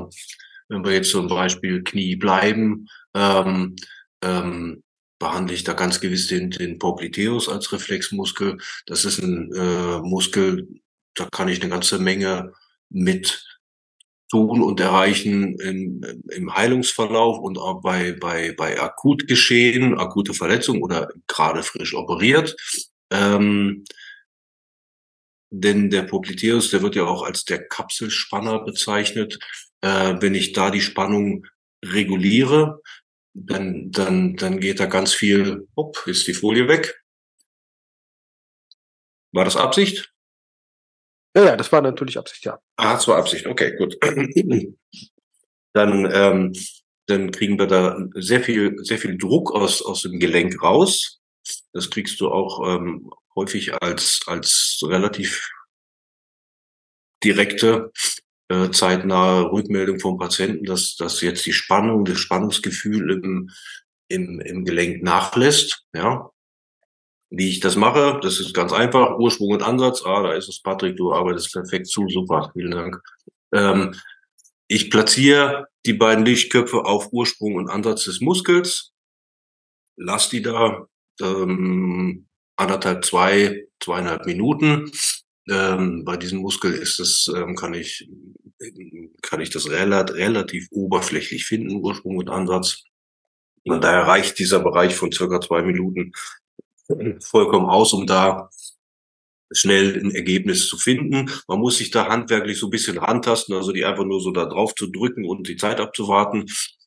wenn 0.68 0.84
wir 0.84 0.92
jetzt 0.92 1.10
zum 1.10 1.28
Beispiel 1.28 1.84
Knie 1.84 2.16
bleiben, 2.16 2.88
ähm, 3.14 3.76
ähm, 4.22 4.82
behandle 5.18 5.54
ich 5.54 5.64
da 5.64 5.74
ganz 5.74 6.00
gewiss 6.00 6.26
den, 6.26 6.50
den 6.50 6.78
Popliteus 6.78 7.48
als 7.48 7.72
Reflexmuskel. 7.72 8.58
Das 8.86 9.04
ist 9.04 9.22
ein 9.22 9.52
äh, 9.52 9.98
Muskel, 10.00 10.68
da 11.14 11.28
kann 11.30 11.48
ich 11.48 11.60
eine 11.60 11.70
ganze 11.70 11.98
Menge 11.98 12.52
mit 12.88 13.44
tun 14.30 14.62
und 14.62 14.80
erreichen 14.80 15.58
im, 15.60 16.22
im 16.30 16.54
Heilungsverlauf 16.54 17.38
und 17.38 17.58
auch 17.58 17.82
bei, 17.82 18.12
bei, 18.12 18.52
bei 18.56 18.80
Akutgeschehen, 18.80 19.98
akute 19.98 20.32
Verletzung 20.32 20.82
oder 20.82 21.08
gerade 21.26 21.62
frisch 21.62 21.94
operiert. 21.94 22.56
Ähm, 23.10 23.84
denn 25.52 25.90
der 25.90 26.02
Popliteus, 26.02 26.70
der 26.70 26.82
wird 26.82 26.96
ja 26.96 27.04
auch 27.04 27.22
als 27.22 27.44
der 27.44 27.68
Kapselspanner 27.68 28.64
bezeichnet. 28.64 29.38
Äh, 29.82 30.16
wenn 30.20 30.34
ich 30.34 30.52
da 30.52 30.70
die 30.70 30.80
Spannung 30.80 31.46
reguliere, 31.84 32.80
dann, 33.34 33.90
dann, 33.90 34.36
dann 34.36 34.60
geht 34.60 34.80
da 34.80 34.86
ganz 34.86 35.12
viel, 35.12 35.68
hopp, 35.76 36.06
ist 36.06 36.26
die 36.26 36.34
Folie 36.34 36.68
weg. 36.68 37.02
War 39.32 39.44
das 39.44 39.56
Absicht? 39.56 40.12
Ja, 41.36 41.44
ja, 41.44 41.56
das 41.56 41.70
war 41.70 41.82
natürlich 41.82 42.18
Absicht, 42.18 42.44
ja. 42.44 42.58
Ah, 42.76 42.94
das 42.94 43.06
war 43.08 43.18
Absicht, 43.18 43.46
okay, 43.46 43.76
gut. 43.76 43.96
dann, 45.74 46.10
ähm, 46.12 46.52
dann 47.06 47.30
kriegen 47.30 47.58
wir 47.58 47.66
da 47.66 47.98
sehr 48.14 48.42
viel, 48.42 48.76
sehr 48.84 48.98
viel 48.98 49.18
Druck 49.18 49.52
aus, 49.52 49.82
aus 49.82 50.02
dem 50.02 50.18
Gelenk 50.18 50.62
raus. 50.62 51.20
Das 51.72 51.90
kriegst 51.90 52.20
du 52.20 52.30
auch 52.30 52.66
ähm, 52.66 53.10
häufig 53.34 53.74
als, 53.82 54.20
als 54.26 54.80
relativ 54.82 55.50
direkte, 57.24 57.92
äh, 58.48 58.70
zeitnahe 58.70 59.50
Rückmeldung 59.50 60.00
vom 60.00 60.18
Patienten, 60.18 60.64
dass, 60.64 60.96
dass 60.96 61.20
jetzt 61.20 61.46
die 61.46 61.52
Spannung, 61.52 62.04
das 62.04 62.18
Spannungsgefühl 62.18 63.10
im, 63.10 63.50
im, 64.08 64.40
im 64.40 64.64
Gelenk 64.64 65.02
nachlässt. 65.02 65.84
Ja. 65.94 66.30
Wie 67.30 67.48
ich 67.48 67.60
das 67.60 67.76
mache, 67.76 68.20
das 68.22 68.40
ist 68.40 68.52
ganz 68.52 68.72
einfach. 68.72 69.18
Ursprung 69.18 69.52
und 69.52 69.62
Ansatz. 69.62 70.02
Ah, 70.04 70.22
da 70.22 70.32
ist 70.32 70.48
es, 70.48 70.60
Patrick, 70.60 70.98
du 70.98 71.14
arbeitest 71.14 71.52
perfekt 71.52 71.86
zu. 71.86 72.06
Super, 72.08 72.50
vielen 72.52 72.72
Dank. 72.72 73.02
Ähm, 73.54 73.94
ich 74.68 74.90
platziere 74.90 75.68
die 75.86 75.94
beiden 75.94 76.24
Lichtköpfe 76.24 76.84
auf 76.84 77.12
Ursprung 77.12 77.54
und 77.54 77.70
Ansatz 77.70 78.04
des 78.04 78.20
Muskels, 78.20 78.92
lass 79.96 80.28
die 80.28 80.42
da 80.42 80.86
ähm, 81.20 82.26
anderthalb, 82.56 83.04
zwei, 83.04 83.66
zweieinhalb 83.80 84.26
Minuten. 84.26 84.90
Ähm, 85.48 86.04
bei 86.04 86.16
diesem 86.16 86.38
Muskel 86.40 86.72
ist 86.72 87.00
es, 87.00 87.30
ähm, 87.34 87.56
kann 87.56 87.74
ich, 87.74 88.08
kann 89.22 89.40
ich 89.40 89.50
das 89.50 89.68
relativ, 89.68 90.16
relativ 90.16 90.68
oberflächlich 90.70 91.44
finden, 91.44 91.82
Ursprung 91.82 92.16
und 92.16 92.30
Ansatz. 92.30 92.84
Und 93.64 93.82
daher 93.82 94.06
reicht 94.06 94.38
dieser 94.38 94.60
Bereich 94.60 94.94
von 94.94 95.12
circa 95.12 95.40
zwei 95.40 95.62
Minuten 95.62 96.12
vollkommen 97.20 97.66
aus, 97.66 97.92
um 97.92 98.06
da 98.06 98.50
schnell 99.52 99.98
ein 99.98 100.14
Ergebnis 100.14 100.68
zu 100.68 100.78
finden. 100.78 101.30
Man 101.46 101.58
muss 101.58 101.78
sich 101.78 101.90
da 101.90 102.08
handwerklich 102.08 102.58
so 102.58 102.66
ein 102.68 102.70
bisschen 102.70 102.98
rantasten, 102.98 103.54
also 103.54 103.72
die 103.72 103.84
einfach 103.84 104.04
nur 104.04 104.20
so 104.20 104.30
da 104.30 104.46
drauf 104.46 104.74
zu 104.74 104.86
drücken 104.86 105.26
und 105.26 105.48
die 105.48 105.56
Zeit 105.56 105.80
abzuwarten. 105.80 106.46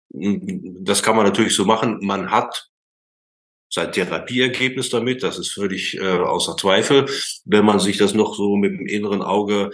Das 0.09 1.03
kann 1.03 1.15
man 1.15 1.25
natürlich 1.25 1.55
so 1.55 1.65
machen. 1.65 1.99
Man 2.01 2.31
hat 2.31 2.69
sein 3.69 3.91
Therapieergebnis 3.91 4.89
damit, 4.89 5.23
das 5.23 5.37
ist 5.37 5.51
völlig 5.51 5.97
äh, 5.97 6.17
außer 6.17 6.55
Zweifel. 6.57 7.07
Wenn 7.45 7.65
man 7.65 7.79
sich 7.79 7.97
das 7.97 8.13
noch 8.13 8.35
so 8.35 8.55
mit 8.55 8.73
dem 8.73 8.87
inneren 8.87 9.21
Auge 9.21 9.71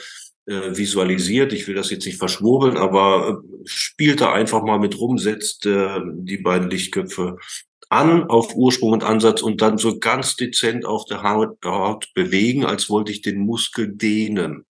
äh, 0.47 0.75
visualisiert, 0.75 1.53
ich 1.53 1.67
will 1.67 1.75
das 1.75 1.91
jetzt 1.91 2.05
nicht 2.05 2.17
verschwurbeln, 2.17 2.77
aber 2.77 3.41
äh, 3.43 3.61
spielt 3.65 4.21
da 4.21 4.33
einfach 4.33 4.63
mal 4.63 4.79
mit 4.79 4.99
rum, 4.99 5.17
setzt 5.17 5.65
äh, 5.65 5.99
die 6.15 6.37
beiden 6.37 6.69
Lichtköpfe 6.69 7.37
an 7.89 8.23
auf 8.23 8.55
Ursprung 8.55 8.93
und 8.93 9.03
Ansatz 9.03 9.41
und 9.41 9.61
dann 9.61 9.77
so 9.77 9.99
ganz 9.99 10.37
dezent 10.37 10.85
auf 10.85 11.05
der 11.05 11.23
Haut, 11.23 11.57
Haut 11.65 12.07
bewegen, 12.13 12.65
als 12.65 12.89
wollte 12.89 13.11
ich 13.11 13.21
den 13.21 13.39
Muskel 13.39 13.89
dehnen. 13.89 14.65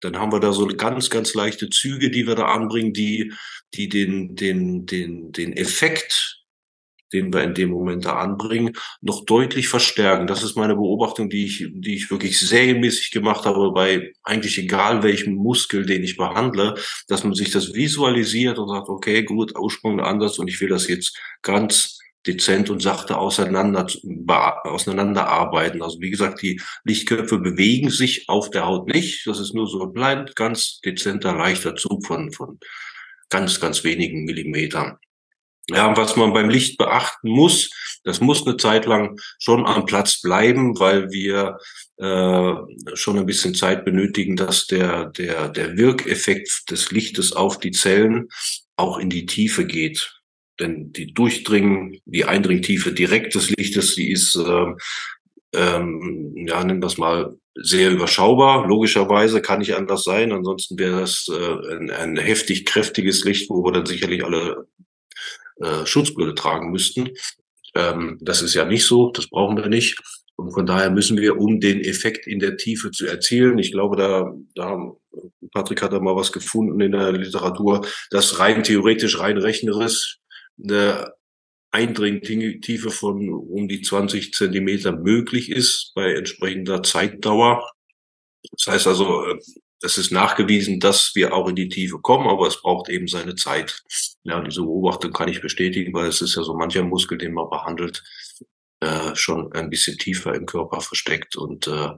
Dann 0.00 0.18
haben 0.18 0.32
wir 0.32 0.40
da 0.40 0.52
so 0.52 0.66
ganz, 0.66 1.10
ganz 1.10 1.34
leichte 1.34 1.68
Züge, 1.68 2.10
die 2.10 2.26
wir 2.26 2.34
da 2.34 2.46
anbringen, 2.46 2.94
die, 2.94 3.34
die 3.74 3.90
den, 3.90 4.34
den, 4.34 4.86
den, 4.86 5.30
den 5.30 5.52
Effekt 5.52 6.39
den 7.12 7.32
wir 7.32 7.42
in 7.42 7.54
dem 7.54 7.70
Moment 7.70 8.04
da 8.04 8.16
anbringen, 8.16 8.72
noch 9.00 9.24
deutlich 9.24 9.68
verstärken. 9.68 10.26
Das 10.26 10.42
ist 10.42 10.56
meine 10.56 10.74
Beobachtung, 10.74 11.28
die 11.30 11.44
ich, 11.44 11.66
die 11.72 11.96
ich 11.96 12.10
wirklich 12.10 12.38
serienmäßig 12.38 13.10
gemacht 13.10 13.44
habe, 13.44 13.72
bei 13.72 14.12
eigentlich 14.22 14.58
egal 14.58 15.02
welchem 15.02 15.34
Muskel, 15.34 15.86
den 15.86 16.02
ich 16.02 16.16
behandle, 16.16 16.74
dass 17.08 17.24
man 17.24 17.34
sich 17.34 17.50
das 17.50 17.74
visualisiert 17.74 18.58
und 18.58 18.68
sagt, 18.68 18.88
okay, 18.88 19.22
gut, 19.22 19.58
Ursprung 19.58 20.00
anders 20.00 20.38
und 20.38 20.48
ich 20.48 20.60
will 20.60 20.68
das 20.68 20.88
jetzt 20.88 21.18
ganz 21.42 21.98
dezent 22.26 22.68
und 22.68 22.82
sachte 22.82 23.16
auseinander, 23.16 23.86
auseinanderarbeiten. 24.64 25.82
Also 25.82 26.00
wie 26.00 26.10
gesagt, 26.10 26.42
die 26.42 26.60
Lichtköpfe 26.84 27.38
bewegen 27.38 27.90
sich 27.90 28.28
auf 28.28 28.50
der 28.50 28.66
Haut 28.66 28.88
nicht. 28.88 29.26
Das 29.26 29.40
ist 29.40 29.54
nur 29.54 29.66
so 29.66 29.84
ein 29.84 29.94
klein, 29.94 30.30
ganz 30.34 30.80
dezenter, 30.80 31.34
leichter 31.34 31.76
Zug 31.76 32.06
von, 32.06 32.32
von 32.32 32.58
ganz, 33.30 33.60
ganz 33.60 33.84
wenigen 33.84 34.24
Millimetern. 34.24 34.98
Ja, 35.68 35.96
was 35.96 36.16
man 36.16 36.32
beim 36.32 36.50
Licht 36.50 36.78
beachten 36.78 37.28
muss, 37.30 37.70
das 38.02 38.20
muss 38.20 38.46
eine 38.46 38.56
Zeit 38.56 38.86
lang 38.86 39.20
schon 39.38 39.66
am 39.66 39.84
Platz 39.84 40.20
bleiben, 40.20 40.78
weil 40.78 41.10
wir 41.10 41.58
äh, 41.98 42.54
schon 42.94 43.18
ein 43.18 43.26
bisschen 43.26 43.54
Zeit 43.54 43.84
benötigen, 43.84 44.36
dass 44.36 44.66
der, 44.66 45.06
der, 45.06 45.48
der 45.48 45.76
Wirkeffekt 45.76 46.70
des 46.70 46.90
Lichtes 46.90 47.32
auf 47.32 47.58
die 47.58 47.72
Zellen 47.72 48.28
auch 48.76 48.98
in 48.98 49.10
die 49.10 49.26
Tiefe 49.26 49.66
geht. 49.66 50.20
Denn 50.58 50.92
die 50.92 51.12
Durchdringen, 51.12 52.00
die 52.04 52.24
Eindringtiefe 52.24 52.92
direkt 52.92 53.34
des 53.34 53.50
Lichtes, 53.50 53.94
die 53.94 54.10
ist, 54.10 54.34
äh, 54.36 54.66
ähm, 55.54 56.46
ja, 56.48 56.64
nennen 56.64 56.82
wir 56.82 56.86
es 56.86 56.98
mal, 56.98 57.36
sehr 57.54 57.90
überschaubar. 57.90 58.66
Logischerweise 58.66 59.42
kann 59.42 59.58
nicht 59.58 59.74
anders 59.74 60.04
sein. 60.04 60.32
Ansonsten 60.32 60.78
wäre 60.78 61.00
das 61.00 61.28
äh, 61.28 61.74
ein, 61.74 61.90
ein 61.90 62.16
heftig 62.16 62.64
kräftiges 62.64 63.24
Licht, 63.24 63.50
wo 63.50 63.64
wir 63.64 63.72
dann 63.72 63.86
sicherlich 63.86 64.24
alle 64.24 64.66
äh, 65.60 65.86
Schutzbrille 65.86 66.34
tragen 66.34 66.70
müssten. 66.70 67.10
Ähm, 67.74 68.18
das 68.20 68.42
ist 68.42 68.54
ja 68.54 68.64
nicht 68.64 68.84
so, 68.84 69.10
das 69.10 69.28
brauchen 69.28 69.56
wir 69.56 69.68
nicht. 69.68 69.98
Und 70.36 70.52
von 70.52 70.66
daher 70.66 70.90
müssen 70.90 71.18
wir, 71.18 71.38
um 71.38 71.60
den 71.60 71.80
Effekt 71.82 72.26
in 72.26 72.38
der 72.38 72.56
Tiefe 72.56 72.90
zu 72.90 73.06
erzielen, 73.06 73.58
ich 73.58 73.72
glaube, 73.72 73.96
da, 73.96 74.32
da 74.54 74.92
Patrick 75.52 75.82
hat 75.82 75.92
da 75.92 76.00
mal 76.00 76.16
was 76.16 76.32
gefunden 76.32 76.80
in 76.80 76.92
der 76.92 77.12
Literatur, 77.12 77.86
dass 78.10 78.38
rein 78.38 78.62
theoretisch, 78.62 79.18
rein 79.18 79.36
rechnerisch 79.36 80.18
eine 80.62 81.12
Eindringtiefe 81.72 82.90
von 82.90 83.28
um 83.28 83.68
die 83.68 83.82
20 83.82 84.32
Zentimeter 84.32 84.92
möglich 84.92 85.50
ist 85.50 85.92
bei 85.94 86.14
entsprechender 86.14 86.82
Zeitdauer. 86.82 87.68
Das 88.52 88.74
heißt 88.74 88.86
also, 88.86 89.24
es 89.82 89.98
ist 89.98 90.12
nachgewiesen, 90.12 90.80
dass 90.80 91.12
wir 91.14 91.32
auch 91.32 91.48
in 91.48 91.56
die 91.56 91.68
Tiefe 91.68 91.98
kommen, 91.98 92.28
aber 92.28 92.46
es 92.46 92.60
braucht 92.60 92.88
eben 92.88 93.08
seine 93.08 93.34
Zeit. 93.34 93.82
Ja, 94.24 94.40
diese 94.40 94.62
Beobachtung 94.62 95.12
kann 95.12 95.28
ich 95.28 95.40
bestätigen, 95.40 95.92
weil 95.94 96.06
es 96.06 96.20
ist 96.20 96.36
ja 96.36 96.42
so 96.42 96.54
mancher 96.54 96.82
Muskel, 96.82 97.18
den 97.18 97.32
man 97.32 97.48
behandelt, 97.48 98.02
äh, 98.80 99.14
schon 99.14 99.52
ein 99.52 99.70
bisschen 99.70 99.96
tiefer 99.96 100.34
im 100.34 100.46
Körper 100.46 100.80
versteckt. 100.80 101.36
Und 101.36 101.66
äh, 101.66 101.90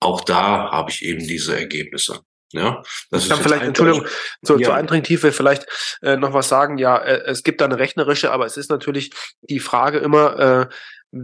auch 0.00 0.20
da 0.22 0.70
habe 0.70 0.90
ich 0.90 1.04
eben 1.04 1.26
diese 1.26 1.56
Ergebnisse. 1.56 2.20
Ja, 2.52 2.82
das 3.10 3.24
ich 3.24 3.28
kann 3.28 3.40
vielleicht, 3.40 3.64
Entschuldigung, 3.64 4.06
zur, 4.44 4.60
ja. 4.60 4.66
zur 4.66 4.74
Eindringtiefe 4.76 5.32
vielleicht 5.32 5.66
äh, 6.02 6.16
noch 6.16 6.32
was 6.32 6.48
sagen. 6.48 6.78
Ja, 6.78 6.96
äh, 6.96 7.22
es 7.26 7.42
gibt 7.42 7.60
da 7.60 7.64
eine 7.64 7.78
rechnerische, 7.78 8.30
aber 8.30 8.46
es 8.46 8.56
ist 8.56 8.70
natürlich 8.70 9.10
die 9.42 9.58
Frage 9.58 9.98
immer, 9.98 10.38
äh, 10.38 10.74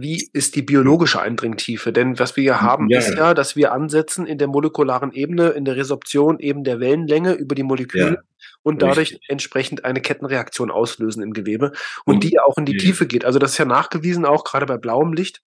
wie 0.01 0.29
ist 0.33 0.55
die 0.55 0.61
biologische 0.61 1.21
Eindringtiefe? 1.21 1.91
Denn 1.91 2.19
was 2.19 2.35
wir 2.35 2.43
hier 2.43 2.61
haben, 2.61 2.89
ja. 2.89 2.99
ist 2.99 3.15
ja, 3.15 3.33
dass 3.33 3.55
wir 3.55 3.71
ansetzen 3.71 4.25
in 4.25 4.37
der 4.37 4.47
molekularen 4.47 5.11
Ebene, 5.11 5.49
in 5.49 5.65
der 5.65 5.75
Resorption 5.75 6.39
eben 6.39 6.63
der 6.63 6.79
Wellenlänge 6.79 7.33
über 7.33 7.55
die 7.55 7.63
Moleküle 7.63 8.11
ja. 8.11 8.45
und 8.63 8.81
dadurch 8.81 9.11
Richtig. 9.11 9.29
entsprechend 9.29 9.85
eine 9.85 10.01
Kettenreaktion 10.01 10.71
auslösen 10.71 11.23
im 11.23 11.33
Gewebe 11.33 11.71
und, 12.05 12.15
und 12.15 12.23
die 12.23 12.39
auch 12.39 12.57
in 12.57 12.65
die 12.65 12.77
Tiefe 12.77 13.05
geht. 13.07 13.25
Also 13.25 13.39
das 13.39 13.51
ist 13.51 13.57
ja 13.57 13.65
nachgewiesen, 13.65 14.25
auch 14.25 14.43
gerade 14.43 14.65
bei 14.65 14.77
blauem 14.77 15.13
Licht, 15.13 15.41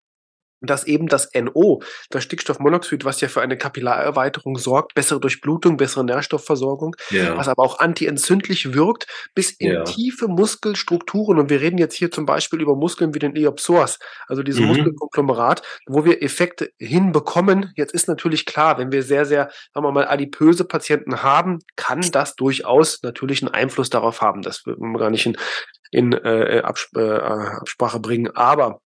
dass 0.61 0.87
eben 0.87 1.07
das 1.09 1.31
NO, 1.35 1.83
das 2.11 2.25
Stickstoffmonoxid, 2.25 3.05
was 3.05 3.21
ja 3.21 3.29
für 3.29 3.43
eine 3.43 3.57
Kapillarerweiterung 3.57 4.57
sorgt, 4.57 4.95
bessere 4.95 5.21
Durchblutung, 5.21 5.77
bessere 5.77 6.05
Nährstoffversorgung, 6.05 6.97
ja. 7.11 7.37
was 7.37 7.49
aber 7.49 7.63
auch 7.63 7.79
antientzündlich 7.79 8.75
wirkt, 8.75 9.07
bis 9.35 9.51
in 9.51 9.73
ja. 9.73 9.85
tiefe 9.85 10.29
Muskelstrukturen. 10.29 11.39
Und 11.39 11.51
wir 11.51 11.61
reden 11.61 11.79
jetzt 11.79 11.95
hier 11.95 12.11
zum 12.11 12.27
Beispiel 12.27 12.61
über 12.61 12.77
Muskeln 12.77 13.15
wie 13.15 13.19
den 13.19 13.37
Eopsoas, 13.37 13.99
also 14.27 14.43
dieses 14.43 14.61
mhm. 14.61 14.69
Muskelkonglomerat, 14.69 15.63
wo 15.87 16.05
wir 16.05 16.23
Effekte 16.23 16.71
hinbekommen. 16.79 17.73
Jetzt 17.77 17.95
ist 17.95 18.09
natürlich 18.09 18.47
klar, 18.47 18.79
wenn 18.79 18.93
wir 18.93 19.03
sehr, 19.03 19.25
sehr, 19.27 19.51
sagen 19.73 19.87
wir 19.87 19.93
mal, 19.93 20.07
adipöse 20.07 20.65
Patienten 20.65 21.23
haben, 21.23 21.59
kann 21.77 22.01
das 22.13 22.35
durchaus 22.37 23.03
natürlich 23.03 23.43
einen 23.43 23.55
Einfluss 23.55 23.91
darauf 23.91 24.21
haben. 24.21 24.43
Das 24.43 24.67
wird 24.67 24.79
man 24.79 24.95
gar 24.95 25.11
nicht 25.11 25.27
in, 25.27 25.37
in 25.91 26.13
äh, 26.13 26.61
Absp 26.65 26.97
äh, 26.97 27.19
Absprache 27.19 28.01
bringen. 28.01 28.35
Aber 28.35 28.81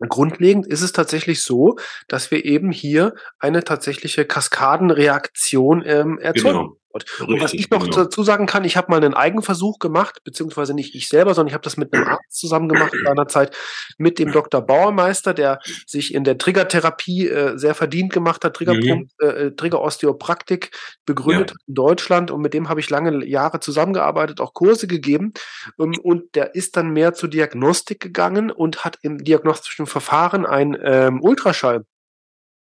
Grundlegend 0.00 0.66
ist 0.66 0.82
es 0.82 0.92
tatsächlich 0.92 1.42
so, 1.42 1.76
dass 2.08 2.30
wir 2.30 2.44
eben 2.44 2.70
hier 2.72 3.14
eine 3.38 3.64
tatsächliche 3.64 4.24
Kaskadenreaktion 4.24 5.82
ähm, 5.86 6.18
erzeugen. 6.18 6.58
Genau. 6.58 6.76
Und 6.94 7.40
was 7.40 7.52
ich 7.52 7.70
noch 7.70 7.84
genau. 7.84 7.96
dazu 7.96 8.22
sagen 8.22 8.46
kann, 8.46 8.62
ich 8.64 8.76
habe 8.76 8.90
mal 8.90 9.02
einen 9.02 9.14
Eigenversuch 9.14 9.80
gemacht, 9.80 10.20
beziehungsweise 10.22 10.74
nicht 10.74 10.94
ich 10.94 11.08
selber, 11.08 11.34
sondern 11.34 11.48
ich 11.48 11.54
habe 11.54 11.64
das 11.64 11.76
mit 11.76 11.92
einem 11.92 12.06
Arzt 12.06 12.38
zusammen 12.38 12.68
gemacht 12.68 12.94
in 12.94 13.06
einer 13.08 13.26
Zeit 13.26 13.56
mit 13.98 14.20
dem 14.20 14.30
Dr. 14.30 14.60
Bauermeister, 14.60 15.34
der 15.34 15.58
sich 15.86 16.14
in 16.14 16.22
der 16.22 16.38
Triggertherapie 16.38 17.28
äh, 17.28 17.58
sehr 17.58 17.74
verdient 17.74 18.12
gemacht 18.12 18.44
hat, 18.44 18.54
Triggerpunkt, 18.54 19.10
mhm. 19.20 19.28
äh, 19.28 19.50
Triggerosteopraktik 19.50 20.70
begründet 21.04 21.50
ja. 21.50 21.56
in 21.66 21.74
Deutschland 21.74 22.30
und 22.30 22.40
mit 22.40 22.54
dem 22.54 22.68
habe 22.68 22.78
ich 22.78 22.90
lange 22.90 23.24
Jahre 23.26 23.58
zusammengearbeitet, 23.58 24.40
auch 24.40 24.54
Kurse 24.54 24.86
gegeben 24.86 25.32
um, 25.76 25.98
und 25.98 26.36
der 26.36 26.54
ist 26.54 26.76
dann 26.76 26.90
mehr 26.90 27.12
zur 27.12 27.28
Diagnostik 27.28 27.98
gegangen 27.98 28.52
und 28.52 28.84
hat 28.84 28.98
im 29.02 29.18
diagnostischen 29.18 29.86
Verfahren 29.86 30.46
ein 30.46 30.78
ähm, 30.80 31.20
Ultraschall 31.20 31.84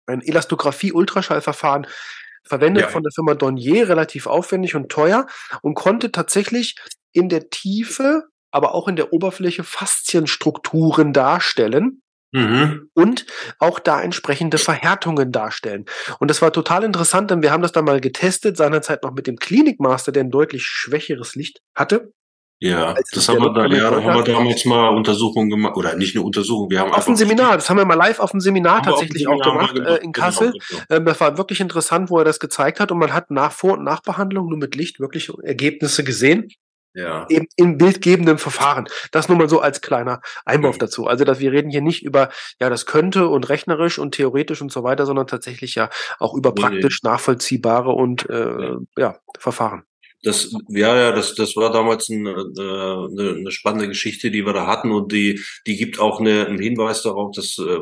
ein 0.06 0.22
Elastographie-Ultraschallverfahren 0.22 1.88
verwendet 2.46 2.84
ja. 2.84 2.90
von 2.90 3.04
der 3.04 3.12
Firma 3.14 3.36
Dornier, 3.36 3.90
relativ 3.90 4.28
aufwendig 4.28 4.76
und 4.76 4.90
teuer 4.90 5.28
und 5.62 5.76
konnte 5.76 6.12
tatsächlich 6.12 6.76
in 7.12 7.30
der 7.30 7.50
Tiefe, 7.50 8.24
aber 8.52 8.74
auch 8.74 8.88
in 8.88 8.96
der 8.96 9.14
Oberfläche 9.14 9.64
Faszienstrukturen 9.64 11.14
darstellen. 11.14 12.02
Mhm. 12.36 12.90
Und 12.96 13.28
auch 13.60 13.80
da 13.80 14.02
entsprechende 14.02 14.58
Verhärtungen 14.58 15.32
darstellen. 15.32 15.86
Und 16.20 16.32
das 16.32 16.42
war 16.42 16.52
total 16.52 16.84
interessant, 16.84 17.30
denn 17.30 17.44
wir 17.44 17.52
haben 17.52 17.62
das 17.62 17.74
dann 17.74 17.86
mal 17.86 18.02
getestet, 18.02 18.58
seinerzeit 18.58 19.04
noch 19.04 19.14
mit 19.14 19.28
dem 19.28 19.38
Klinikmaster, 19.38 20.12
der 20.12 20.24
ein 20.24 20.32
deutlich 20.32 20.64
schwächeres 20.66 21.36
Licht 21.36 21.60
hatte. 21.76 22.12
Ja, 22.60 22.96
das 23.14 23.28
haben 23.28 23.42
wir, 23.42 23.52
da, 23.52 23.66
ja, 23.66 23.92
da 23.92 24.02
haben 24.02 24.16
wir 24.16 24.24
damals 24.24 24.64
mal 24.64 24.90
Untersuchungen 24.90 25.50
gemacht, 25.50 25.76
oder 25.76 25.96
nicht 25.96 26.16
eine 26.16 26.24
Untersuchung, 26.24 26.70
wir 26.70 26.80
haben 26.80 26.94
auf 26.94 27.04
dem 27.04 27.18
Seminar, 27.18 27.56
das 27.58 27.70
haben 27.70 27.76
wir 27.76 27.86
mal 27.86 27.96
live 27.96 28.20
auf 28.20 28.32
dem 28.32 28.40
Seminar 28.40 28.82
tatsächlich 28.84 29.28
auch 29.28 29.42
gemacht, 29.42 29.78
äh, 29.78 29.96
in 29.98 30.14
genau, 30.14 30.26
Kassel. 30.26 30.54
Genau. 30.70 30.82
Ähm, 30.90 31.06
das 31.06 31.20
war 31.20 31.38
wirklich 31.38 31.60
interessant, 31.60 32.10
wo 32.10 32.20
er 32.20 32.26
das 32.26 32.40
gezeigt 32.40 32.80
hat 32.80 32.92
und 32.92 33.00
man 33.00 33.12
hat 33.12 33.32
nach 33.32 33.52
Vor- 33.52 33.74
und 33.74 33.84
Nachbehandlung 33.84 34.48
nur 34.48 34.58
mit 34.58 34.76
Licht 34.76 35.02
wirklich 35.02 35.30
Ergebnisse 35.44 36.06
gesehen. 36.06 36.48
Ja. 36.96 37.26
Eben 37.28 37.48
in 37.56 37.78
bildgebendem 37.78 38.38
Verfahren. 38.38 38.88
Das 39.12 39.28
nur 39.28 39.38
mal 39.38 39.50
so 39.50 39.60
als 39.60 39.82
kleiner 39.82 40.22
Einwurf 40.46 40.76
mhm. 40.76 40.80
dazu. 40.80 41.08
Also, 41.08 41.26
dass 41.26 41.40
wir 41.40 41.52
reden 41.52 41.72
hier 41.72 41.82
nicht 41.82 42.04
über, 42.04 42.30
ja, 42.62 42.70
das 42.70 42.86
könnte 42.86 43.28
und 43.28 43.50
rechnerisch 43.50 43.98
und 43.98 44.14
theoretisch 44.14 44.62
und 44.62 44.72
so 44.72 44.84
weiter, 44.84 45.06
sondern 45.06 45.26
tatsächlich 45.26 45.74
ja 45.76 45.90
auch 46.20 46.36
über 46.36 46.54
praktisch 46.54 47.02
nachvollziehbare 47.02 47.90
und 47.92 48.30
äh, 48.30 48.76
ja, 48.96 49.18
Verfahren. 49.40 49.84
Das, 50.24 50.56
ja, 50.70 50.96
ja, 50.96 51.12
das, 51.12 51.36
das 51.36 51.56
war 51.56 51.72
damals 51.72 52.10
ein, 52.10 52.26
äh, 52.26 52.32
eine, 52.32 53.36
eine 53.38 53.52
spannende 53.52 53.90
Geschichte, 53.90 54.32
die 54.32 54.46
wir 54.46 54.54
da 54.54 54.68
hatten 54.68 54.92
und 54.92 55.12
die, 55.12 55.42
die 55.68 55.76
gibt 55.76 56.00
auch 56.00 56.20
eine, 56.20 56.48
einen 56.48 56.60
Hinweis 56.60 57.04
darauf, 57.04 57.36
dass 57.36 57.58
äh, 57.60 57.80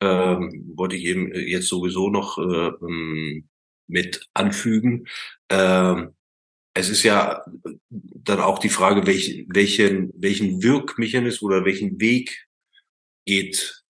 äh, 0.00 0.36
wollte 0.74 0.96
ich 0.96 1.04
eben 1.04 1.32
jetzt 1.34 1.68
sowieso 1.68 2.10
noch 2.10 2.38
äh, 2.38 2.72
ähm, 2.84 3.48
mit 3.86 4.26
anfügen. 4.34 5.06
Äh, 5.48 6.06
es 6.74 6.90
ist 6.90 7.02
ja 7.04 7.42
dann 7.90 8.40
auch 8.40 8.58
die 8.58 8.68
Frage, 8.68 9.06
welch, 9.06 9.46
welchen, 9.48 10.12
welchen 10.14 10.62
Wirkmechanismus 10.62 11.42
oder 11.42 11.64
welchen 11.64 12.00
Weg 12.00 12.46
geht, 13.24 13.82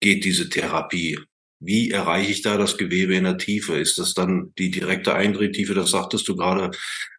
geht 0.00 0.24
diese 0.24 0.48
Therapie. 0.48 1.18
Wie 1.60 1.90
erreiche 1.90 2.32
ich 2.32 2.42
da 2.42 2.56
das 2.56 2.78
Gewebe 2.78 3.14
in 3.14 3.24
der 3.24 3.36
Tiefe? 3.36 3.76
Ist 3.76 3.98
das 3.98 4.14
dann 4.14 4.52
die 4.58 4.70
direkte 4.70 5.14
Eindrehtiefe? 5.14 5.74
Das 5.74 5.90
sagtest 5.90 6.26
du 6.26 6.34
gerade. 6.34 6.70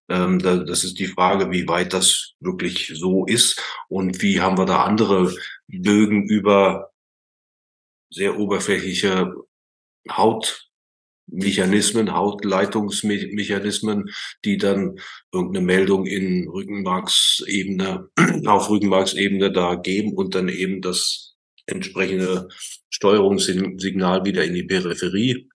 Ähm, 0.09 0.39
da, 0.39 0.57
das 0.57 0.83
ist 0.83 0.99
die 0.99 1.07
Frage, 1.07 1.51
wie 1.51 1.67
weit 1.67 1.93
das 1.93 2.33
wirklich 2.39 2.91
so 2.95 3.25
ist 3.25 3.61
und 3.87 4.21
wie 4.21 4.41
haben 4.41 4.57
wir 4.57 4.65
da 4.65 4.83
andere 4.83 5.33
Bögen 5.67 6.27
über 6.27 6.91
sehr 8.09 8.37
oberflächliche 8.37 9.33
Hautmechanismen, 10.09 12.13
Hautleitungsmechanismen, 12.13 14.09
die 14.43 14.57
dann 14.57 14.99
irgendeine 15.31 15.65
Meldung 15.65 16.05
in 16.07 16.49
Rückenmarksebene, 16.49 18.09
auf 18.47 18.69
Rückenmarksebene 18.69 19.51
da 19.51 19.75
geben 19.75 20.13
und 20.13 20.35
dann 20.35 20.49
eben 20.49 20.81
das 20.81 21.35
entsprechende 21.67 22.49
Steuerungssignal 23.01 24.25
wieder 24.25 24.45
in 24.45 24.53
die 24.53 24.63
Peripherie 24.63 25.49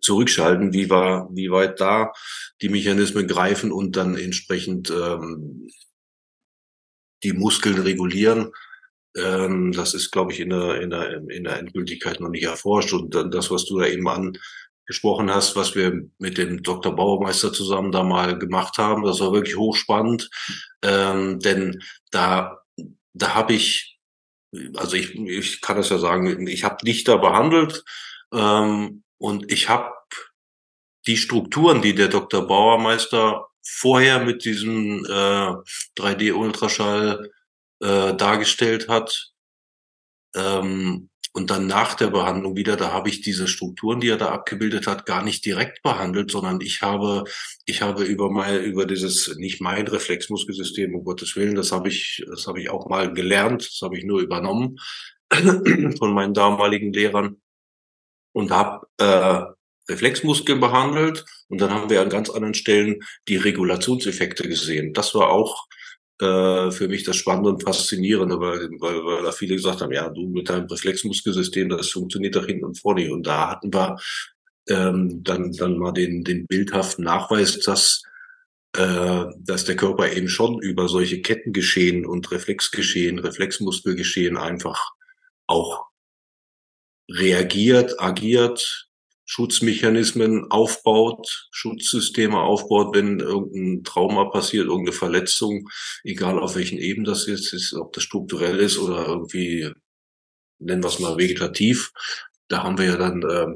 zurückschalten, 0.00 0.72
wie, 0.72 0.90
war, 0.90 1.28
wie 1.32 1.50
weit 1.50 1.80
da 1.80 2.12
die 2.60 2.68
Mechanismen 2.68 3.28
greifen 3.28 3.70
und 3.70 3.96
dann 3.96 4.16
entsprechend 4.16 4.90
ähm, 4.90 5.68
die 7.22 7.32
Muskeln 7.32 7.78
regulieren. 7.78 8.50
Ähm, 9.16 9.70
das 9.70 9.94
ist, 9.94 10.10
glaube 10.10 10.32
ich, 10.32 10.40
in 10.40 10.50
der, 10.50 10.80
in, 10.80 10.90
der, 10.90 11.22
in 11.28 11.44
der 11.44 11.58
Endgültigkeit 11.58 12.18
noch 12.18 12.30
nicht 12.30 12.44
erforscht. 12.44 12.92
Und 12.92 13.14
dann 13.14 13.30
das, 13.30 13.52
was 13.52 13.64
du 13.66 13.78
da 13.78 13.86
eben 13.86 14.08
angesprochen 14.08 15.30
hast, 15.32 15.54
was 15.54 15.76
wir 15.76 16.02
mit 16.18 16.36
dem 16.36 16.64
Dr. 16.64 16.96
Bauermeister 16.96 17.52
zusammen 17.52 17.92
da 17.92 18.02
mal 18.02 18.36
gemacht 18.38 18.76
haben, 18.78 19.04
das 19.04 19.20
war 19.20 19.32
wirklich 19.32 19.56
hochspannend. 19.56 20.30
Ähm, 20.82 21.38
denn 21.38 21.80
da, 22.10 22.60
da 23.12 23.34
habe 23.34 23.52
ich 23.52 23.99
also 24.76 24.96
ich, 24.96 25.14
ich 25.14 25.60
kann 25.60 25.76
das 25.76 25.90
ja 25.90 25.98
sagen, 25.98 26.46
ich 26.46 26.64
habe 26.64 26.84
Dichter 26.84 27.18
behandelt 27.18 27.84
ähm, 28.32 29.04
und 29.18 29.50
ich 29.52 29.68
habe 29.68 29.92
die 31.06 31.16
Strukturen, 31.16 31.82
die 31.82 31.94
der 31.94 32.08
Dr. 32.08 32.46
Bauermeister 32.46 33.46
vorher 33.62 34.24
mit 34.24 34.44
diesem 34.44 35.04
äh, 35.04 35.54
3D-Ultraschall 35.98 37.30
äh, 37.80 38.14
dargestellt 38.14 38.88
hat, 38.88 39.32
ähm, 40.34 41.09
und 41.32 41.50
dann 41.50 41.66
nach 41.66 41.94
der 41.94 42.08
Behandlung 42.08 42.56
wieder, 42.56 42.76
da 42.76 42.92
habe 42.92 43.08
ich 43.08 43.20
diese 43.20 43.46
Strukturen, 43.46 44.00
die 44.00 44.08
er 44.08 44.16
da 44.16 44.30
abgebildet 44.30 44.86
hat, 44.86 45.06
gar 45.06 45.22
nicht 45.22 45.44
direkt 45.44 45.82
behandelt, 45.82 46.30
sondern 46.30 46.60
ich 46.60 46.82
habe, 46.82 47.24
ich 47.66 47.82
habe 47.82 48.02
über 48.02 48.30
mein, 48.30 48.64
über 48.64 48.84
dieses, 48.84 49.36
nicht 49.36 49.60
mein 49.60 49.86
Reflexmuskelsystem, 49.86 50.94
um 50.94 51.04
Gottes 51.04 51.36
Willen, 51.36 51.54
das 51.54 51.70
habe 51.70 51.88
ich, 51.88 52.24
das 52.28 52.46
habe 52.48 52.60
ich 52.60 52.70
auch 52.70 52.88
mal 52.88 53.12
gelernt, 53.12 53.62
das 53.62 53.80
habe 53.82 53.96
ich 53.96 54.04
nur 54.04 54.20
übernommen 54.20 54.78
von 55.98 56.12
meinen 56.12 56.34
damaligen 56.34 56.92
Lehrern 56.92 57.40
und 58.32 58.50
habe 58.50 58.86
äh, 58.98 59.42
Reflexmuskeln 59.90 60.58
behandelt 60.58 61.24
und 61.48 61.60
dann 61.60 61.70
haben 61.70 61.90
wir 61.90 62.00
an 62.00 62.10
ganz 62.10 62.30
anderen 62.30 62.54
Stellen 62.54 63.00
die 63.28 63.36
Regulationseffekte 63.36 64.48
gesehen. 64.48 64.92
Das 64.94 65.14
war 65.14 65.30
auch 65.30 65.66
äh, 66.20 66.70
für 66.70 66.88
mich 66.88 67.04
das 67.04 67.16
Spannende 67.16 67.50
und 67.50 67.62
Faszinierende, 67.62 68.38
weil, 68.40 68.70
weil, 68.78 69.04
weil 69.04 69.22
da 69.22 69.32
viele 69.32 69.56
gesagt 69.56 69.80
haben, 69.80 69.92
ja, 69.92 70.08
du 70.08 70.28
mit 70.28 70.48
deinem 70.48 70.66
Reflexmuskelsystem, 70.66 71.68
das 71.68 71.90
funktioniert 71.90 72.36
doch 72.36 72.46
hinten 72.46 72.64
und 72.64 72.78
vorne. 72.78 73.12
Und 73.12 73.26
da 73.26 73.50
hatten 73.50 73.72
wir 73.72 73.96
ähm, 74.68 75.22
dann, 75.24 75.52
dann 75.52 75.78
mal 75.78 75.92
den, 75.92 76.24
den 76.24 76.46
bildhaften 76.46 77.04
Nachweis, 77.04 77.58
dass 77.60 78.02
äh, 78.76 79.24
dass 79.38 79.64
der 79.64 79.74
Körper 79.74 80.12
eben 80.12 80.28
schon 80.28 80.60
über 80.60 80.88
solche 80.88 81.22
Kettengeschehen 81.22 82.06
und 82.06 82.30
Reflexgeschehen, 82.30 83.18
Reflexmuskelgeschehen 83.18 84.36
einfach 84.36 84.92
auch 85.48 85.88
reagiert, 87.10 88.00
agiert, 88.00 88.89
Schutzmechanismen 89.30 90.50
aufbaut, 90.50 91.46
Schutzsysteme 91.52 92.40
aufbaut, 92.40 92.96
wenn 92.96 93.20
irgendein 93.20 93.84
Trauma 93.84 94.24
passiert, 94.24 94.66
irgendeine 94.66 94.96
Verletzung, 94.96 95.68
egal 96.02 96.40
auf 96.40 96.56
welchen 96.56 96.78
Ebenen 96.78 97.04
das 97.04 97.28
jetzt 97.28 97.52
ist, 97.52 97.72
ob 97.74 97.92
das 97.92 98.02
strukturell 98.02 98.58
ist 98.58 98.76
oder 98.76 99.06
irgendwie, 99.06 99.70
nennen 100.58 100.82
wir 100.82 100.88
es 100.88 100.98
mal 100.98 101.16
vegetativ. 101.16 101.92
Da 102.48 102.64
haben 102.64 102.76
wir 102.76 102.86
ja 102.86 102.96
dann 102.96 103.22
äh, 103.22 103.46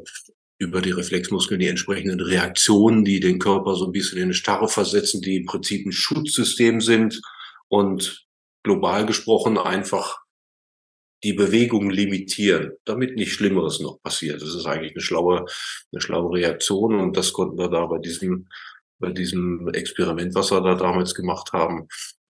über 0.58 0.80
die 0.80 0.92
Reflexmuskeln 0.92 1.58
die 1.58 1.66
entsprechenden 1.66 2.20
Reaktionen, 2.20 3.04
die 3.04 3.18
den 3.18 3.40
Körper 3.40 3.74
so 3.74 3.86
ein 3.86 3.92
bisschen 3.92 4.18
in 4.18 4.24
eine 4.26 4.34
Starre 4.34 4.68
versetzen, 4.68 5.22
die 5.22 5.38
im 5.38 5.46
Prinzip 5.46 5.84
ein 5.84 5.90
Schutzsystem 5.90 6.80
sind 6.82 7.20
und 7.66 8.24
global 8.62 9.06
gesprochen 9.06 9.58
einfach 9.58 10.23
die 11.24 11.32
Bewegung 11.32 11.90
limitieren, 11.90 12.72
damit 12.84 13.16
nicht 13.16 13.32
Schlimmeres 13.32 13.80
noch 13.80 14.00
passiert. 14.02 14.42
Das 14.42 14.54
ist 14.54 14.66
eigentlich 14.66 14.92
eine 14.92 15.00
schlaue, 15.00 15.46
eine 15.90 16.00
schlaue 16.00 16.34
Reaktion 16.34 17.00
und 17.00 17.16
das 17.16 17.32
konnten 17.32 17.58
wir 17.58 17.68
da 17.68 17.86
bei 17.86 17.98
diesem, 17.98 18.48
bei 18.98 19.10
diesem 19.10 19.68
Experiment, 19.70 20.34
was 20.34 20.52
wir 20.52 20.60
da 20.60 20.74
damals 20.74 21.14
gemacht 21.14 21.52
haben, 21.52 21.88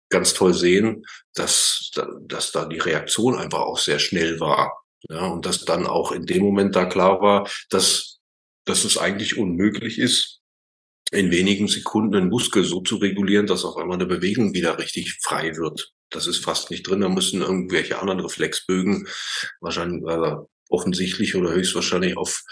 ganz 0.09 0.33
toll 0.33 0.55
sehen, 0.55 1.05
dass, 1.35 1.91
dass 2.23 2.51
da 2.51 2.65
die 2.65 2.79
Reaktion 2.79 3.37
einfach 3.37 3.61
auch 3.61 3.79
sehr 3.79 3.99
schnell 3.99 4.41
war. 4.41 4.73
Ja, 5.09 5.27
und 5.29 5.47
dass 5.47 5.65
dann 5.65 5.87
auch 5.87 6.11
in 6.11 6.27
dem 6.27 6.43
Moment 6.43 6.75
da 6.75 6.87
klar 6.87 7.21
war, 7.21 7.49
dass, 7.71 8.19
dass 8.65 8.85
es 8.85 8.99
eigentlich 8.99 9.39
unmöglich 9.39 9.99
ist, 9.99 10.38
in 11.11 11.31
wenigen 11.31 11.69
Sekunden 11.69 12.17
einen 12.17 12.29
Muskel 12.29 12.65
so 12.65 12.81
zu 12.81 12.97
regulieren, 12.97 13.47
dass 13.47 13.65
auf 13.65 13.77
einmal 13.77 13.97
eine 13.97 14.07
Bewegung 14.07 14.55
wieder 14.55 14.79
richtig 14.79 15.19
frei 15.23 15.57
wird. 15.57 15.93
Das 16.11 16.27
ist 16.27 16.45
fast 16.45 16.71
nicht 16.71 16.87
drin. 16.87 17.01
Da 17.01 17.09
müssen 17.09 17.43
irgendwelche 17.43 17.99
anderen 17.99 18.21
Reflexbögen 18.21 19.09
wahrscheinlich 19.61 20.03
äh, 20.07 20.35
offensichtlich 20.69 21.35
oder 21.35 21.53
höchstwahrscheinlich 21.53 22.17
auf 22.17 22.43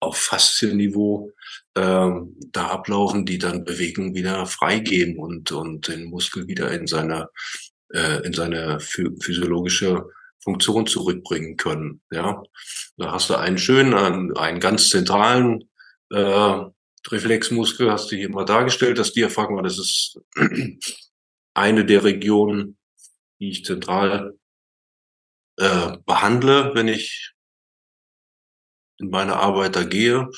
auf 0.00 0.18
Faszienniveau 0.18 1.32
ähm, 1.76 2.36
da 2.52 2.66
ablaufen, 2.66 3.24
die 3.24 3.38
dann 3.38 3.64
Bewegung 3.64 4.14
wieder 4.14 4.44
freigeben 4.46 5.18
und 5.18 5.50
und 5.50 5.88
den 5.88 6.04
Muskel 6.04 6.46
wieder 6.46 6.70
in 6.72 6.86
seine 6.86 7.30
äh, 7.92 8.24
in 8.26 8.32
seine 8.32 8.80
physiologische 8.80 10.04
Funktion 10.40 10.86
zurückbringen 10.86 11.56
können. 11.56 12.02
Ja, 12.10 12.42
da 12.98 13.12
hast 13.12 13.30
du 13.30 13.34
einen 13.34 13.58
schönen, 13.58 13.94
einen, 13.94 14.36
einen 14.36 14.60
ganz 14.60 14.90
zentralen 14.90 15.70
äh, 16.10 16.60
Reflexmuskel, 17.10 17.90
hast 17.90 18.10
du 18.10 18.16
hier 18.16 18.30
mal 18.30 18.44
dargestellt. 18.44 18.98
Das 18.98 19.12
Diaphragma, 19.12 19.62
das 19.62 19.78
ist 19.78 20.20
eine 21.54 21.84
der 21.84 22.04
Regionen, 22.04 22.78
die 23.40 23.50
ich 23.50 23.64
zentral 23.64 24.38
äh, 25.56 25.96
behandle, 26.06 26.72
wenn 26.74 26.88
ich 26.88 27.32
in 28.98 29.10
meine 29.10 29.36
Arbeit 29.36 29.76
da 29.76 29.84
gehe. 29.84 30.28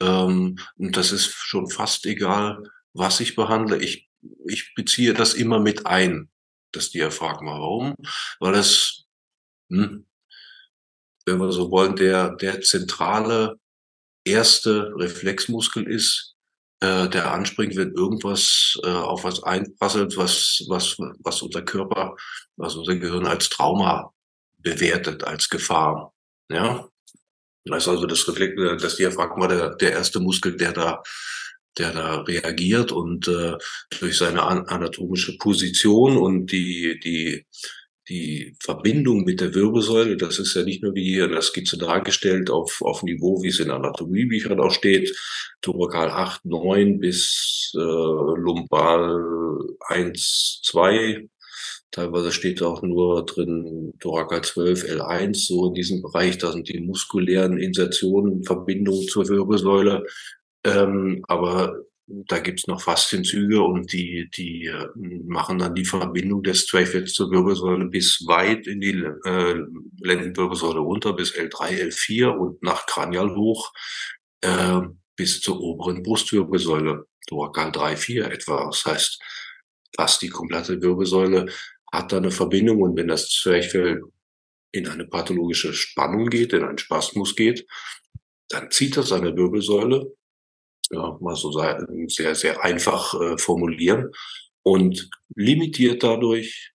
Ähm, 0.00 0.58
und 0.76 0.96
das 0.96 1.12
ist 1.12 1.32
schon 1.32 1.70
fast 1.70 2.06
egal, 2.06 2.62
was 2.92 3.20
ich 3.20 3.34
behandle. 3.34 3.78
Ich, 3.82 4.08
ich 4.46 4.74
beziehe 4.74 5.14
das 5.14 5.34
immer 5.34 5.58
mit 5.58 5.86
ein, 5.86 6.30
das 6.72 6.90
Diaphragma. 6.90 7.52
Warum? 7.52 7.94
Weil 8.38 8.54
es 8.54 9.06
hm, 9.70 10.06
wenn 11.26 11.38
wir 11.38 11.52
so 11.52 11.70
wollen, 11.70 11.96
der, 11.96 12.30
der 12.36 12.60
zentrale 12.60 13.58
erste 14.26 14.92
Reflexmuskel 14.96 15.86
ist, 15.88 16.36
äh, 16.80 17.08
der 17.08 17.32
anspringt, 17.32 17.76
wenn 17.76 17.92
irgendwas 17.92 18.78
äh, 18.84 18.88
auf 18.88 19.24
was 19.24 19.42
einprasselt, 19.42 20.16
was, 20.16 20.62
was, 20.68 20.96
was 20.98 21.42
unser 21.42 21.62
Körper, 21.62 22.16
was 22.56 22.74
unser 22.76 22.96
Gehirn 22.96 23.26
als 23.26 23.48
Trauma 23.48 24.12
bewertet, 24.58 25.24
als 25.24 25.48
Gefahr. 25.48 26.12
Ja. 26.50 26.88
Das 27.64 27.84
ist 27.84 27.88
also 27.88 28.06
das 28.06 28.28
Reflex, 28.28 28.60
äh, 28.60 28.76
das 28.76 28.96
Diaphragma 28.96 29.48
der, 29.48 29.74
der 29.76 29.92
erste 29.92 30.20
Muskel, 30.20 30.56
der 30.56 30.72
da, 30.72 31.02
der 31.78 31.92
da 31.92 32.20
reagiert 32.22 32.92
und 32.92 33.26
äh, 33.26 33.56
durch 33.98 34.18
seine 34.18 34.42
anatomische 34.42 35.36
Position 35.38 36.16
und 36.16 36.52
die, 36.52 37.00
die 37.02 37.46
die 38.08 38.56
Verbindung 38.60 39.24
mit 39.24 39.40
der 39.40 39.54
Wirbelsäule, 39.54 40.16
das 40.16 40.38
ist 40.38 40.54
ja 40.54 40.62
nicht 40.62 40.82
nur 40.82 40.94
wie 40.94 41.04
hier 41.04 41.24
in 41.24 41.32
der 41.32 41.42
Skizze 41.42 41.76
dargestellt 41.76 42.50
auf, 42.50 42.80
auf 42.82 43.02
Niveau, 43.02 43.42
wie 43.42 43.48
es 43.48 43.58
in 43.58 43.70
Anatomiebüchern 43.70 44.60
auch 44.60 44.70
steht, 44.70 45.14
Thorakal 45.60 46.10
8, 46.10 46.44
9 46.44 47.00
bis 47.00 47.72
äh, 47.74 47.78
Lumbal 47.78 49.58
1, 49.88 50.60
2. 50.64 51.28
Teilweise 51.90 52.30
steht 52.30 52.62
auch 52.62 52.82
nur 52.82 53.24
drin 53.24 53.92
Thorakal 54.00 54.42
12, 54.42 54.84
L1, 54.84 55.46
so 55.46 55.68
in 55.68 55.74
diesem 55.74 56.02
Bereich, 56.02 56.38
da 56.38 56.52
sind 56.52 56.68
die 56.68 56.80
muskulären 56.80 57.58
Insertionen, 57.58 58.44
Verbindungen 58.44 59.08
zur 59.08 59.28
Wirbelsäule. 59.28 60.04
Ähm, 60.64 61.24
aber 61.26 61.85
da 62.08 62.38
gibt's 62.38 62.68
noch 62.68 62.80
Faszienzüge 62.80 63.60
und 63.62 63.92
die, 63.92 64.30
die 64.30 64.66
äh, 64.66 64.88
machen 65.24 65.58
dann 65.58 65.74
die 65.74 65.84
Verbindung 65.84 66.42
des 66.42 66.66
Trachets 66.66 67.14
zur 67.14 67.30
Wirbelsäule 67.30 67.86
bis 67.86 68.24
weit 68.26 68.66
in 68.66 68.80
die 68.80 69.02
äh, 69.24 69.64
Lendenwirbelsäule 70.00 70.78
runter, 70.78 71.14
bis 71.14 71.34
L3, 71.34 71.88
L4 71.88 72.28
und 72.28 72.62
nach 72.62 72.86
Kranial 72.86 73.34
hoch 73.34 73.72
äh, 74.42 74.80
bis 75.16 75.40
zur 75.40 75.60
oberen 75.60 76.02
Brustwirbelsäule, 76.02 77.06
Thorakal 77.26 77.72
3, 77.72 77.96
4 77.96 78.30
etwa. 78.30 78.66
Das 78.66 78.84
heißt, 78.84 79.20
fast 79.96 80.22
die 80.22 80.28
komplette 80.28 80.80
Wirbelsäule 80.80 81.46
hat 81.90 82.12
da 82.12 82.18
eine 82.18 82.30
Verbindung 82.30 82.82
und 82.82 82.96
wenn 82.96 83.08
das 83.08 83.30
Zwerchfell 83.30 84.02
in 84.70 84.86
eine 84.86 85.06
pathologische 85.06 85.72
Spannung 85.72 86.28
geht, 86.28 86.52
in 86.52 86.62
einen 86.62 86.78
Spasmus 86.78 87.34
geht, 87.34 87.66
dann 88.48 88.70
zieht 88.70 88.96
das 88.96 89.08
seine 89.08 89.36
Wirbelsäule 89.36 90.12
ja, 90.90 91.16
mal 91.20 91.36
so 91.36 91.52
sehr, 91.52 92.34
sehr 92.34 92.62
einfach 92.62 93.14
äh, 93.20 93.38
formulieren 93.38 94.10
und 94.62 95.08
limitiert 95.34 96.02
dadurch 96.02 96.72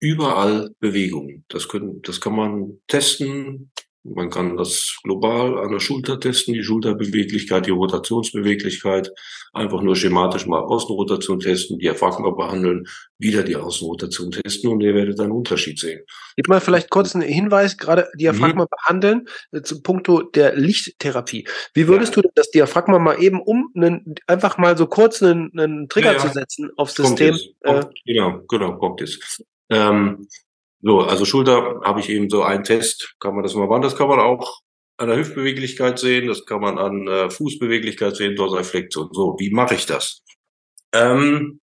überall 0.00 0.70
Bewegungen. 0.80 1.44
Das 1.48 1.68
können, 1.68 2.02
das 2.02 2.20
kann 2.20 2.34
man 2.36 2.80
testen, 2.86 3.72
man 4.14 4.30
kann 4.30 4.56
das 4.56 4.98
global 5.02 5.58
an 5.58 5.72
der 5.72 5.80
Schulter 5.80 6.20
testen, 6.20 6.54
die 6.54 6.62
Schulterbeweglichkeit, 6.62 7.66
die 7.66 7.70
Rotationsbeweglichkeit, 7.70 9.10
einfach 9.52 9.82
nur 9.82 9.96
schematisch 9.96 10.46
mal 10.46 10.60
Außenrotation 10.60 11.40
testen, 11.40 11.78
die 11.78 11.86
Diaphragma 11.86 12.30
behandeln, 12.30 12.86
wieder 13.18 13.42
die 13.42 13.56
Außenrotation 13.56 14.30
testen 14.30 14.70
und 14.70 14.80
ihr 14.80 14.94
werdet 14.94 15.18
einen 15.20 15.32
Unterschied 15.32 15.78
sehen. 15.78 16.02
Gib 16.36 16.48
mal 16.48 16.60
vielleicht 16.60 16.90
kurz 16.90 17.14
einen 17.14 17.28
Hinweis, 17.28 17.76
gerade 17.78 18.08
Diaphragma 18.14 18.64
mhm. 18.64 18.68
behandeln, 18.70 19.28
äh, 19.52 19.62
zum 19.62 19.82
Punkto 19.82 20.22
der 20.22 20.56
Lichttherapie. 20.56 21.46
Wie 21.74 21.88
würdest 21.88 22.16
ja. 22.16 22.22
du 22.22 22.28
das 22.34 22.50
Diaphragma 22.50 22.98
mal 22.98 23.22
eben 23.22 23.40
um, 23.40 23.70
einen, 23.74 24.14
einfach 24.26 24.58
mal 24.58 24.76
so 24.76 24.86
kurz 24.86 25.22
einen, 25.22 25.58
einen 25.58 25.88
Trigger 25.88 26.12
ja, 26.12 26.18
ja. 26.18 26.26
zu 26.26 26.28
setzen 26.28 26.70
aufs 26.76 26.94
System? 26.94 27.36
Kommt 27.64 27.84
äh, 27.84 28.12
genau, 28.12 28.40
genau, 28.48 28.76
kommt 28.76 29.00
jetzt. 29.00 29.42
Ähm, 29.68 30.28
so, 30.82 31.00
also 31.00 31.24
Schulter 31.24 31.80
habe 31.84 32.00
ich 32.00 32.08
eben 32.08 32.28
so 32.30 32.42
einen 32.42 32.64
Test, 32.64 33.14
kann 33.20 33.34
man 33.34 33.42
das 33.42 33.54
mal 33.54 33.66
machen. 33.66 33.82
Das 33.82 33.96
kann 33.96 34.08
man 34.08 34.20
auch 34.20 34.60
an 34.98 35.08
der 35.08 35.18
Hüftbeweglichkeit 35.18 35.98
sehen, 35.98 36.26
das 36.28 36.46
kann 36.46 36.60
man 36.60 36.78
an 36.78 37.06
äh, 37.06 37.30
Fußbeweglichkeit 37.30 38.16
sehen, 38.16 38.36
Dorsalflexion. 38.36 39.10
So, 39.12 39.36
wie 39.38 39.50
mache 39.50 39.74
ich 39.74 39.86
das? 39.86 40.22
Ähm, 40.92 41.60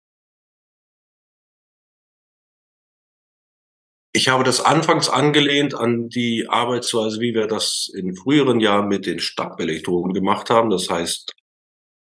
ich 4.14 4.28
habe 4.28 4.44
das 4.44 4.60
anfangs 4.60 5.10
angelehnt 5.10 5.74
an 5.74 6.10
die 6.10 6.48
Arbeitsweise, 6.50 7.22
wie 7.22 7.34
wir 7.34 7.48
das 7.48 7.90
in 7.94 8.16
früheren 8.16 8.60
Jahren 8.60 8.88
mit 8.90 9.06
den 9.06 9.20
Stabelektroden 9.20 10.14
gemacht 10.14 10.50
haben. 10.50 10.70
Das 10.70 10.90
heißt, 10.90 11.34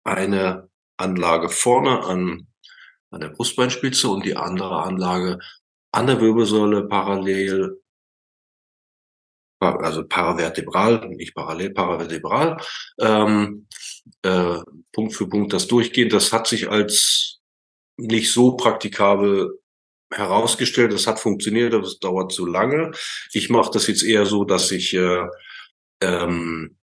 eine 0.04 0.70
Anlage 0.98 1.50
vorne 1.50 2.04
an, 2.04 2.48
an 3.10 3.22
der 3.22 3.30
Brustbeinspitze 3.30 4.10
und 4.10 4.26
die 4.26 4.36
andere 4.36 4.84
Anlage 4.84 5.40
an 5.92 6.08
der 6.08 6.20
Wirbelsäule 6.22 6.88
parallel, 6.88 7.82
also 9.60 10.04
paravertebral, 10.08 11.08
nicht 11.10 11.34
parallel, 11.34 11.72
paravertebral, 11.72 12.58
ähm, 13.00 13.68
äh, 14.22 14.60
Punkt 14.92 15.14
für 15.16 15.28
Punkt 15.28 15.54
das 15.54 15.68
durchgehen. 15.68 16.10
Das 16.10 16.32
hat 16.32 16.48
sich 16.48 16.70
als 16.70 17.40
nicht 17.98 18.32
so 18.32 18.56
praktikabel 18.56 19.60
herausgestellt. 20.14 20.94
Das 20.94 21.08
hat 21.08 21.20
funktioniert, 21.20 21.74
aber 21.74 21.86
es 21.86 22.00
dauert 22.00 22.32
zu 22.32 22.46
lange. 22.46 22.92
Ich 23.34 23.50
mache 23.50 23.72
das 23.74 23.88
jetzt 23.88 24.04
eher 24.04 24.26
so, 24.26 24.44
dass 24.44 24.72
ich 24.72 24.94
äh, 24.94 25.28
ähm, 26.02 26.78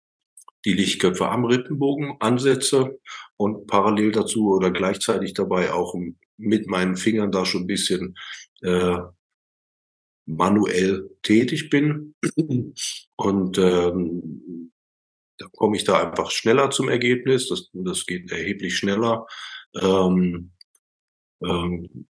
die 0.66 0.74
Lichtköpfe 0.74 1.28
am 1.28 1.46
Rippenbogen 1.46 2.16
ansetze 2.20 3.00
und 3.38 3.68
parallel 3.68 4.12
dazu 4.12 4.54
oder 4.54 4.72
gleichzeitig 4.72 5.34
dabei 5.34 5.72
auch 5.74 5.96
mit 6.38 6.68
meinen 6.68 6.96
Fingern 6.96 7.32
da 7.32 7.46
schon 7.46 7.64
ein 7.64 7.68
bisschen 7.68 8.16
äh, 8.64 9.00
manuell 10.26 11.10
tätig 11.22 11.70
bin. 11.70 12.16
Und 13.16 13.58
ähm, 13.58 14.72
da 15.38 15.48
komme 15.54 15.76
ich 15.76 15.84
da 15.84 16.08
einfach 16.08 16.32
schneller 16.32 16.70
zum 16.72 16.90
Ergebnis. 16.90 17.50
Das, 17.50 17.70
das 17.74 18.06
geht 18.06 18.32
erheblich 18.32 18.78
schneller, 18.78 19.26
Ähm, 19.76 20.52
ähm, 21.44 22.08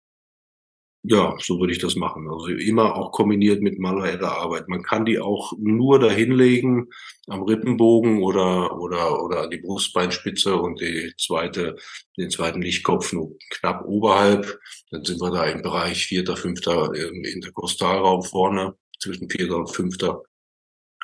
ja, 1.06 1.36
so 1.40 1.60
würde 1.60 1.74
ich 1.74 1.80
das 1.80 1.96
machen. 1.96 2.30
Also 2.30 2.48
immer 2.48 2.96
auch 2.96 3.12
kombiniert 3.12 3.62
mit 3.62 3.78
manueller 3.78 4.38
Arbeit. 4.38 4.70
Man 4.70 4.84
kann 4.84 5.04
die 5.04 5.20
auch 5.20 5.52
nur 5.58 6.00
dahinlegen 6.00 6.90
am 7.28 7.44
Rippenbogen 7.44 8.24
oder, 8.24 8.80
oder, 8.80 9.22
oder 9.22 9.42
an 9.44 9.50
die 9.50 9.58
Brustbeinspitze 9.58 10.56
und 10.56 10.80
die 10.80 11.14
zweite, 11.18 11.76
den 12.18 12.30
zweiten 12.30 12.62
Lichtkopf 12.62 13.12
nur 13.12 13.36
knapp 13.50 13.84
oberhalb. 13.86 14.60
Dann 14.92 15.04
sind 15.04 15.22
wir 15.22 15.32
da 15.32 15.44
im 15.46 15.62
Bereich 15.62 16.06
vierter, 16.06 16.38
fünfter 16.38 16.94
im 16.96 17.26
Interkostalraum 17.26 18.24
vorne, 18.24 18.76
zwischen 18.98 19.30
vierter 19.30 19.58
und 19.58 19.76
fünfter 19.76 20.24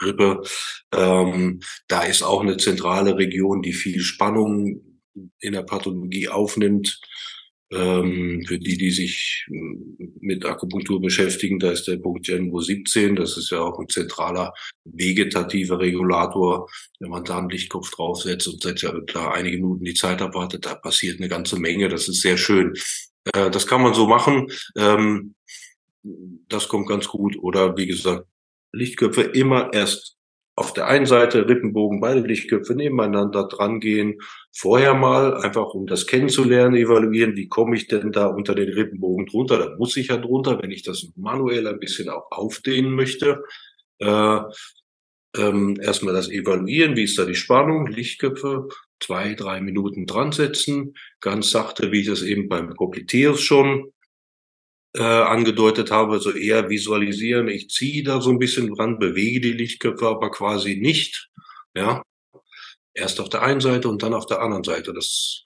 Rippe. 0.02 0.41
Ähm, 0.93 1.60
da 1.89 2.04
ist 2.04 2.24
auch 2.24 2.39
eine 2.39 2.56
zentrale 2.56 3.18
Region, 3.18 3.62
die 3.62 3.74
viel 3.74 4.00
Spannung 4.00 5.02
in 5.39 5.52
der 5.52 5.64
Pathologie 5.64 6.30
aufnimmt. 6.30 7.02
Ähm, 7.72 8.43
für 8.47 8.57
die, 8.57 8.78
die 8.78 8.89
sich 8.89 9.45
mit 9.47 10.43
Akupunktur 10.43 10.99
beschäftigen, 10.99 11.59
da 11.59 11.72
ist 11.72 11.88
der 11.88 11.97
Punkt 11.97 12.26
Genvo 12.26 12.59
17. 12.59 13.15
Das 13.15 13.38
ist 13.38 13.51
ja 13.51 13.59
auch 13.59 13.80
ein 13.80 13.88
zentraler 13.88 14.53
vegetativer 14.86 15.80
Regulator. 15.80 16.67
Wenn 16.99 17.11
man 17.11 17.24
da 17.24 17.38
einen 17.38 17.49
Lichtkopf 17.49 17.91
draufsetzt 17.91 18.47
und 18.47 18.65
da 19.13 19.32
einige 19.32 19.57
Minuten 19.57 19.86
die 19.86 19.93
Zeit 19.93 20.22
abwartet, 20.22 20.65
da 20.65 20.76
passiert 20.76 21.20
eine 21.20 21.30
ganze 21.30 21.59
Menge. 21.59 21.89
Das 21.89 22.07
ist 22.07 22.22
sehr 22.22 22.38
schön. 22.38 22.74
Äh, 23.34 23.51
das 23.51 23.67
kann 23.67 23.82
man 23.82 23.93
so 23.93 24.07
machen. 24.07 24.47
Ähm, 24.76 25.36
das 26.47 26.67
kommt 26.67 26.88
ganz 26.88 27.07
gut. 27.07 27.38
Oder 27.38 27.78
wie 27.78 27.88
gesagt, 27.88 28.26
Lichtköpfe 28.72 29.22
immer 29.22 29.72
erst 29.74 30.18
auf 30.60 30.74
der 30.74 30.88
einen 30.88 31.05
Seite 31.05 31.47
Rippenbogen, 31.47 32.01
beide 32.01 32.20
Lichtköpfe 32.20 32.76
nebeneinander 32.76 33.47
dran 33.47 33.80
gehen. 33.80 34.20
Vorher 34.51 34.93
mal, 34.93 35.38
einfach 35.38 35.74
um 35.74 35.88
das 35.88 36.05
kennenzulernen, 36.05 36.76
evaluieren, 36.76 37.38
wie 37.38 37.47
komme 37.47 37.78
ich 37.78 37.88
denn 37.88 38.12
da 38.12 38.28
unter 38.28 38.55
den 38.55 38.68
Rippenbogen 38.68 39.26
drunter? 39.26 39.57
Da 39.57 39.78
muss 39.78 39.95
ich 39.95 40.10
ja 40.10 40.18
drunter, 40.18 40.62
wenn 40.62 40.72
ich 40.72 40.84
das 40.84 41.14
manuell 41.16 41.66
ein 41.66 41.80
bisschen 41.80 42.10
auch 42.10 42.30
aufdehnen 42.32 42.93
möchte. 42.93 43.41
Äh, 43.99 44.39
ähm, 45.38 45.78
erstmal 45.82 46.14
das 46.14 46.30
Evaluieren, 46.30 46.97
wie 46.97 47.03
ist 47.03 47.18
da 47.18 47.24
die 47.24 47.36
Spannung, 47.36 47.88
Lichtköpfe, 47.88 48.68
zwei, 48.99 49.36
drei 49.36 49.62
Minuten 49.62 50.07
dran 50.07 50.34
setzen, 50.34 50.93
ganz 51.22 51.51
sachte, 51.51 51.93
wie 51.93 52.01
ich 52.01 52.07
das 52.07 52.22
eben 52.22 52.49
beim 52.49 52.74
Popliteus 52.74 53.39
schon 53.39 53.93
äh, 54.96 55.02
angedeutet 55.04 55.92
habe, 55.92 56.20
so 56.20 56.32
eher 56.32 56.70
visualisieren. 56.70 57.48
Ich 57.48 57.70
ziehe 57.70 58.04
da 58.04 58.22
so 58.22 58.30
ein 58.30 58.40
bisschen 58.40 58.74
dran, 58.74 59.00
bewege 59.00 59.42
die 59.42 59.54
Lichtköpfe 59.54 60.08
aber 60.08 60.32
quasi 60.32 60.76
nicht. 60.78 61.30
Ja, 61.76 62.02
erst 62.94 63.20
auf 63.20 63.30
der 63.30 63.44
einen 63.44 63.62
Seite 63.62 63.88
und 63.90 64.02
dann 64.04 64.14
auf 64.14 64.26
der 64.26 64.42
anderen 64.42 64.64
Seite. 64.64 64.94
Das, 64.94 65.44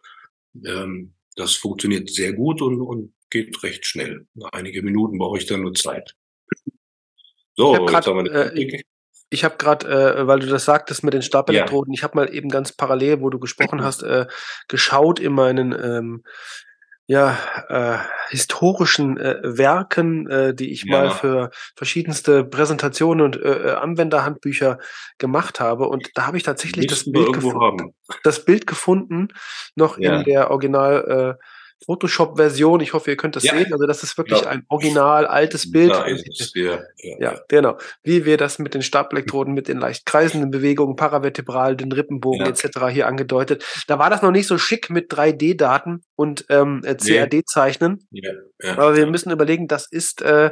ähm, 0.66 1.14
das 1.36 1.54
funktioniert 1.54 2.10
sehr 2.10 2.34
gut 2.34 2.62
und, 2.62 2.82
und 2.82 3.14
geht 3.30 3.64
recht 3.64 3.86
schnell. 3.86 4.28
Einige 4.52 4.82
Minuten 4.82 5.18
brauche 5.18 5.38
ich 5.38 5.46
dann 5.46 5.62
nur 5.62 5.74
Zeit. 5.74 6.16
So, 7.56 7.74
ich 7.76 7.92
wir 7.92 8.18
eine 8.18 8.30
äh, 8.30 8.84
ich 9.30 9.44
habe 9.44 9.58
gerade, 9.58 9.88
äh, 9.88 10.28
weil 10.28 10.40
du 10.40 10.48
das 10.48 10.66
sagtest 10.66 11.04
mit 11.04 11.16
den 11.16 11.24
Stabelektroden, 11.24 11.92
ja. 11.92 11.98
ich 11.98 12.04
habe 12.04 12.16
mal 12.16 12.34
eben 12.34 12.50
ganz 12.50 12.72
parallel, 12.72 13.22
wo 13.22 13.32
du 13.32 13.40
gesprochen 13.40 13.82
hast, 13.84 14.04
äh, 14.04 14.28
geschaut 14.68 15.20
in 15.20 15.34
meinen 15.34 15.72
ähm, 15.72 16.24
ja, 17.06 17.38
äh, 17.68 17.98
historischen 18.30 19.18
äh, 19.18 19.40
Werken, 19.44 20.30
äh, 20.30 20.54
die 20.56 20.72
ich 20.72 20.84
ja. 20.84 20.92
mal 20.92 21.12
für 21.12 21.52
verschiedenste 21.76 22.46
Präsentationen 22.46 23.26
und 23.26 23.36
äh, 23.36 23.70
äh, 23.70 23.72
Anwenderhandbücher 23.74 24.80
gemacht 25.18 25.60
habe. 25.60 25.90
Und 25.90 26.12
da 26.16 26.28
habe 26.28 26.38
ich 26.38 26.44
tatsächlich 26.44 26.88
das 26.88 27.12
Bild, 27.12 27.34
gefunden, 27.34 27.94
das 28.24 28.46
Bild 28.46 28.68
gefunden, 28.68 29.30
noch 29.76 29.98
ja. 29.98 30.18
in 30.18 30.24
der 30.24 30.52
Original 30.52 31.38
äh, 31.40 31.44
Photoshop-Version. 31.86 32.80
Ich 32.82 32.94
hoffe, 32.94 33.12
ihr 33.12 33.18
könnt 33.18 33.36
das 33.36 33.44
ja. 33.44 33.54
sehen. 33.54 33.74
Also 33.74 33.86
das 33.86 34.04
ist 34.04 34.18
wirklich 34.18 34.42
ja. 34.42 34.48
ein 34.48 34.66
original 34.70 35.26
altes 35.26 35.72
Bild. 35.72 35.94
Ist 36.08 36.42
es, 36.42 36.54
ja, 36.56 36.80
ja. 37.20 37.40
genau. 37.48 37.78
Wie 38.04 38.26
wir 38.26 38.38
das 38.38 38.60
mit 38.60 38.74
den 38.74 38.82
Stabelektroden, 38.82 39.54
mit 39.54 39.68
den 39.68 39.80
leicht 39.80 40.06
kreisenden 40.06 40.52
Bewegungen, 40.52 40.96
paravertebral, 40.96 41.76
den 41.76 41.92
Rippenbogen 41.92 42.46
etc. 42.46 42.88
hier 42.90 43.08
angedeutet. 43.08 43.66
Da 43.88 44.00
war 44.00 44.10
das 44.10 44.22
noch 44.22 44.32
nicht 44.32 44.48
so 44.48 44.58
schick 44.58 44.90
mit 44.90 45.12
3D-Daten 45.12 46.04
und 46.16 46.46
ähm, 46.50 46.82
äh, 46.86 46.96
CAD-Zeichnen. 46.96 48.08
Aber 48.66 48.96
wir 48.96 49.08
müssen 49.08 49.32
überlegen, 49.32 49.68
das 49.68 49.88
ist 49.90 50.22
äh, 50.22 50.52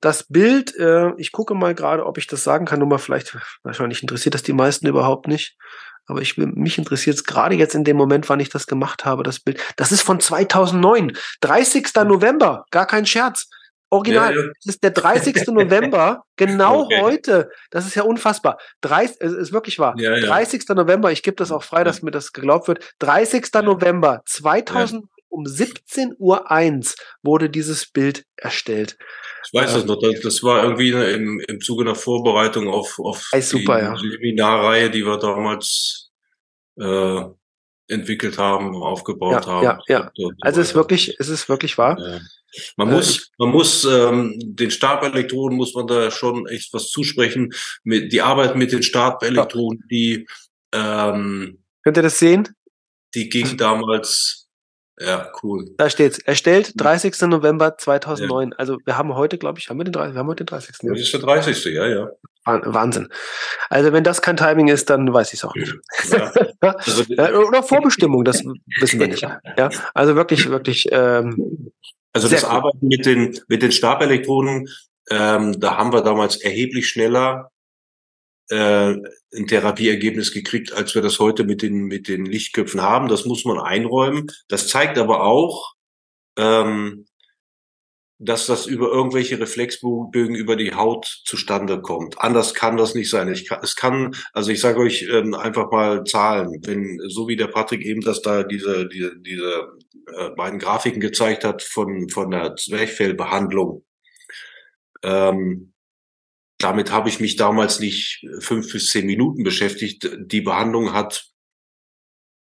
das 0.00 0.24
Bild. 0.28 0.76
Äh, 0.76 1.12
ich 1.16 1.32
gucke 1.32 1.54
mal 1.54 1.74
gerade, 1.74 2.06
ob 2.06 2.18
ich 2.18 2.26
das 2.26 2.44
sagen 2.44 2.66
kann. 2.66 2.78
Nur 2.78 2.88
mal 2.88 2.98
vielleicht, 2.98 3.36
wahrscheinlich 3.62 4.02
interessiert 4.02 4.34
das 4.34 4.42
die 4.42 4.52
meisten 4.52 4.86
überhaupt 4.86 5.28
nicht. 5.28 5.56
Aber 6.06 6.22
ich 6.22 6.38
will, 6.38 6.46
mich 6.46 6.78
interessiert 6.78 7.16
es 7.16 7.24
gerade 7.24 7.54
jetzt 7.54 7.74
in 7.74 7.84
dem 7.84 7.96
Moment, 7.96 8.28
wann 8.28 8.40
ich 8.40 8.48
das 8.48 8.66
gemacht 8.66 9.04
habe, 9.04 9.22
das 9.22 9.40
Bild. 9.40 9.60
Das 9.76 9.92
ist 9.92 10.02
von 10.02 10.20
2009. 10.20 11.16
30. 11.40 11.88
November. 12.06 12.64
Gar 12.70 12.86
kein 12.86 13.06
Scherz. 13.06 13.48
Original. 13.90 14.34
Ja, 14.34 14.40
ja. 14.42 14.46
Das 14.64 14.74
ist 14.74 14.82
der 14.82 14.90
30. 14.90 15.46
November. 15.48 16.22
Genau 16.38 16.82
okay. 16.82 17.00
heute. 17.00 17.50
Das 17.70 17.86
ist 17.86 17.94
ja 17.94 18.02
unfassbar. 18.02 18.58
30, 18.82 19.16
es 19.20 19.32
ist 19.32 19.52
wirklich 19.54 19.78
wahr. 19.78 19.94
Ja, 19.96 20.20
30. 20.20 20.68
November. 20.68 21.10
Ich 21.10 21.22
gebe 21.22 21.36
das 21.36 21.50
auch 21.50 21.62
frei, 21.62 21.82
dass 21.82 22.02
mir 22.02 22.10
das 22.10 22.34
geglaubt 22.34 22.68
wird. 22.68 22.94
30. 22.98 23.46
November 23.62 24.20
2000 24.26 25.06
um 25.30 25.44
17.01 25.44 26.16
Uhr 26.18 26.94
wurde 27.22 27.48
dieses 27.48 27.86
Bild 27.86 28.24
erstellt. 28.36 28.98
Ich 29.46 29.54
weiß 29.54 29.74
das 29.74 29.84
noch, 29.84 29.98
das 30.22 30.42
war 30.42 30.62
irgendwie 30.62 30.90
im, 30.90 31.40
im 31.40 31.60
Zuge 31.60 31.84
einer 31.84 31.94
Vorbereitung 31.94 32.68
auf, 32.68 32.98
auf 32.98 33.30
die 33.34 33.40
super, 33.40 33.80
ja. 33.80 33.96
Seminarreihe, 33.96 34.90
die 34.90 35.06
wir 35.06 35.18
damals 35.18 36.10
äh, 36.78 37.22
entwickelt 37.88 38.38
haben, 38.38 38.74
aufgebaut 38.76 39.46
ja, 39.46 39.46
haben. 39.46 39.80
Ja, 39.88 40.10
ja. 40.14 40.30
Also 40.40 40.60
es 40.60 40.68
ist 40.68 40.74
wirklich, 40.74 41.16
es 41.18 41.28
ist 41.28 41.48
wirklich 41.48 41.78
wahr. 41.78 41.98
Ja. 41.98 42.20
Man 42.76 42.90
muss, 42.90 43.18
äh, 43.18 43.22
man 43.38 43.50
muss 43.50 43.84
ähm, 43.84 44.34
den 44.42 44.70
Stabelektroden 44.70 45.56
muss 45.56 45.74
man 45.74 45.86
da 45.86 46.10
schon 46.10 46.46
echt 46.46 46.72
was 46.72 46.90
zusprechen. 46.90 47.52
Mit 47.84 48.12
die 48.12 48.22
Arbeit 48.22 48.56
mit 48.56 48.72
den 48.72 48.82
Stabelektroden, 48.82 49.84
die 49.90 50.26
ähm, 50.72 51.62
könnt 51.82 51.96
ihr 51.96 52.02
das 52.02 52.18
sehen? 52.18 52.48
Die 53.14 53.28
ging 53.28 53.56
damals 53.56 54.46
ja, 54.98 55.30
cool. 55.42 55.74
Da 55.76 55.90
steht's. 55.90 56.18
Erstellt 56.18 56.72
30. 56.76 57.20
November 57.22 57.76
2009. 57.76 58.50
Ja. 58.50 58.56
Also 58.56 58.78
wir 58.84 58.96
haben 58.96 59.14
heute, 59.14 59.36
glaube 59.36 59.58
ich, 59.58 59.68
haben 59.68 59.78
wir 59.78 59.84
den 59.84 59.92
30. 59.92 60.14
Wir 60.14 60.20
haben 60.20 60.28
heute 60.28 60.44
den 60.44 60.46
30. 60.46 60.76
Das 60.80 60.98
ist 60.98 61.12
der 61.12 61.20
30. 61.20 61.64
Ja, 61.66 61.86
ja. 61.86 62.08
Wahnsinn. 62.46 63.08
Also 63.68 63.92
wenn 63.92 64.04
das 64.04 64.22
kein 64.22 64.36
Timing 64.36 64.68
ist, 64.68 64.88
dann 64.88 65.12
weiß 65.12 65.32
ich 65.32 65.40
es 65.40 65.44
auch 65.44 65.54
nicht. 65.54 65.74
Ja. 66.10 66.32
Also, 66.60 67.04
Oder 67.12 67.62
Vorbestimmung, 67.62 68.24
das 68.24 68.42
wissen 68.80 68.98
wir 68.98 69.08
nicht. 69.08 69.22
Ja, 69.22 69.70
also 69.94 70.16
wirklich, 70.16 70.48
wirklich. 70.48 70.88
Ähm, 70.90 71.72
also 72.12 72.28
das 72.28 72.44
cool. 72.44 72.50
Arbeiten 72.50 72.88
mit 72.88 73.06
den 73.06 73.38
mit 73.46 73.62
den 73.62 73.72
Stabelektroden, 73.72 74.68
ähm, 75.10 75.60
da 75.60 75.76
haben 75.76 75.92
wir 75.92 76.02
damals 76.02 76.36
erheblich 76.36 76.88
schneller 76.88 77.50
äh, 78.48 78.94
ein 79.34 79.46
Therapieergebnis 79.46 80.32
gekriegt, 80.32 80.72
als 80.72 80.94
wir 80.94 81.02
das 81.02 81.18
heute 81.18 81.44
mit 81.44 81.62
den, 81.62 81.84
mit 81.84 82.08
den 82.08 82.24
Lichtköpfen 82.24 82.80
haben. 82.80 83.08
Das 83.08 83.24
muss 83.24 83.44
man 83.44 83.58
einräumen. 83.58 84.30
Das 84.48 84.68
zeigt 84.68 84.98
aber 84.98 85.22
auch, 85.22 85.74
ähm, 86.38 87.06
dass 88.18 88.46
das 88.46 88.66
über 88.66 88.88
irgendwelche 88.88 89.38
Reflexbögen 89.38 90.34
über 90.34 90.56
die 90.56 90.74
Haut 90.74 91.22
zustande 91.24 91.82
kommt. 91.82 92.18
Anders 92.18 92.54
kann 92.54 92.76
das 92.78 92.94
nicht 92.94 93.10
sein. 93.10 93.30
Ich 93.30 93.46
kann, 93.46 93.60
es 93.62 93.76
kann, 93.76 94.14
also 94.32 94.50
ich 94.50 94.60
sage 94.60 94.80
euch 94.80 95.06
ähm, 95.10 95.34
einfach 95.34 95.70
mal 95.70 96.04
Zahlen. 96.04 96.60
Wenn 96.64 96.98
so 97.08 97.28
wie 97.28 97.36
der 97.36 97.48
Patrick 97.48 97.84
eben 97.84 98.00
das 98.00 98.22
da 98.22 98.42
diese 98.42 98.88
diese 98.88 99.18
diese 99.18 99.68
äh, 100.16 100.30
beiden 100.30 100.58
Grafiken 100.58 101.00
gezeigt 101.00 101.44
hat 101.44 101.62
von 101.62 102.08
von 102.08 102.30
der 102.30 102.56
Zwerchfellbehandlung, 102.56 103.84
ähm, 105.02 105.74
damit 106.58 106.90
habe 106.90 107.10
ich 107.10 107.20
mich 107.20 107.36
damals 107.36 107.80
nicht 107.80 108.26
fünf 108.40 108.72
bis 108.72 108.90
zehn 108.90 109.04
Minuten 109.04 109.44
beschäftigt. 109.44 110.10
Die 110.18 110.40
Behandlung 110.40 110.94
hat 110.94 111.26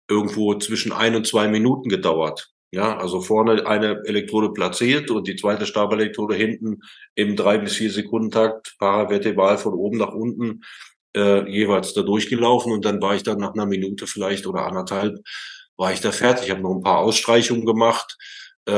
irgendwo 0.08 0.54
zwischen 0.54 0.92
ein 0.92 1.16
und 1.16 1.26
zwei 1.26 1.48
Minuten 1.48 1.88
gedauert. 1.88 2.53
Ja, 2.74 2.96
also 2.98 3.20
vorne 3.20 3.68
eine 3.68 4.02
Elektrode 4.04 4.52
platziert 4.52 5.08
und 5.12 5.28
die 5.28 5.36
zweite 5.36 5.64
Stabelektrode 5.64 6.34
hinten 6.34 6.80
im 7.14 7.36
drei 7.36 7.56
bis 7.58 7.74
vier 7.74 7.92
Sekunden 7.92 8.32
Takt 8.32 8.74
paravertebral 8.80 9.58
von 9.58 9.74
oben 9.74 9.98
nach 9.98 10.12
unten 10.12 10.62
äh, 11.16 11.48
jeweils 11.48 11.94
da 11.94 12.02
durchgelaufen 12.02 12.72
und 12.72 12.84
dann 12.84 13.00
war 13.00 13.14
ich 13.14 13.22
dann 13.22 13.38
nach 13.38 13.54
einer 13.54 13.66
Minute 13.66 14.08
vielleicht 14.08 14.48
oder 14.48 14.66
anderthalb 14.66 15.20
war 15.76 15.92
ich 15.92 16.00
da 16.00 16.10
fertig. 16.10 16.46
Ich 16.46 16.50
habe 16.50 16.62
noch 16.62 16.74
ein 16.74 16.82
paar 16.82 16.98
Ausstreichungen 16.98 17.64
gemacht, 17.64 18.16
äh, 18.66 18.72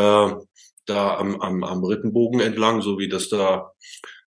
da 0.84 1.16
am, 1.16 1.40
am, 1.40 1.64
am 1.64 1.82
Rippenbogen 1.82 2.40
entlang, 2.40 2.82
so 2.82 2.98
wie 2.98 3.08
das 3.08 3.30
da 3.30 3.72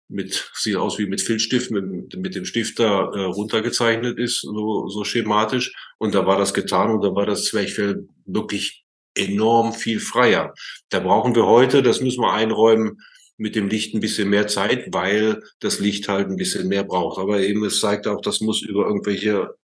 mit, 0.07 0.51
sieht 0.55 0.78
aus 0.78 0.97
wie 0.97 1.05
mit 1.05 1.22
Filzstift, 1.22 1.70
mit, 1.70 2.17
mit 2.17 2.34
dem 2.34 2.45
Stifter 2.45 3.11
äh, 3.13 3.26
runtergezeichnet 3.26 4.17
ist, 4.17 4.41
so, 4.41 4.88
so 4.88 5.03
schematisch. 5.03 5.76
Und 5.99 6.15
da 6.15 6.26
war 6.26 6.39
das 6.39 6.55
getan 6.55 6.89
und 6.89 7.03
da 7.03 7.13
war 7.13 7.28
das 7.28 7.45
Zwerchfell 7.45 8.07
wirklich 8.26 8.84
enorm 9.20 9.74
viel 9.74 9.99
freier. 9.99 10.53
Da 10.89 10.99
brauchen 10.99 11.36
wir 11.36 11.45
heute, 11.45 11.84
das 11.84 12.01
müssen 12.01 12.22
wir 12.22 12.34
einräumen, 12.34 13.01
mit 13.38 13.55
dem 13.55 13.70
Licht 13.70 13.95
ein 13.95 14.01
bisschen 14.01 14.30
mehr 14.30 14.47
Zeit, 14.47 14.93
weil 14.93 15.41
das 15.59 15.80
Licht 15.80 16.09
halt 16.09 16.28
ein 16.28 16.36
bisschen 16.36 16.67
mehr 16.67 16.84
braucht. 16.84 17.20
Aber 17.20 17.39
eben, 17.39 17.63
es 17.63 17.80
zeigt 17.80 18.05
auch, 18.05 18.22
das 18.22 18.41
muss 18.41 18.61
über 18.61 18.86
irgendwelche 18.86 19.55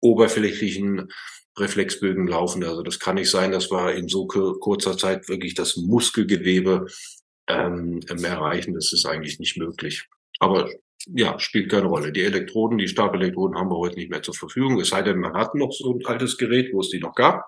oberflächlichen 0.00 1.08
Reflexbögen 1.58 2.26
laufen. 2.26 2.62
Also 2.64 2.82
das 2.82 2.98
kann 2.98 3.14
nicht 3.14 3.30
sein, 3.30 3.52
dass 3.52 3.70
wir 3.70 3.94
in 3.94 4.08
so 4.08 4.26
kurzer 4.26 4.98
Zeit 4.98 5.28
wirklich 5.28 5.54
das 5.54 5.76
Muskelgewebe 5.76 6.86
ähm, 7.48 8.00
erreichen. 8.08 8.74
Das 8.74 8.92
ist 8.92 9.06
eigentlich 9.06 9.38
nicht 9.38 9.56
möglich. 9.56 10.06
Aber 10.38 10.68
ja, 11.06 11.38
spielt 11.38 11.70
keine 11.70 11.86
Rolle. 11.86 12.12
Die 12.12 12.22
Elektroden, 12.22 12.78
die 12.78 12.88
Stabelektroden 12.88 13.58
haben 13.58 13.70
wir 13.70 13.78
heute 13.78 13.96
nicht 13.96 14.10
mehr 14.10 14.22
zur 14.22 14.34
Verfügung. 14.34 14.80
Es 14.80 14.88
sei 14.88 15.02
denn, 15.02 15.18
man 15.18 15.34
hat 15.34 15.54
noch 15.54 15.72
so 15.72 15.94
ein 15.94 16.04
altes 16.04 16.36
Gerät, 16.36 16.72
wo 16.72 16.80
es 16.80 16.90
die 16.90 17.00
noch 17.00 17.14
gab. 17.14 17.42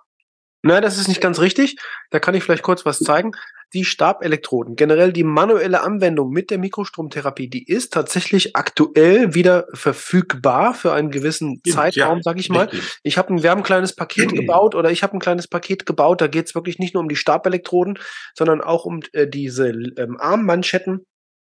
Nein, 0.62 0.82
das 0.82 0.98
ist 0.98 1.08
nicht 1.08 1.20
ganz 1.20 1.40
richtig. 1.40 1.76
Da 2.10 2.18
kann 2.18 2.34
ich 2.34 2.42
vielleicht 2.42 2.62
kurz 2.62 2.84
was 2.84 2.98
zeigen. 2.98 3.32
Die 3.74 3.84
Stabelektroden, 3.84 4.76
generell 4.76 5.12
die 5.12 5.24
manuelle 5.24 5.82
Anwendung 5.82 6.30
mit 6.30 6.50
der 6.50 6.58
Mikrostromtherapie, 6.58 7.48
die 7.48 7.64
ist 7.66 7.92
tatsächlich 7.92 8.54
aktuell 8.54 9.34
wieder 9.34 9.66
verfügbar 9.74 10.72
für 10.72 10.92
einen 10.92 11.10
gewissen 11.10 11.60
Zeitraum, 11.68 12.18
ja, 12.18 12.22
sag 12.22 12.38
ich 12.38 12.48
mal. 12.48 12.66
Richtig. 12.66 12.98
Ich 13.02 13.18
habe 13.18 13.34
ein, 13.34 13.42
wir 13.42 13.50
haben 13.50 13.60
ein 13.60 13.64
kleines 13.64 13.94
Paket 13.94 14.32
gebaut 14.34 14.74
oder 14.74 14.90
ich 14.90 15.02
habe 15.02 15.16
ein 15.16 15.20
kleines 15.20 15.48
Paket 15.48 15.84
gebaut. 15.84 16.20
Da 16.20 16.28
geht 16.28 16.46
es 16.46 16.54
wirklich 16.54 16.78
nicht 16.78 16.94
nur 16.94 17.02
um 17.02 17.08
die 17.08 17.16
Stabelektroden, 17.16 17.98
sondern 18.34 18.60
auch 18.60 18.84
um 18.84 19.00
äh, 19.12 19.26
diese 19.26 19.68
ähm, 19.68 20.16
Armmanschetten, 20.18 21.04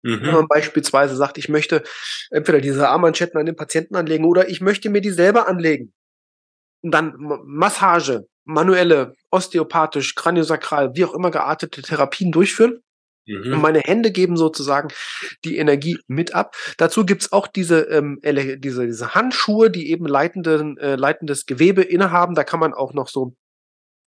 Mhm. 0.04 0.20
Wenn 0.20 0.34
man 0.34 0.48
beispielsweise 0.48 1.16
sagt, 1.16 1.38
ich 1.38 1.48
möchte 1.48 1.82
entweder 2.30 2.60
diese 2.60 2.88
Armmanschetten 2.88 3.40
an 3.40 3.46
den 3.46 3.56
Patienten 3.56 3.96
anlegen 3.96 4.26
oder 4.26 4.48
ich 4.48 4.60
möchte 4.60 4.90
mir 4.90 5.00
die 5.00 5.10
selber 5.10 5.48
anlegen. 5.48 5.94
Und 6.82 6.90
dann 6.92 7.14
Massage, 7.46 8.26
manuelle, 8.44 9.14
osteopathisch, 9.30 10.14
kraniosakral, 10.14 10.94
wie 10.94 11.04
auch 11.04 11.14
immer 11.14 11.30
geartete 11.30 11.82
Therapien 11.82 12.32
durchführen. 12.32 12.80
Mhm. 13.26 13.54
Und 13.54 13.62
meine 13.62 13.80
Hände 13.80 14.10
geben 14.12 14.36
sozusagen 14.36 14.88
die 15.44 15.56
Energie 15.56 15.98
mit 16.06 16.34
ab. 16.34 16.54
Dazu 16.76 17.06
gibt's 17.06 17.32
auch 17.32 17.46
diese, 17.46 17.80
ähm, 17.82 18.20
diese, 18.22 18.86
diese 18.86 19.14
Handschuhe, 19.14 19.70
die 19.70 19.90
eben 19.90 20.06
leitenden, 20.06 20.76
äh, 20.78 20.96
leitendes 20.96 21.46
Gewebe 21.46 21.82
innehaben. 21.82 22.34
Da 22.34 22.44
kann 22.44 22.60
man 22.60 22.74
auch 22.74 22.92
noch 22.92 23.08
so 23.08 23.34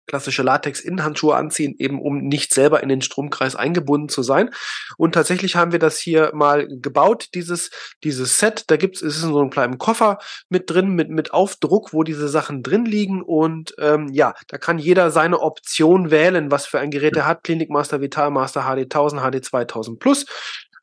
klassische 0.08 0.42
Latex-Innenhandschuhe 0.42 1.36
anziehen, 1.36 1.76
eben 1.78 2.02
um 2.02 2.20
nicht 2.20 2.54
selber 2.54 2.82
in 2.82 2.90
den 2.90 3.02
Stromkreis 3.02 3.56
eingebunden 3.56 4.10
zu 4.10 4.24
sein. 4.24 4.50
Und 4.98 5.14
tatsächlich 5.14 5.56
haben 5.56 5.72
wir 5.72 5.80
das 5.80 6.00
hier 6.00 6.32
mal 6.34 6.68
gebaut, 6.68 7.30
dieses, 7.34 7.70
dieses 8.04 8.40
Set. 8.40 8.64
Da 8.68 8.78
gibt's, 8.78 9.02
es 9.02 9.18
ist 9.18 9.24
in 9.24 9.34
so 9.34 9.40
einem 9.40 9.50
kleinen 9.50 9.78
Koffer 9.78 10.18
mit 10.50 10.70
drin, 10.70 10.90
mit, 10.90 11.10
mit 11.10 11.34
Aufdruck, 11.34 11.94
wo 11.94 12.04
diese 12.04 12.30
Sachen 12.30 12.64
drin 12.64 12.86
liegen. 12.86 13.22
Und 13.22 13.76
ähm, 13.80 14.10
ja, 14.12 14.34
da 14.48 14.58
kann 14.58 14.80
jeder 14.80 15.12
seine 15.12 15.42
Option 15.42 16.10
wählen, 16.10 16.50
was 16.52 16.66
für 16.66 16.80
ein 16.80 16.92
Gerät 16.92 17.16
er 17.16 17.26
hat. 17.26 17.44
Klinikmaster, 17.44 18.02
Vitalmaster, 18.02 18.64
HD 18.64 18.84
1000, 18.84 19.22
HD 19.22 19.46
2000 19.46 20.00
Plus 20.00 20.26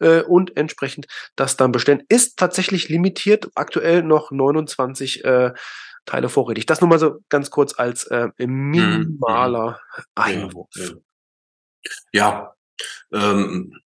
äh, 0.01 0.21
und 0.23 0.57
entsprechend 0.57 1.07
das 1.37 1.57
dann 1.57 1.73
bestellen. 1.73 2.03
Ist 2.09 2.39
tatsächlich 2.39 2.89
limitiert, 2.89 3.49
aktuell 3.55 4.03
noch 4.03 4.31
29 4.31 5.25
äh, 5.25 5.53
Teile 6.05 6.29
vorrätig. 6.29 6.67
Das 6.67 6.81
nur 6.81 6.89
mal 6.91 6.99
so 6.99 7.19
ganz 7.29 7.51
kurz 7.51 7.79
als 7.79 8.05
äh, 8.05 8.29
minimaler 8.39 9.81
mhm. 9.97 10.05
Einwurf. 10.15 10.69
Ja, 10.75 10.95
ja. 12.13 12.55
ähm, 13.13 13.81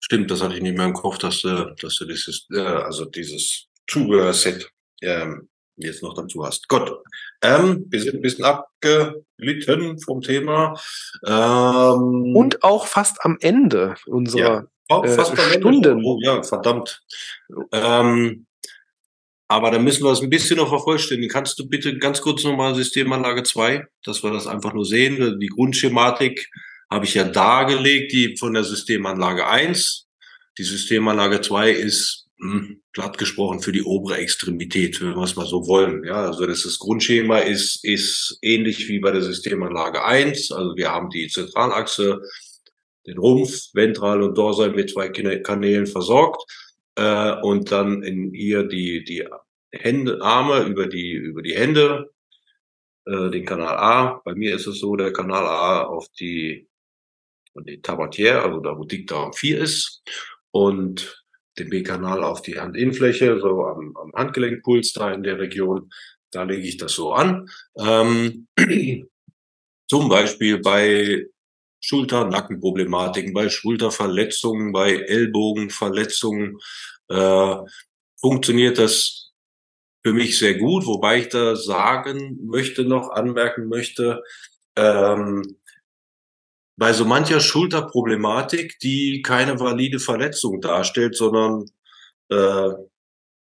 stimmt, 0.00 0.30
das 0.30 0.42
hatte 0.42 0.54
ich 0.54 0.62
nicht 0.62 0.76
mehr 0.76 0.86
im 0.86 0.94
Kopf, 0.94 1.18
dass 1.18 1.42
du, 1.42 1.74
dass 1.80 1.96
du 1.96 2.04
dieses, 2.04 2.46
äh, 2.52 2.60
also 2.60 3.04
dieses 3.04 3.66
Zubehörset 3.86 4.70
ähm, 5.02 5.48
jetzt 5.76 6.02
noch 6.02 6.14
dazu 6.14 6.44
hast. 6.44 6.68
Gut. 6.68 6.92
Ähm, 7.42 7.86
wir 7.88 8.00
sind 8.00 8.16
ein 8.16 8.22
bisschen 8.22 8.44
abgelitten 8.44 9.98
vom 10.00 10.20
Thema. 10.20 10.78
Ähm, 11.24 12.34
Und 12.34 12.62
auch 12.62 12.86
fast 12.86 13.24
am 13.24 13.36
Ende 13.40 13.94
unserer 14.06 14.40
ja, 14.40 14.66
auch 14.88 15.06
fast 15.06 15.34
äh, 15.34 15.58
Stunden. 15.58 16.02
Oh, 16.04 16.18
ja, 16.22 16.42
verdammt. 16.42 17.02
Ähm, 17.72 18.45
aber 19.48 19.70
da 19.70 19.78
müssen 19.78 20.04
wir 20.04 20.10
es 20.10 20.22
ein 20.22 20.30
bisschen 20.30 20.56
noch 20.56 20.68
vervollständigen. 20.68 21.32
Kannst 21.32 21.58
du 21.58 21.68
bitte 21.68 21.96
ganz 21.98 22.20
kurz 22.20 22.42
nochmal 22.42 22.74
Systemanlage 22.74 23.44
2, 23.44 23.86
dass 24.04 24.22
wir 24.22 24.32
das 24.32 24.46
einfach 24.46 24.72
nur 24.74 24.84
sehen? 24.84 25.38
Die 25.38 25.46
Grundschematik 25.46 26.50
habe 26.90 27.04
ich 27.04 27.14
ja 27.14 27.24
dargelegt, 27.24 28.12
die 28.12 28.36
von 28.36 28.54
der 28.54 28.64
Systemanlage 28.64 29.46
1. 29.46 30.06
Die 30.58 30.64
Systemanlage 30.64 31.40
2 31.42 31.70
ist 31.70 32.26
hm, 32.40 32.82
platt 32.92 33.18
gesprochen 33.18 33.60
für 33.60 33.72
die 33.72 33.82
obere 33.82 34.16
Extremität, 34.16 35.00
wenn 35.00 35.14
wir 35.14 35.22
es 35.22 35.36
mal 35.36 35.46
so 35.46 35.66
wollen. 35.68 36.02
Ja, 36.04 36.26
also 36.26 36.44
das, 36.46 36.64
das 36.64 36.78
Grundschema 36.78 37.38
ist, 37.38 37.84
ist 37.84 38.38
ähnlich 38.42 38.88
wie 38.88 38.98
bei 38.98 39.12
der 39.12 39.22
Systemanlage 39.22 40.04
1. 40.04 40.50
Also 40.50 40.76
wir 40.76 40.90
haben 40.90 41.08
die 41.10 41.28
Zentralachse, 41.28 42.20
den 43.06 43.18
Rumpf, 43.18 43.68
ventral 43.74 44.22
und 44.22 44.36
dorsal 44.36 44.72
mit 44.72 44.90
zwei 44.90 45.08
Kanälen 45.08 45.86
versorgt 45.86 46.42
äh, 46.96 47.40
und 47.42 47.70
dann 47.70 48.02
in 48.02 48.34
ihr 48.34 48.64
die, 48.64 49.04
die 49.04 49.26
Hände, 49.72 50.20
Arme 50.22 50.64
über 50.64 50.86
die, 50.86 51.12
über 51.12 51.42
die 51.42 51.56
Hände, 51.56 52.10
äh, 53.06 53.30
den 53.30 53.44
Kanal 53.44 53.76
A. 53.76 54.20
Bei 54.24 54.34
mir 54.34 54.54
ist 54.54 54.66
es 54.66 54.80
so, 54.80 54.96
der 54.96 55.12
Kanal 55.12 55.46
A 55.46 55.82
auf 55.82 56.08
die, 56.18 56.68
die 57.54 57.80
Tabatière, 57.80 58.40
also 58.40 58.60
da 58.60 58.76
wo 58.76 58.84
Dickdarm 58.84 59.32
4 59.32 59.60
ist, 59.60 60.02
und 60.50 61.24
den 61.58 61.70
B-Kanal 61.70 62.22
auf 62.22 62.42
die 62.42 62.60
Handinnenfläche, 62.60 63.40
so 63.40 63.64
am, 63.64 63.96
am 63.96 64.12
Handgelenkpuls 64.12 64.92
da 64.92 65.12
in 65.12 65.22
der 65.22 65.38
Region. 65.38 65.90
Da 66.30 66.42
lege 66.42 66.66
ich 66.66 66.76
das 66.76 66.92
so 66.92 67.12
an. 67.12 67.48
Ähm, 67.78 68.46
zum 69.88 70.08
Beispiel 70.08 70.58
bei 70.58 71.26
Schulter-Nackenproblematiken, 71.86 73.32
bei 73.32 73.48
Schulterverletzungen, 73.48 74.72
bei 74.72 74.96
Ellbogenverletzungen 74.96 76.58
äh, 77.08 77.56
funktioniert 78.20 78.78
das 78.78 79.32
für 80.04 80.12
mich 80.12 80.38
sehr 80.38 80.54
gut, 80.54 80.86
wobei 80.86 81.20
ich 81.20 81.28
da 81.28 81.56
sagen 81.56 82.38
möchte, 82.44 82.84
noch 82.84 83.10
anmerken 83.10 83.68
möchte, 83.68 84.22
ähm, 84.76 85.42
bei 86.76 86.92
so 86.92 87.04
mancher 87.04 87.40
Schulterproblematik, 87.40 88.78
die 88.80 89.22
keine 89.22 89.58
valide 89.58 89.98
Verletzung 89.98 90.60
darstellt, 90.60 91.16
sondern 91.16 91.70
äh, 92.28 92.70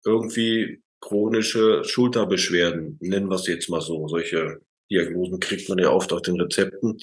irgendwie 0.04 0.82
chronische 1.00 1.84
Schulterbeschwerden, 1.84 2.98
nennen 3.00 3.28
wir 3.28 3.36
es 3.36 3.46
jetzt 3.46 3.70
mal 3.70 3.80
so. 3.80 4.06
Solche 4.08 4.60
Diagnosen 4.90 5.40
kriegt 5.40 5.68
man 5.68 5.78
ja 5.78 5.90
oft 5.90 6.12
auf 6.12 6.22
den 6.22 6.40
Rezepten. 6.40 6.98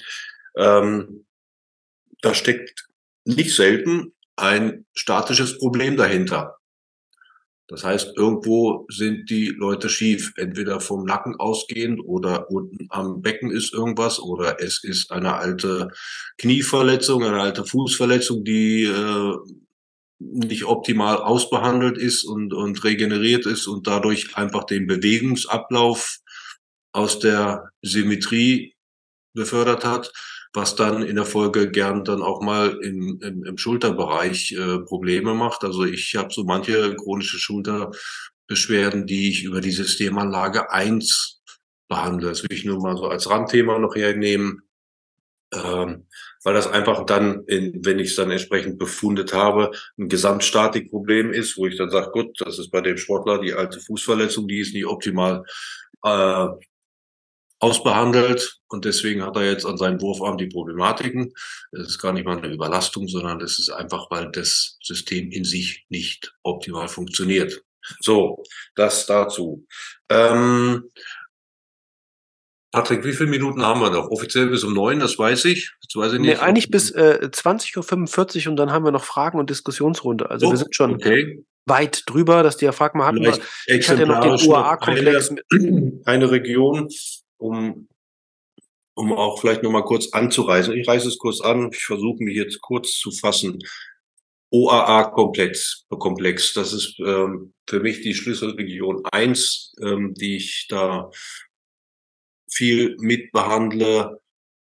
Ähm, 0.56 1.26
da 2.20 2.34
steckt 2.34 2.86
nicht 3.24 3.54
selten 3.54 4.14
ein 4.36 4.86
statisches 4.94 5.58
Problem 5.58 5.96
dahinter. 5.96 6.56
Das 7.66 7.82
heißt, 7.82 8.12
irgendwo 8.16 8.86
sind 8.90 9.30
die 9.30 9.46
Leute 9.46 9.88
schief, 9.88 10.32
entweder 10.36 10.80
vom 10.80 11.04
Nacken 11.04 11.36
ausgehend 11.36 12.00
oder 12.04 12.50
unten 12.50 12.86
am 12.90 13.22
Becken 13.22 13.50
ist 13.50 13.72
irgendwas 13.72 14.20
oder 14.20 14.60
es 14.60 14.84
ist 14.84 15.10
eine 15.10 15.36
alte 15.36 15.88
Knieverletzung, 16.36 17.24
eine 17.24 17.40
alte 17.40 17.64
Fußverletzung, 17.64 18.44
die 18.44 18.84
äh, 18.84 19.34
nicht 20.18 20.64
optimal 20.64 21.16
ausbehandelt 21.16 21.96
ist 21.96 22.24
und, 22.24 22.52
und 22.52 22.84
regeneriert 22.84 23.46
ist 23.46 23.66
und 23.66 23.86
dadurch 23.86 24.36
einfach 24.36 24.64
den 24.64 24.86
Bewegungsablauf 24.86 26.18
aus 26.92 27.18
der 27.18 27.70
Symmetrie 27.80 28.74
befördert 29.32 29.84
hat 29.84 30.12
was 30.54 30.76
dann 30.76 31.02
in 31.02 31.16
der 31.16 31.26
Folge 31.26 31.70
gern 31.70 32.04
dann 32.04 32.22
auch 32.22 32.40
mal 32.40 32.78
im, 32.80 33.18
im, 33.20 33.44
im 33.44 33.58
Schulterbereich 33.58 34.52
äh, 34.52 34.78
Probleme 34.78 35.34
macht. 35.34 35.64
Also 35.64 35.84
ich 35.84 36.14
habe 36.14 36.32
so 36.32 36.44
manche 36.44 36.94
chronische 36.94 37.38
Schulterbeschwerden, 37.38 39.06
die 39.06 39.30
ich 39.30 39.42
über 39.42 39.60
die 39.60 39.72
Systemanlage 39.72 40.70
1 40.70 41.42
behandle. 41.88 42.28
Das 42.28 42.44
will 42.44 42.56
ich 42.56 42.64
nur 42.64 42.80
mal 42.80 42.96
so 42.96 43.06
als 43.06 43.28
Randthema 43.28 43.80
noch 43.80 43.96
hernehmen, 43.96 44.62
ähm, 45.52 46.06
weil 46.44 46.54
das 46.54 46.68
einfach 46.68 47.04
dann, 47.04 47.42
in, 47.46 47.84
wenn 47.84 47.98
ich 47.98 48.10
es 48.10 48.16
dann 48.16 48.30
entsprechend 48.30 48.78
befundet 48.78 49.34
habe, 49.34 49.72
ein 49.98 50.08
Gesamtstatikproblem 50.08 51.32
ist, 51.32 51.56
wo 51.56 51.66
ich 51.66 51.76
dann 51.76 51.90
sage, 51.90 52.12
gut, 52.12 52.40
das 52.40 52.60
ist 52.60 52.70
bei 52.70 52.80
dem 52.80 52.96
Sportler 52.96 53.40
die 53.40 53.54
alte 53.54 53.80
Fußverletzung, 53.80 54.46
die 54.46 54.60
ist 54.60 54.72
nicht 54.72 54.86
optimal 54.86 55.44
äh, 56.04 56.46
ausbehandelt 57.64 58.58
und 58.68 58.84
deswegen 58.84 59.24
hat 59.24 59.36
er 59.36 59.50
jetzt 59.50 59.64
an 59.64 59.78
seinem 59.78 60.00
Wurfarm 60.02 60.36
die 60.36 60.48
Problematiken. 60.48 61.32
Es 61.72 61.88
ist 61.88 61.98
gar 61.98 62.12
nicht 62.12 62.26
mal 62.26 62.36
eine 62.36 62.52
Überlastung, 62.52 63.08
sondern 63.08 63.40
es 63.40 63.58
ist 63.58 63.70
einfach, 63.70 64.10
weil 64.10 64.30
das 64.32 64.76
System 64.82 65.30
in 65.30 65.44
sich 65.44 65.86
nicht 65.88 66.34
optimal 66.42 66.88
funktioniert. 66.88 67.62
So, 68.00 68.42
das 68.74 69.06
dazu. 69.06 69.66
Ähm, 70.10 70.90
Patrick, 72.70 73.04
wie 73.04 73.12
viele 73.12 73.30
Minuten 73.30 73.62
haben 73.62 73.80
wir 73.80 73.90
noch? 73.90 74.10
Offiziell 74.10 74.48
bis 74.48 74.62
um 74.62 74.74
neun, 74.74 74.98
das 75.00 75.18
weiß 75.18 75.46
ich. 75.46 75.72
Das 75.80 76.02
weiß 76.02 76.12
ich 76.14 76.20
nicht. 76.20 76.36
Nee, 76.36 76.36
eigentlich 76.36 76.70
bis 76.70 76.90
äh, 76.90 77.20
20.45 77.22 78.44
Uhr 78.44 78.50
und 78.50 78.56
dann 78.56 78.72
haben 78.72 78.84
wir 78.84 78.92
noch 78.92 79.04
Fragen 79.04 79.38
und 79.38 79.48
Diskussionsrunde. 79.48 80.28
Also 80.28 80.48
oh, 80.48 80.50
wir 80.50 80.58
sind 80.58 80.74
schon 80.74 80.94
okay. 80.96 81.44
weit 81.64 82.02
drüber, 82.06 82.42
dass 82.42 82.58
die 82.58 82.66
ja 82.66 82.72
Frag 82.72 82.94
mal 82.94 83.06
hatten. 83.06 83.24
Ich 83.66 83.88
hatte 83.88 84.00
ja 84.00 84.06
noch 84.06 84.20
den 84.20 84.32
UAA-Komplex. 84.32 85.30
Eine, 85.30 85.92
eine 86.04 86.30
Region, 86.30 86.88
um, 87.44 87.88
um 88.94 89.12
auch 89.12 89.38
vielleicht 89.40 89.62
nochmal 89.62 89.84
kurz 89.84 90.12
anzureisen. 90.12 90.74
Ich 90.74 90.88
reise 90.88 91.08
es 91.08 91.18
kurz 91.18 91.40
an. 91.40 91.70
Ich 91.72 91.84
versuche 91.84 92.22
mich 92.22 92.36
jetzt 92.36 92.60
kurz 92.60 92.98
zu 92.98 93.10
fassen. 93.10 93.58
OAA-Komplex, 94.50 95.86
Komplex, 95.88 96.52
das 96.54 96.72
ist 96.72 96.98
ähm, 97.00 97.52
für 97.68 97.80
mich 97.80 98.02
die 98.02 98.14
Schlüsselregion 98.14 99.02
eins, 99.10 99.74
ähm, 99.82 100.14
die 100.14 100.36
ich 100.36 100.66
da 100.68 101.10
viel 102.48 102.96
mitbehandle 103.00 104.20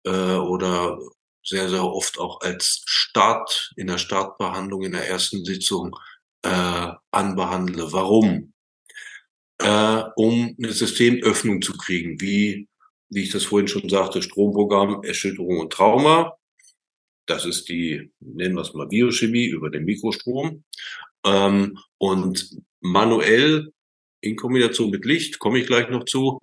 äh, 0.04 0.10
oder 0.10 0.98
sehr, 1.44 1.68
sehr 1.68 1.84
oft 1.84 2.18
auch 2.18 2.40
als 2.40 2.82
Start 2.86 3.70
in 3.76 3.86
der 3.86 3.98
Startbehandlung 3.98 4.82
in 4.82 4.92
der 4.92 5.08
ersten 5.08 5.44
Sitzung 5.44 5.96
äh, 6.42 6.88
anbehandle. 7.12 7.92
Warum? 7.92 8.52
Äh, 9.58 10.02
um 10.16 10.54
eine 10.58 10.72
Systemöffnung 10.72 11.62
zu 11.62 11.72
kriegen, 11.76 12.20
wie, 12.20 12.68
wie 13.08 13.22
ich 13.22 13.30
das 13.30 13.44
vorhin 13.44 13.68
schon 13.68 13.88
sagte, 13.88 14.22
Stromprogramm, 14.22 15.02
Erschütterung 15.02 15.60
und 15.60 15.72
Trauma. 15.72 16.34
Das 17.26 17.44
ist 17.44 17.68
die, 17.68 18.12
nennen 18.20 18.54
wir 18.54 18.62
es 18.62 18.74
mal 18.74 18.86
Biochemie 18.86 19.46
über 19.46 19.70
den 19.70 19.84
Mikrostrom. 19.84 20.64
Ähm, 21.24 21.78
und 21.98 22.60
manuell 22.80 23.72
in 24.20 24.36
Kombination 24.36 24.90
mit 24.90 25.04
Licht, 25.04 25.38
komme 25.38 25.58
ich 25.58 25.66
gleich 25.66 25.88
noch 25.88 26.04
zu, 26.04 26.38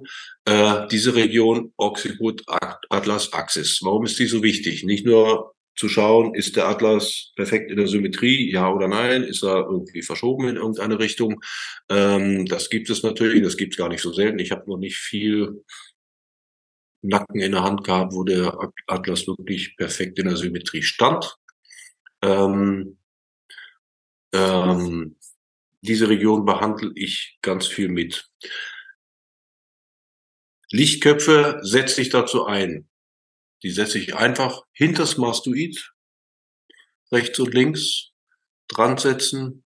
äh, 0.46 0.88
diese 0.88 1.16
Region 1.16 1.74
Oxywood 1.78 2.44
Atlas 2.90 3.32
Axis. 3.34 3.80
Warum 3.82 4.06
ist 4.06 4.20
die 4.20 4.26
so 4.26 4.42
wichtig? 4.44 4.84
Nicht 4.84 5.06
nur 5.06 5.54
zu 5.76 5.90
schauen, 5.90 6.36
ist 6.36 6.56
der 6.56 6.68
Atlas 6.68 7.32
perfekt 7.36 7.72
in 7.72 7.78
der 7.78 7.88
Symmetrie, 7.88 8.52
ja 8.52 8.72
oder 8.72 8.88
nein, 8.88 9.24
ist 9.24 9.44
er 9.44 9.66
irgendwie 9.66 10.04
verschoben 10.04 10.48
in 10.48 10.58
irgendeine 10.58 11.00
Richtung. 11.00 11.42
Ähm, 11.90 12.46
das 12.46 12.70
gibt 12.70 12.90
es 12.90 13.04
natürlich, 13.04 13.44
das 13.44 13.58
gibt 13.58 13.74
es 13.74 13.78
gar 13.78 13.90
nicht 13.90 14.02
so 14.02 14.14
selten. 14.14 14.40
Ich 14.40 14.52
habe 14.52 14.70
noch 14.70 14.78
nicht 14.78 14.98
viel 14.98 15.64
Nacken 17.02 17.42
in 17.42 17.52
der 17.52 17.64
Hand 17.64 17.84
gehabt, 17.84 18.14
wo 18.14 18.24
der 18.24 18.58
Atlas 18.88 19.28
wirklich 19.28 19.76
perfekt 19.76 20.20
in 20.20 20.28
der 20.28 20.38
Symmetrie 20.38 20.84
stand. 20.84 21.36
Ähm, 22.22 22.98
ähm, 24.32 25.16
diese 25.82 26.08
Region 26.08 26.46
behandle 26.46 26.92
ich 26.96 27.38
ganz 27.42 27.68
viel 27.68 27.90
mit. 27.90 28.30
Lichtköpfe 30.72 31.60
setze 31.62 32.02
ich 32.02 32.10
dazu 32.10 32.46
ein. 32.46 32.88
Die 33.64 33.72
setze 33.72 33.98
ich 33.98 34.16
einfach 34.16 34.64
hinters 34.74 35.18
Mastoid, 35.18 35.94
rechts 37.12 37.40
und 37.40 37.54
links, 37.54 38.12
dran 38.68 38.98
setzen, 38.98 39.64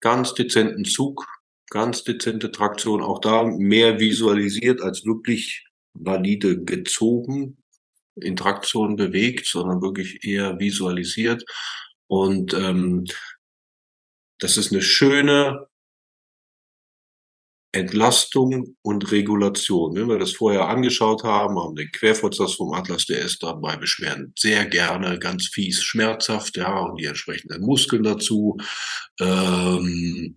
ganz 0.00 0.34
dezenten 0.34 0.84
Zug, 0.84 1.26
ganz 1.70 2.04
dezente 2.04 2.52
Traktion, 2.52 3.02
auch 3.02 3.20
da 3.20 3.42
mehr 3.44 3.98
visualisiert 3.98 4.80
als 4.80 5.04
wirklich 5.04 5.66
valide 5.94 6.62
gezogen, 6.62 7.62
in 8.14 8.36
Traktion 8.36 8.96
bewegt, 8.96 9.46
sondern 9.46 9.82
wirklich 9.82 10.24
eher 10.24 10.58
visualisiert. 10.58 11.44
Und 12.06 12.54
ähm, 12.54 13.04
das 14.38 14.56
ist 14.56 14.72
eine 14.72 14.82
schöne 14.82 15.66
Entlastung 17.72 18.76
und 18.82 19.10
Regulation. 19.12 19.94
Wenn 19.94 20.08
wir 20.08 20.18
das 20.18 20.32
vorher 20.32 20.68
angeschaut 20.68 21.24
haben, 21.24 21.58
haben 21.58 21.76
den 21.76 21.90
Querfortsatz 21.92 22.54
vom 22.54 22.72
Atlas, 22.72 23.06
der 23.06 23.20
ist 23.20 23.42
dann 23.42 23.60
Beschwerden 23.78 24.32
sehr 24.36 24.64
gerne 24.66 25.18
ganz 25.18 25.48
fies 25.48 25.82
schmerzhaft, 25.82 26.56
ja, 26.56 26.78
und 26.80 27.00
die 27.00 27.04
entsprechenden 27.04 27.62
Muskeln 27.62 28.02
dazu. 28.02 28.56
Ähm, 29.20 30.36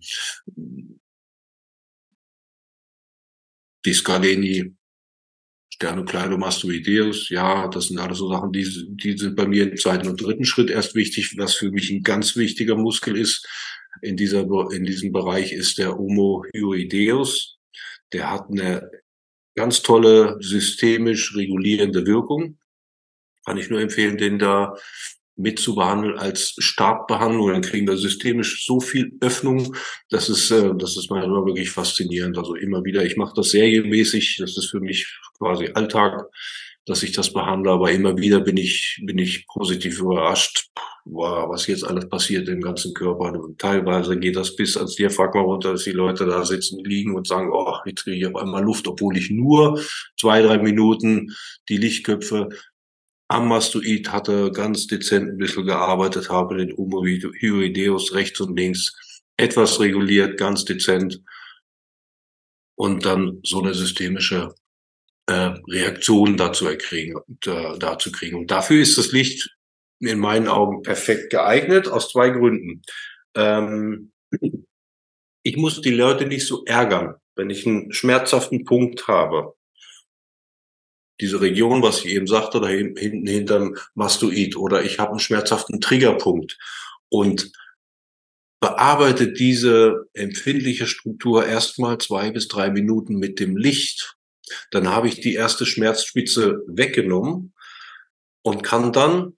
die 3.84 3.94
Scaleni 3.94 4.74
Sternocleidomastoideus, 5.80 7.30
ja, 7.30 7.66
das 7.68 7.86
sind 7.86 7.98
alles 7.98 8.18
so 8.18 8.30
Sachen, 8.30 8.52
die, 8.52 8.68
die 8.90 9.16
sind 9.16 9.34
bei 9.34 9.46
mir 9.46 9.70
im 9.70 9.78
zweiten 9.78 10.08
und 10.08 10.20
dritten 10.20 10.44
Schritt 10.44 10.68
erst 10.68 10.94
wichtig. 10.94 11.34
Was 11.38 11.54
für 11.54 11.70
mich 11.70 11.90
ein 11.90 12.02
ganz 12.02 12.36
wichtiger 12.36 12.76
Muskel 12.76 13.16
ist 13.16 13.48
in, 14.02 14.16
dieser, 14.16 14.46
in 14.72 14.84
diesem 14.84 15.12
Bereich, 15.12 15.52
ist 15.52 15.78
der 15.78 15.96
Homohyoideus. 15.96 17.58
Der 18.12 18.30
hat 18.30 18.50
eine 18.50 18.90
ganz 19.54 19.82
tolle 19.82 20.36
systemisch 20.40 21.36
regulierende 21.36 22.06
Wirkung. 22.06 22.58
Kann 23.44 23.58
ich 23.58 23.70
nur 23.70 23.80
empfehlen, 23.80 24.16
den 24.16 24.38
da 24.38 24.74
mit 25.40 25.58
zu 25.58 25.74
behandeln 25.74 26.18
als 26.18 26.54
Startbehandlung. 26.58 27.48
Dann 27.48 27.62
kriegen 27.62 27.86
wir 27.88 27.96
systemisch 27.96 28.64
so 28.66 28.80
viel 28.80 29.12
Öffnung. 29.20 29.74
Das 30.10 30.28
ist, 30.28 30.50
äh, 30.50 30.72
das 30.76 30.96
ist 30.96 31.10
manchmal 31.10 31.46
wirklich 31.46 31.70
faszinierend. 31.70 32.36
Also 32.38 32.54
immer 32.54 32.84
wieder, 32.84 33.04
ich 33.04 33.16
mache 33.16 33.34
das 33.34 33.50
serienmäßig. 33.50 34.36
Das 34.40 34.56
ist 34.56 34.70
für 34.70 34.80
mich 34.80 35.06
quasi 35.38 35.70
Alltag, 35.74 36.26
dass 36.84 37.02
ich 37.02 37.12
das 37.12 37.32
behandle. 37.32 37.72
Aber 37.72 37.90
immer 37.90 38.18
wieder 38.18 38.40
bin 38.40 38.56
ich, 38.56 39.02
bin 39.04 39.18
ich 39.18 39.46
positiv 39.46 40.00
überrascht, 40.00 40.68
was 41.04 41.66
jetzt 41.66 41.84
alles 41.84 42.08
passiert 42.08 42.48
im 42.48 42.60
ganzen 42.60 42.94
Körper. 42.94 43.32
Und 43.40 43.58
teilweise 43.58 44.18
geht 44.18 44.36
das 44.36 44.54
bis 44.56 44.76
ans 44.76 44.96
Diaphragma 44.96 45.40
runter, 45.40 45.72
dass 45.72 45.84
die 45.84 45.92
Leute 45.92 46.26
da 46.26 46.44
sitzen, 46.44 46.84
liegen 46.84 47.14
und 47.14 47.26
sagen, 47.26 47.50
oh, 47.52 47.76
jetzt 47.86 48.04
kriege 48.04 48.16
ich 48.16 48.26
auf 48.26 48.40
einmal 48.40 48.62
Luft, 48.62 48.86
obwohl 48.88 49.16
ich 49.16 49.30
nur 49.30 49.80
zwei, 50.18 50.42
drei 50.42 50.58
Minuten 50.58 51.34
die 51.68 51.78
Lichtköpfe 51.78 52.48
am 53.28 53.48
Mastoid 53.48 54.10
hatte, 54.10 54.50
ganz 54.50 54.86
dezent 54.88 55.28
ein 55.28 55.38
bisschen 55.38 55.64
gearbeitet 55.64 56.30
habe, 56.30 56.56
den 56.56 56.76
Homohyoideus 56.76 58.12
rechts 58.12 58.40
und 58.40 58.58
links 58.58 58.92
etwas 59.36 59.78
reguliert, 59.80 60.36
ganz 60.36 60.64
dezent 60.64 61.22
und 62.74 63.04
dann 63.04 63.40
so 63.44 63.62
eine 63.62 63.72
systemische 63.72 64.54
äh, 65.26 65.54
Reaktion 65.68 66.36
dazu 66.36 66.66
erkriegen 66.66 67.16
und 67.16 67.46
äh, 67.46 67.78
dazu 67.78 68.10
kriegen. 68.10 68.36
Und 68.36 68.50
dafür 68.50 68.82
ist 68.82 68.98
das 68.98 69.12
Licht 69.12 69.48
in 70.00 70.18
meinen 70.18 70.48
Augen 70.48 70.82
perfekt 70.82 71.30
geeignet, 71.30 71.88
aus 71.88 72.10
zwei 72.10 72.30
Gründen. 72.30 72.82
Ähm, 73.34 74.12
ich 75.42 75.56
muss 75.56 75.80
die 75.80 75.90
Leute 75.90 76.26
nicht 76.26 76.46
so 76.46 76.64
ärgern, 76.64 77.14
wenn 77.36 77.50
ich 77.50 77.66
einen 77.66 77.92
schmerzhaften 77.92 78.64
Punkt 78.64 79.08
habe 79.08 79.54
diese 81.20 81.40
Region, 81.40 81.82
was 81.82 82.04
ich 82.04 82.12
eben 82.12 82.26
sagte, 82.26 82.60
da 82.60 82.68
hinten 82.68 83.26
hinterm 83.26 83.76
Mastoid 83.94 84.56
oder 84.56 84.82
ich 84.84 84.98
habe 84.98 85.10
einen 85.10 85.20
schmerzhaften 85.20 85.80
Triggerpunkt 85.80 86.58
und 87.08 87.52
bearbeite 88.60 89.32
diese 89.32 90.06
empfindliche 90.14 90.86
Struktur 90.86 91.46
erstmal 91.46 91.98
zwei 91.98 92.30
bis 92.30 92.48
drei 92.48 92.70
Minuten 92.70 93.16
mit 93.16 93.38
dem 93.38 93.56
Licht. 93.56 94.16
Dann 94.70 94.88
habe 94.88 95.08
ich 95.08 95.20
die 95.20 95.34
erste 95.34 95.66
Schmerzspitze 95.66 96.62
weggenommen 96.66 97.54
und 98.42 98.62
kann 98.62 98.92
dann 98.92 99.36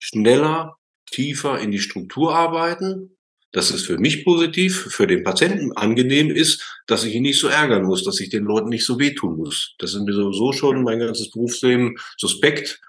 schneller, 0.00 0.76
tiefer 1.06 1.60
in 1.60 1.70
die 1.70 1.78
Struktur 1.78 2.34
arbeiten 2.34 3.16
dass 3.52 3.70
es 3.70 3.84
für 3.84 3.98
mich 3.98 4.24
positiv, 4.24 4.88
für 4.90 5.06
den 5.06 5.24
Patienten 5.24 5.72
angenehm 5.72 6.30
ist, 6.30 6.82
dass 6.86 7.04
ich 7.04 7.14
ihn 7.14 7.22
nicht 7.22 7.40
so 7.40 7.48
ärgern 7.48 7.84
muss, 7.84 8.04
dass 8.04 8.20
ich 8.20 8.28
den 8.28 8.44
Leuten 8.44 8.68
nicht 8.68 8.84
so 8.84 8.98
wehtun 8.98 9.36
muss. 9.36 9.74
Das 9.78 9.94
ist 9.94 10.02
mir 10.02 10.12
sowieso 10.12 10.52
schon 10.52 10.84
mein 10.84 11.00
ganzes 11.00 11.30
Berufsleben 11.30 11.96
suspekt, 12.16 12.80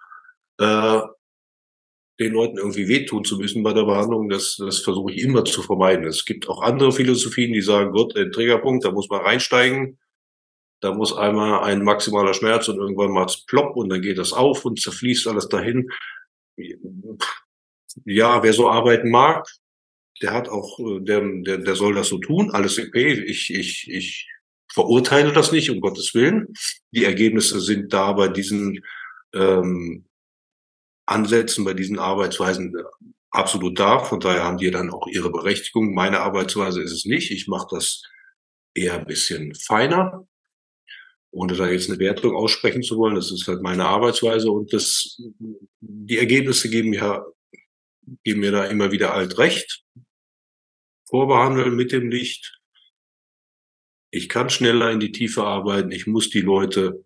äh, 0.59 1.01
den 2.19 2.33
Leuten 2.33 2.57
irgendwie 2.57 2.87
wehtun 2.87 3.23
zu 3.23 3.37
müssen 3.37 3.63
bei 3.63 3.73
der 3.73 3.85
Behandlung. 3.85 4.29
Das, 4.29 4.57
das 4.57 4.79
versuche 4.79 5.11
ich 5.11 5.23
immer 5.23 5.43
zu 5.43 5.63
vermeiden. 5.63 6.05
Es 6.05 6.25
gibt 6.25 6.47
auch 6.47 6.61
andere 6.61 6.91
Philosophien, 6.91 7.53
die 7.53 7.61
sagen, 7.61 7.91
Gott, 7.91 8.15
ein 8.15 8.31
Triggerpunkt, 8.31 8.85
da 8.85 8.91
muss 8.91 9.09
man 9.09 9.21
reinsteigen. 9.21 9.97
Da 10.81 10.93
muss 10.93 11.15
einmal 11.15 11.63
ein 11.63 11.83
maximaler 11.83 12.33
Schmerz 12.33 12.67
und 12.67 12.77
irgendwann 12.77 13.11
mal 13.11 13.27
plopp 13.47 13.75
und 13.75 13.89
dann 13.89 14.01
geht 14.01 14.17
das 14.17 14.33
auf 14.33 14.65
und 14.65 14.79
zerfließt 14.79 15.27
alles 15.27 15.47
dahin. 15.47 15.89
Ja, 18.05 18.41
wer 18.41 18.53
so 18.53 18.69
arbeiten 18.69 19.09
mag, 19.09 19.45
der 20.21 20.33
hat 20.33 20.49
auch, 20.49 20.79
äh, 20.79 21.01
der, 21.01 21.21
der, 21.43 21.57
der 21.59 21.75
soll 21.75 21.95
das 21.95 22.07
so 22.07 22.19
tun, 22.19 22.51
alles 22.51 22.79
okay, 22.79 23.13
ich, 23.13 23.53
ich, 23.53 23.89
ich 23.89 24.29
verurteile 24.71 25.33
das 25.33 25.51
nicht, 25.51 25.69
um 25.69 25.81
Gottes 25.81 26.13
Willen. 26.13 26.53
Die 26.91 27.05
Ergebnisse 27.05 27.59
sind 27.59 27.91
da 27.91 28.13
bei 28.13 28.27
diesen 28.27 28.79
ähm, 29.33 30.05
Ansätzen, 31.05 31.65
bei 31.65 31.73
diesen 31.73 31.99
Arbeitsweisen 31.99 32.75
äh, 32.77 32.83
absolut 33.31 33.79
da. 33.79 33.99
Von 33.99 34.19
daher 34.19 34.43
haben 34.43 34.57
die 34.57 34.71
dann 34.71 34.91
auch 34.91 35.07
ihre 35.07 35.31
Berechtigung. 35.31 35.93
Meine 35.93 36.21
Arbeitsweise 36.21 36.81
ist 36.81 36.91
es 36.91 37.05
nicht. 37.05 37.31
Ich 37.31 37.47
mache 37.47 37.67
das 37.71 38.03
eher 38.73 38.99
ein 38.99 39.05
bisschen 39.05 39.53
feiner, 39.55 40.25
ohne 41.31 41.55
da 41.55 41.69
jetzt 41.69 41.89
eine 41.89 41.99
Wertung 41.99 42.35
aussprechen 42.35 42.83
zu 42.83 42.97
wollen. 42.97 43.15
Das 43.15 43.31
ist 43.31 43.47
halt 43.47 43.61
meine 43.61 43.85
Arbeitsweise 43.85 44.51
und 44.51 44.73
das, 44.73 45.19
die 45.79 46.17
Ergebnisse 46.17 46.69
geben 46.69 46.89
mir, 46.89 47.25
geben 48.23 48.41
mir 48.41 48.51
da 48.51 48.65
immer 48.65 48.91
wieder 48.91 49.13
alt 49.13 49.37
recht 49.37 49.83
vorbehandeln 51.11 51.75
mit 51.75 51.91
dem 51.91 52.09
Licht. 52.09 52.59
Ich 54.11 54.29
kann 54.29 54.49
schneller 54.49 54.91
in 54.91 54.99
die 54.99 55.11
Tiefe 55.11 55.43
arbeiten. 55.43 55.91
Ich 55.91 56.07
muss 56.07 56.29
die 56.29 56.41
Leute 56.41 57.05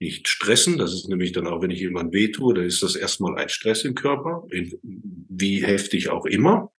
nicht 0.00 0.28
stressen. 0.28 0.78
Das 0.78 0.92
ist 0.92 1.08
nämlich 1.08 1.32
dann 1.32 1.46
auch, 1.46 1.62
wenn 1.62 1.70
ich 1.70 1.80
jemand 1.80 2.12
wehtue, 2.12 2.54
dann 2.54 2.64
ist 2.64 2.82
das 2.82 2.94
erstmal 2.94 3.36
ein 3.36 3.48
Stress 3.48 3.84
im 3.84 3.94
Körper, 3.94 4.46
wie 4.50 5.64
heftig 5.64 6.10
auch 6.10 6.26
immer. 6.26 6.72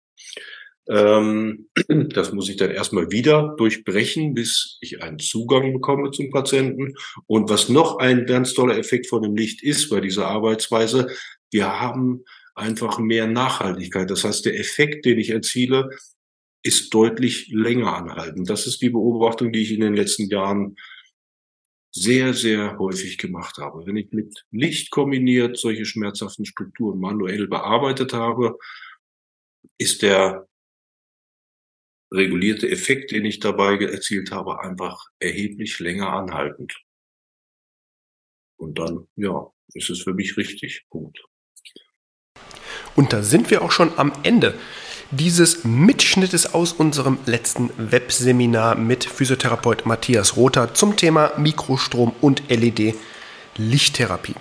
Ähm, 0.89 1.69
das 1.89 2.33
muss 2.33 2.49
ich 2.49 2.57
dann 2.57 2.71
erstmal 2.71 3.11
wieder 3.11 3.55
durchbrechen, 3.59 4.35
bis 4.35 4.79
ich 4.81 5.03
einen 5.03 5.19
Zugang 5.19 5.73
bekomme 5.73 6.11
zum 6.11 6.31
Patienten. 6.31 6.95
Und 7.27 7.51
was 7.51 7.69
noch 7.69 7.99
ein 7.99 8.27
ganz 8.27 8.55
toller 8.55 8.79
Effekt 8.79 9.07
von 9.07 9.23
dem 9.23 9.37
Licht 9.37 9.63
ist 9.63 9.91
bei 9.91 10.01
dieser 10.01 10.27
Arbeitsweise, 10.27 11.09
wir 11.51 11.81
haben 11.81 12.25
einfach 12.55 12.99
mehr 12.99 13.27
Nachhaltigkeit. 13.27 14.11
Das 14.11 14.25
heißt, 14.25 14.45
der 14.45 14.59
Effekt, 14.59 15.05
den 15.05 15.19
ich 15.19 15.31
erziele, 15.31 15.91
ist 16.63 16.93
deutlich 16.93 17.49
länger 17.49 17.95
anhalten. 17.95 18.45
Das 18.45 18.67
ist 18.67 18.83
die 18.83 18.91
Beobachtung, 18.91 19.53
die 19.53 19.63
ich 19.63 19.73
in 19.73 19.81
den 19.81 19.95
letzten 19.95 20.29
Jahren 20.29 20.77
sehr, 21.93 22.35
sehr 22.35 22.79
häufig 22.79 23.17
gemacht 23.17 23.59
habe. 23.59 23.87
Wenn 23.87 23.97
ich 23.97 24.11
mit 24.13 24.45
Licht 24.51 24.91
kombiniert 24.91 25.57
solche 25.57 25.85
schmerzhaften 25.85 26.45
Strukturen 26.45 26.99
manuell 26.99 27.47
bearbeitet 27.47 28.13
habe, 28.13 28.59
ist 29.79 30.03
der 30.03 30.49
regulierte 32.13 32.71
Effekt, 32.71 33.11
den 33.11 33.25
ich 33.25 33.41
dabei 33.41 33.79
erzielt 33.79 34.31
habe, 34.31 34.61
einfach 34.61 35.07
erheblich 35.19 35.79
länger 35.79 36.13
anhaltend. 36.13 36.75
Und 38.57 38.79
dann, 38.79 39.07
ja, 39.17 39.51
ist 39.75 39.91
es 39.91 40.03
für 40.03 40.15
mich 40.15 40.37
richtig. 40.37 40.85
Punkt. 40.91 41.21
Und 42.97 43.13
da 43.13 43.23
sind 43.23 43.51
wir 43.51 43.63
auch 43.63 43.71
schon 43.71 43.97
am 43.97 44.13
Ende 44.23 44.59
dieses 45.11 45.65
Mitschnittes 45.65 46.53
aus 46.53 46.73
unserem 46.73 47.19
letzten 47.25 47.71
Webseminar 47.79 48.75
mit 48.75 49.05
Physiotherapeut 49.05 49.87
Matthias 49.87 50.37
Rother 50.37 50.75
zum 50.75 50.97
Thema 50.97 51.33
Mikrostrom 51.39 52.15
und 52.21 52.43
LED-Lichttherapie. 52.49 54.35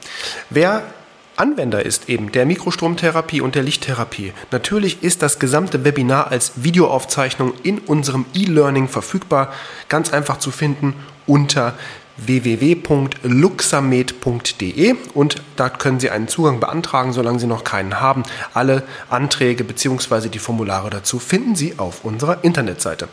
Wer 0.50 0.94
Anwender 1.38 1.86
ist 1.86 2.10
eben 2.10 2.32
der 2.32 2.46
Mikrostromtherapie 2.46 3.42
und 3.42 3.54
der 3.54 3.62
Lichttherapie. 3.64 4.34
Natürlich 4.52 5.04
ist 5.04 5.22
das 5.22 5.38
gesamte 5.38 5.86
Webinar 5.86 6.32
als 6.32 6.54
Videoaufzeichnung 6.56 7.54
in 7.62 7.78
unserem 7.78 8.26
E-Learning 8.34 8.88
verfügbar, 8.88 9.54
ganz 9.88 10.12
einfach 10.12 10.40
zu 10.40 10.50
finden 10.52 10.96
unter 11.28 11.76
www.luxamed.de 12.18 14.96
und 15.14 15.36
da 15.56 15.70
können 15.70 16.00
Sie 16.00 16.10
einen 16.10 16.28
Zugang 16.28 16.60
beantragen, 16.60 17.14
solange 17.14 17.40
Sie 17.40 17.48
noch 17.48 17.64
keinen 17.64 18.02
haben. 18.02 18.24
Alle 18.54 18.84
Anträge 19.10 19.64
bzw. 19.64 20.30
die 20.30 20.40
Formulare 20.40 20.90
dazu 20.90 21.20
finden 21.20 21.56
Sie 21.56 21.76
auf 21.78 22.04
unserer 22.04 22.44
Internetseite. 22.44 23.08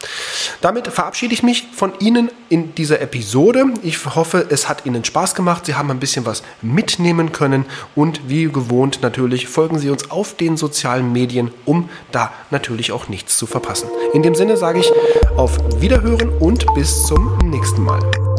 Damit 0.61 0.89
verabschiede 0.89 1.35
ich 1.35 1.43
mich 1.43 1.67
von 1.75 1.93
Ihnen 2.01 2.31
in 2.49 2.75
dieser 2.75 3.01
Episode. 3.01 3.67
Ich 3.83 4.05
hoffe, 4.05 4.47
es 4.49 4.69
hat 4.69 4.87
Ihnen 4.87 5.05
Spaß 5.05 5.35
gemacht. 5.35 5.67
Sie 5.67 5.75
haben 5.75 5.91
ein 5.91 6.01
bisschen 6.01 6.27
was 6.27 6.43
mitnehmen 6.63 7.33
können 7.33 7.67
und 7.95 8.29
wie 8.29 8.45
gewohnt 8.45 9.01
natürlich 9.03 9.49
folgen 9.49 9.79
Sie 9.79 9.91
uns 9.91 10.11
auf 10.11 10.35
den 10.35 10.57
sozialen 10.57 11.13
Medien, 11.13 11.51
um 11.65 11.89
da 12.13 12.33
natürlich 12.51 12.93
auch 12.93 13.09
nichts 13.09 13.39
zu 13.39 13.47
verpassen. 13.47 13.89
In 14.13 14.23
dem 14.23 14.35
Sinne 14.35 14.57
sage 14.57 14.81
ich 14.81 14.93
auf 15.37 15.59
Wiederhören 15.81 16.31
und 16.39 16.67
bis 16.75 17.07
zum 17.07 17.39
nächsten 17.39 17.83
Mal. 17.83 18.34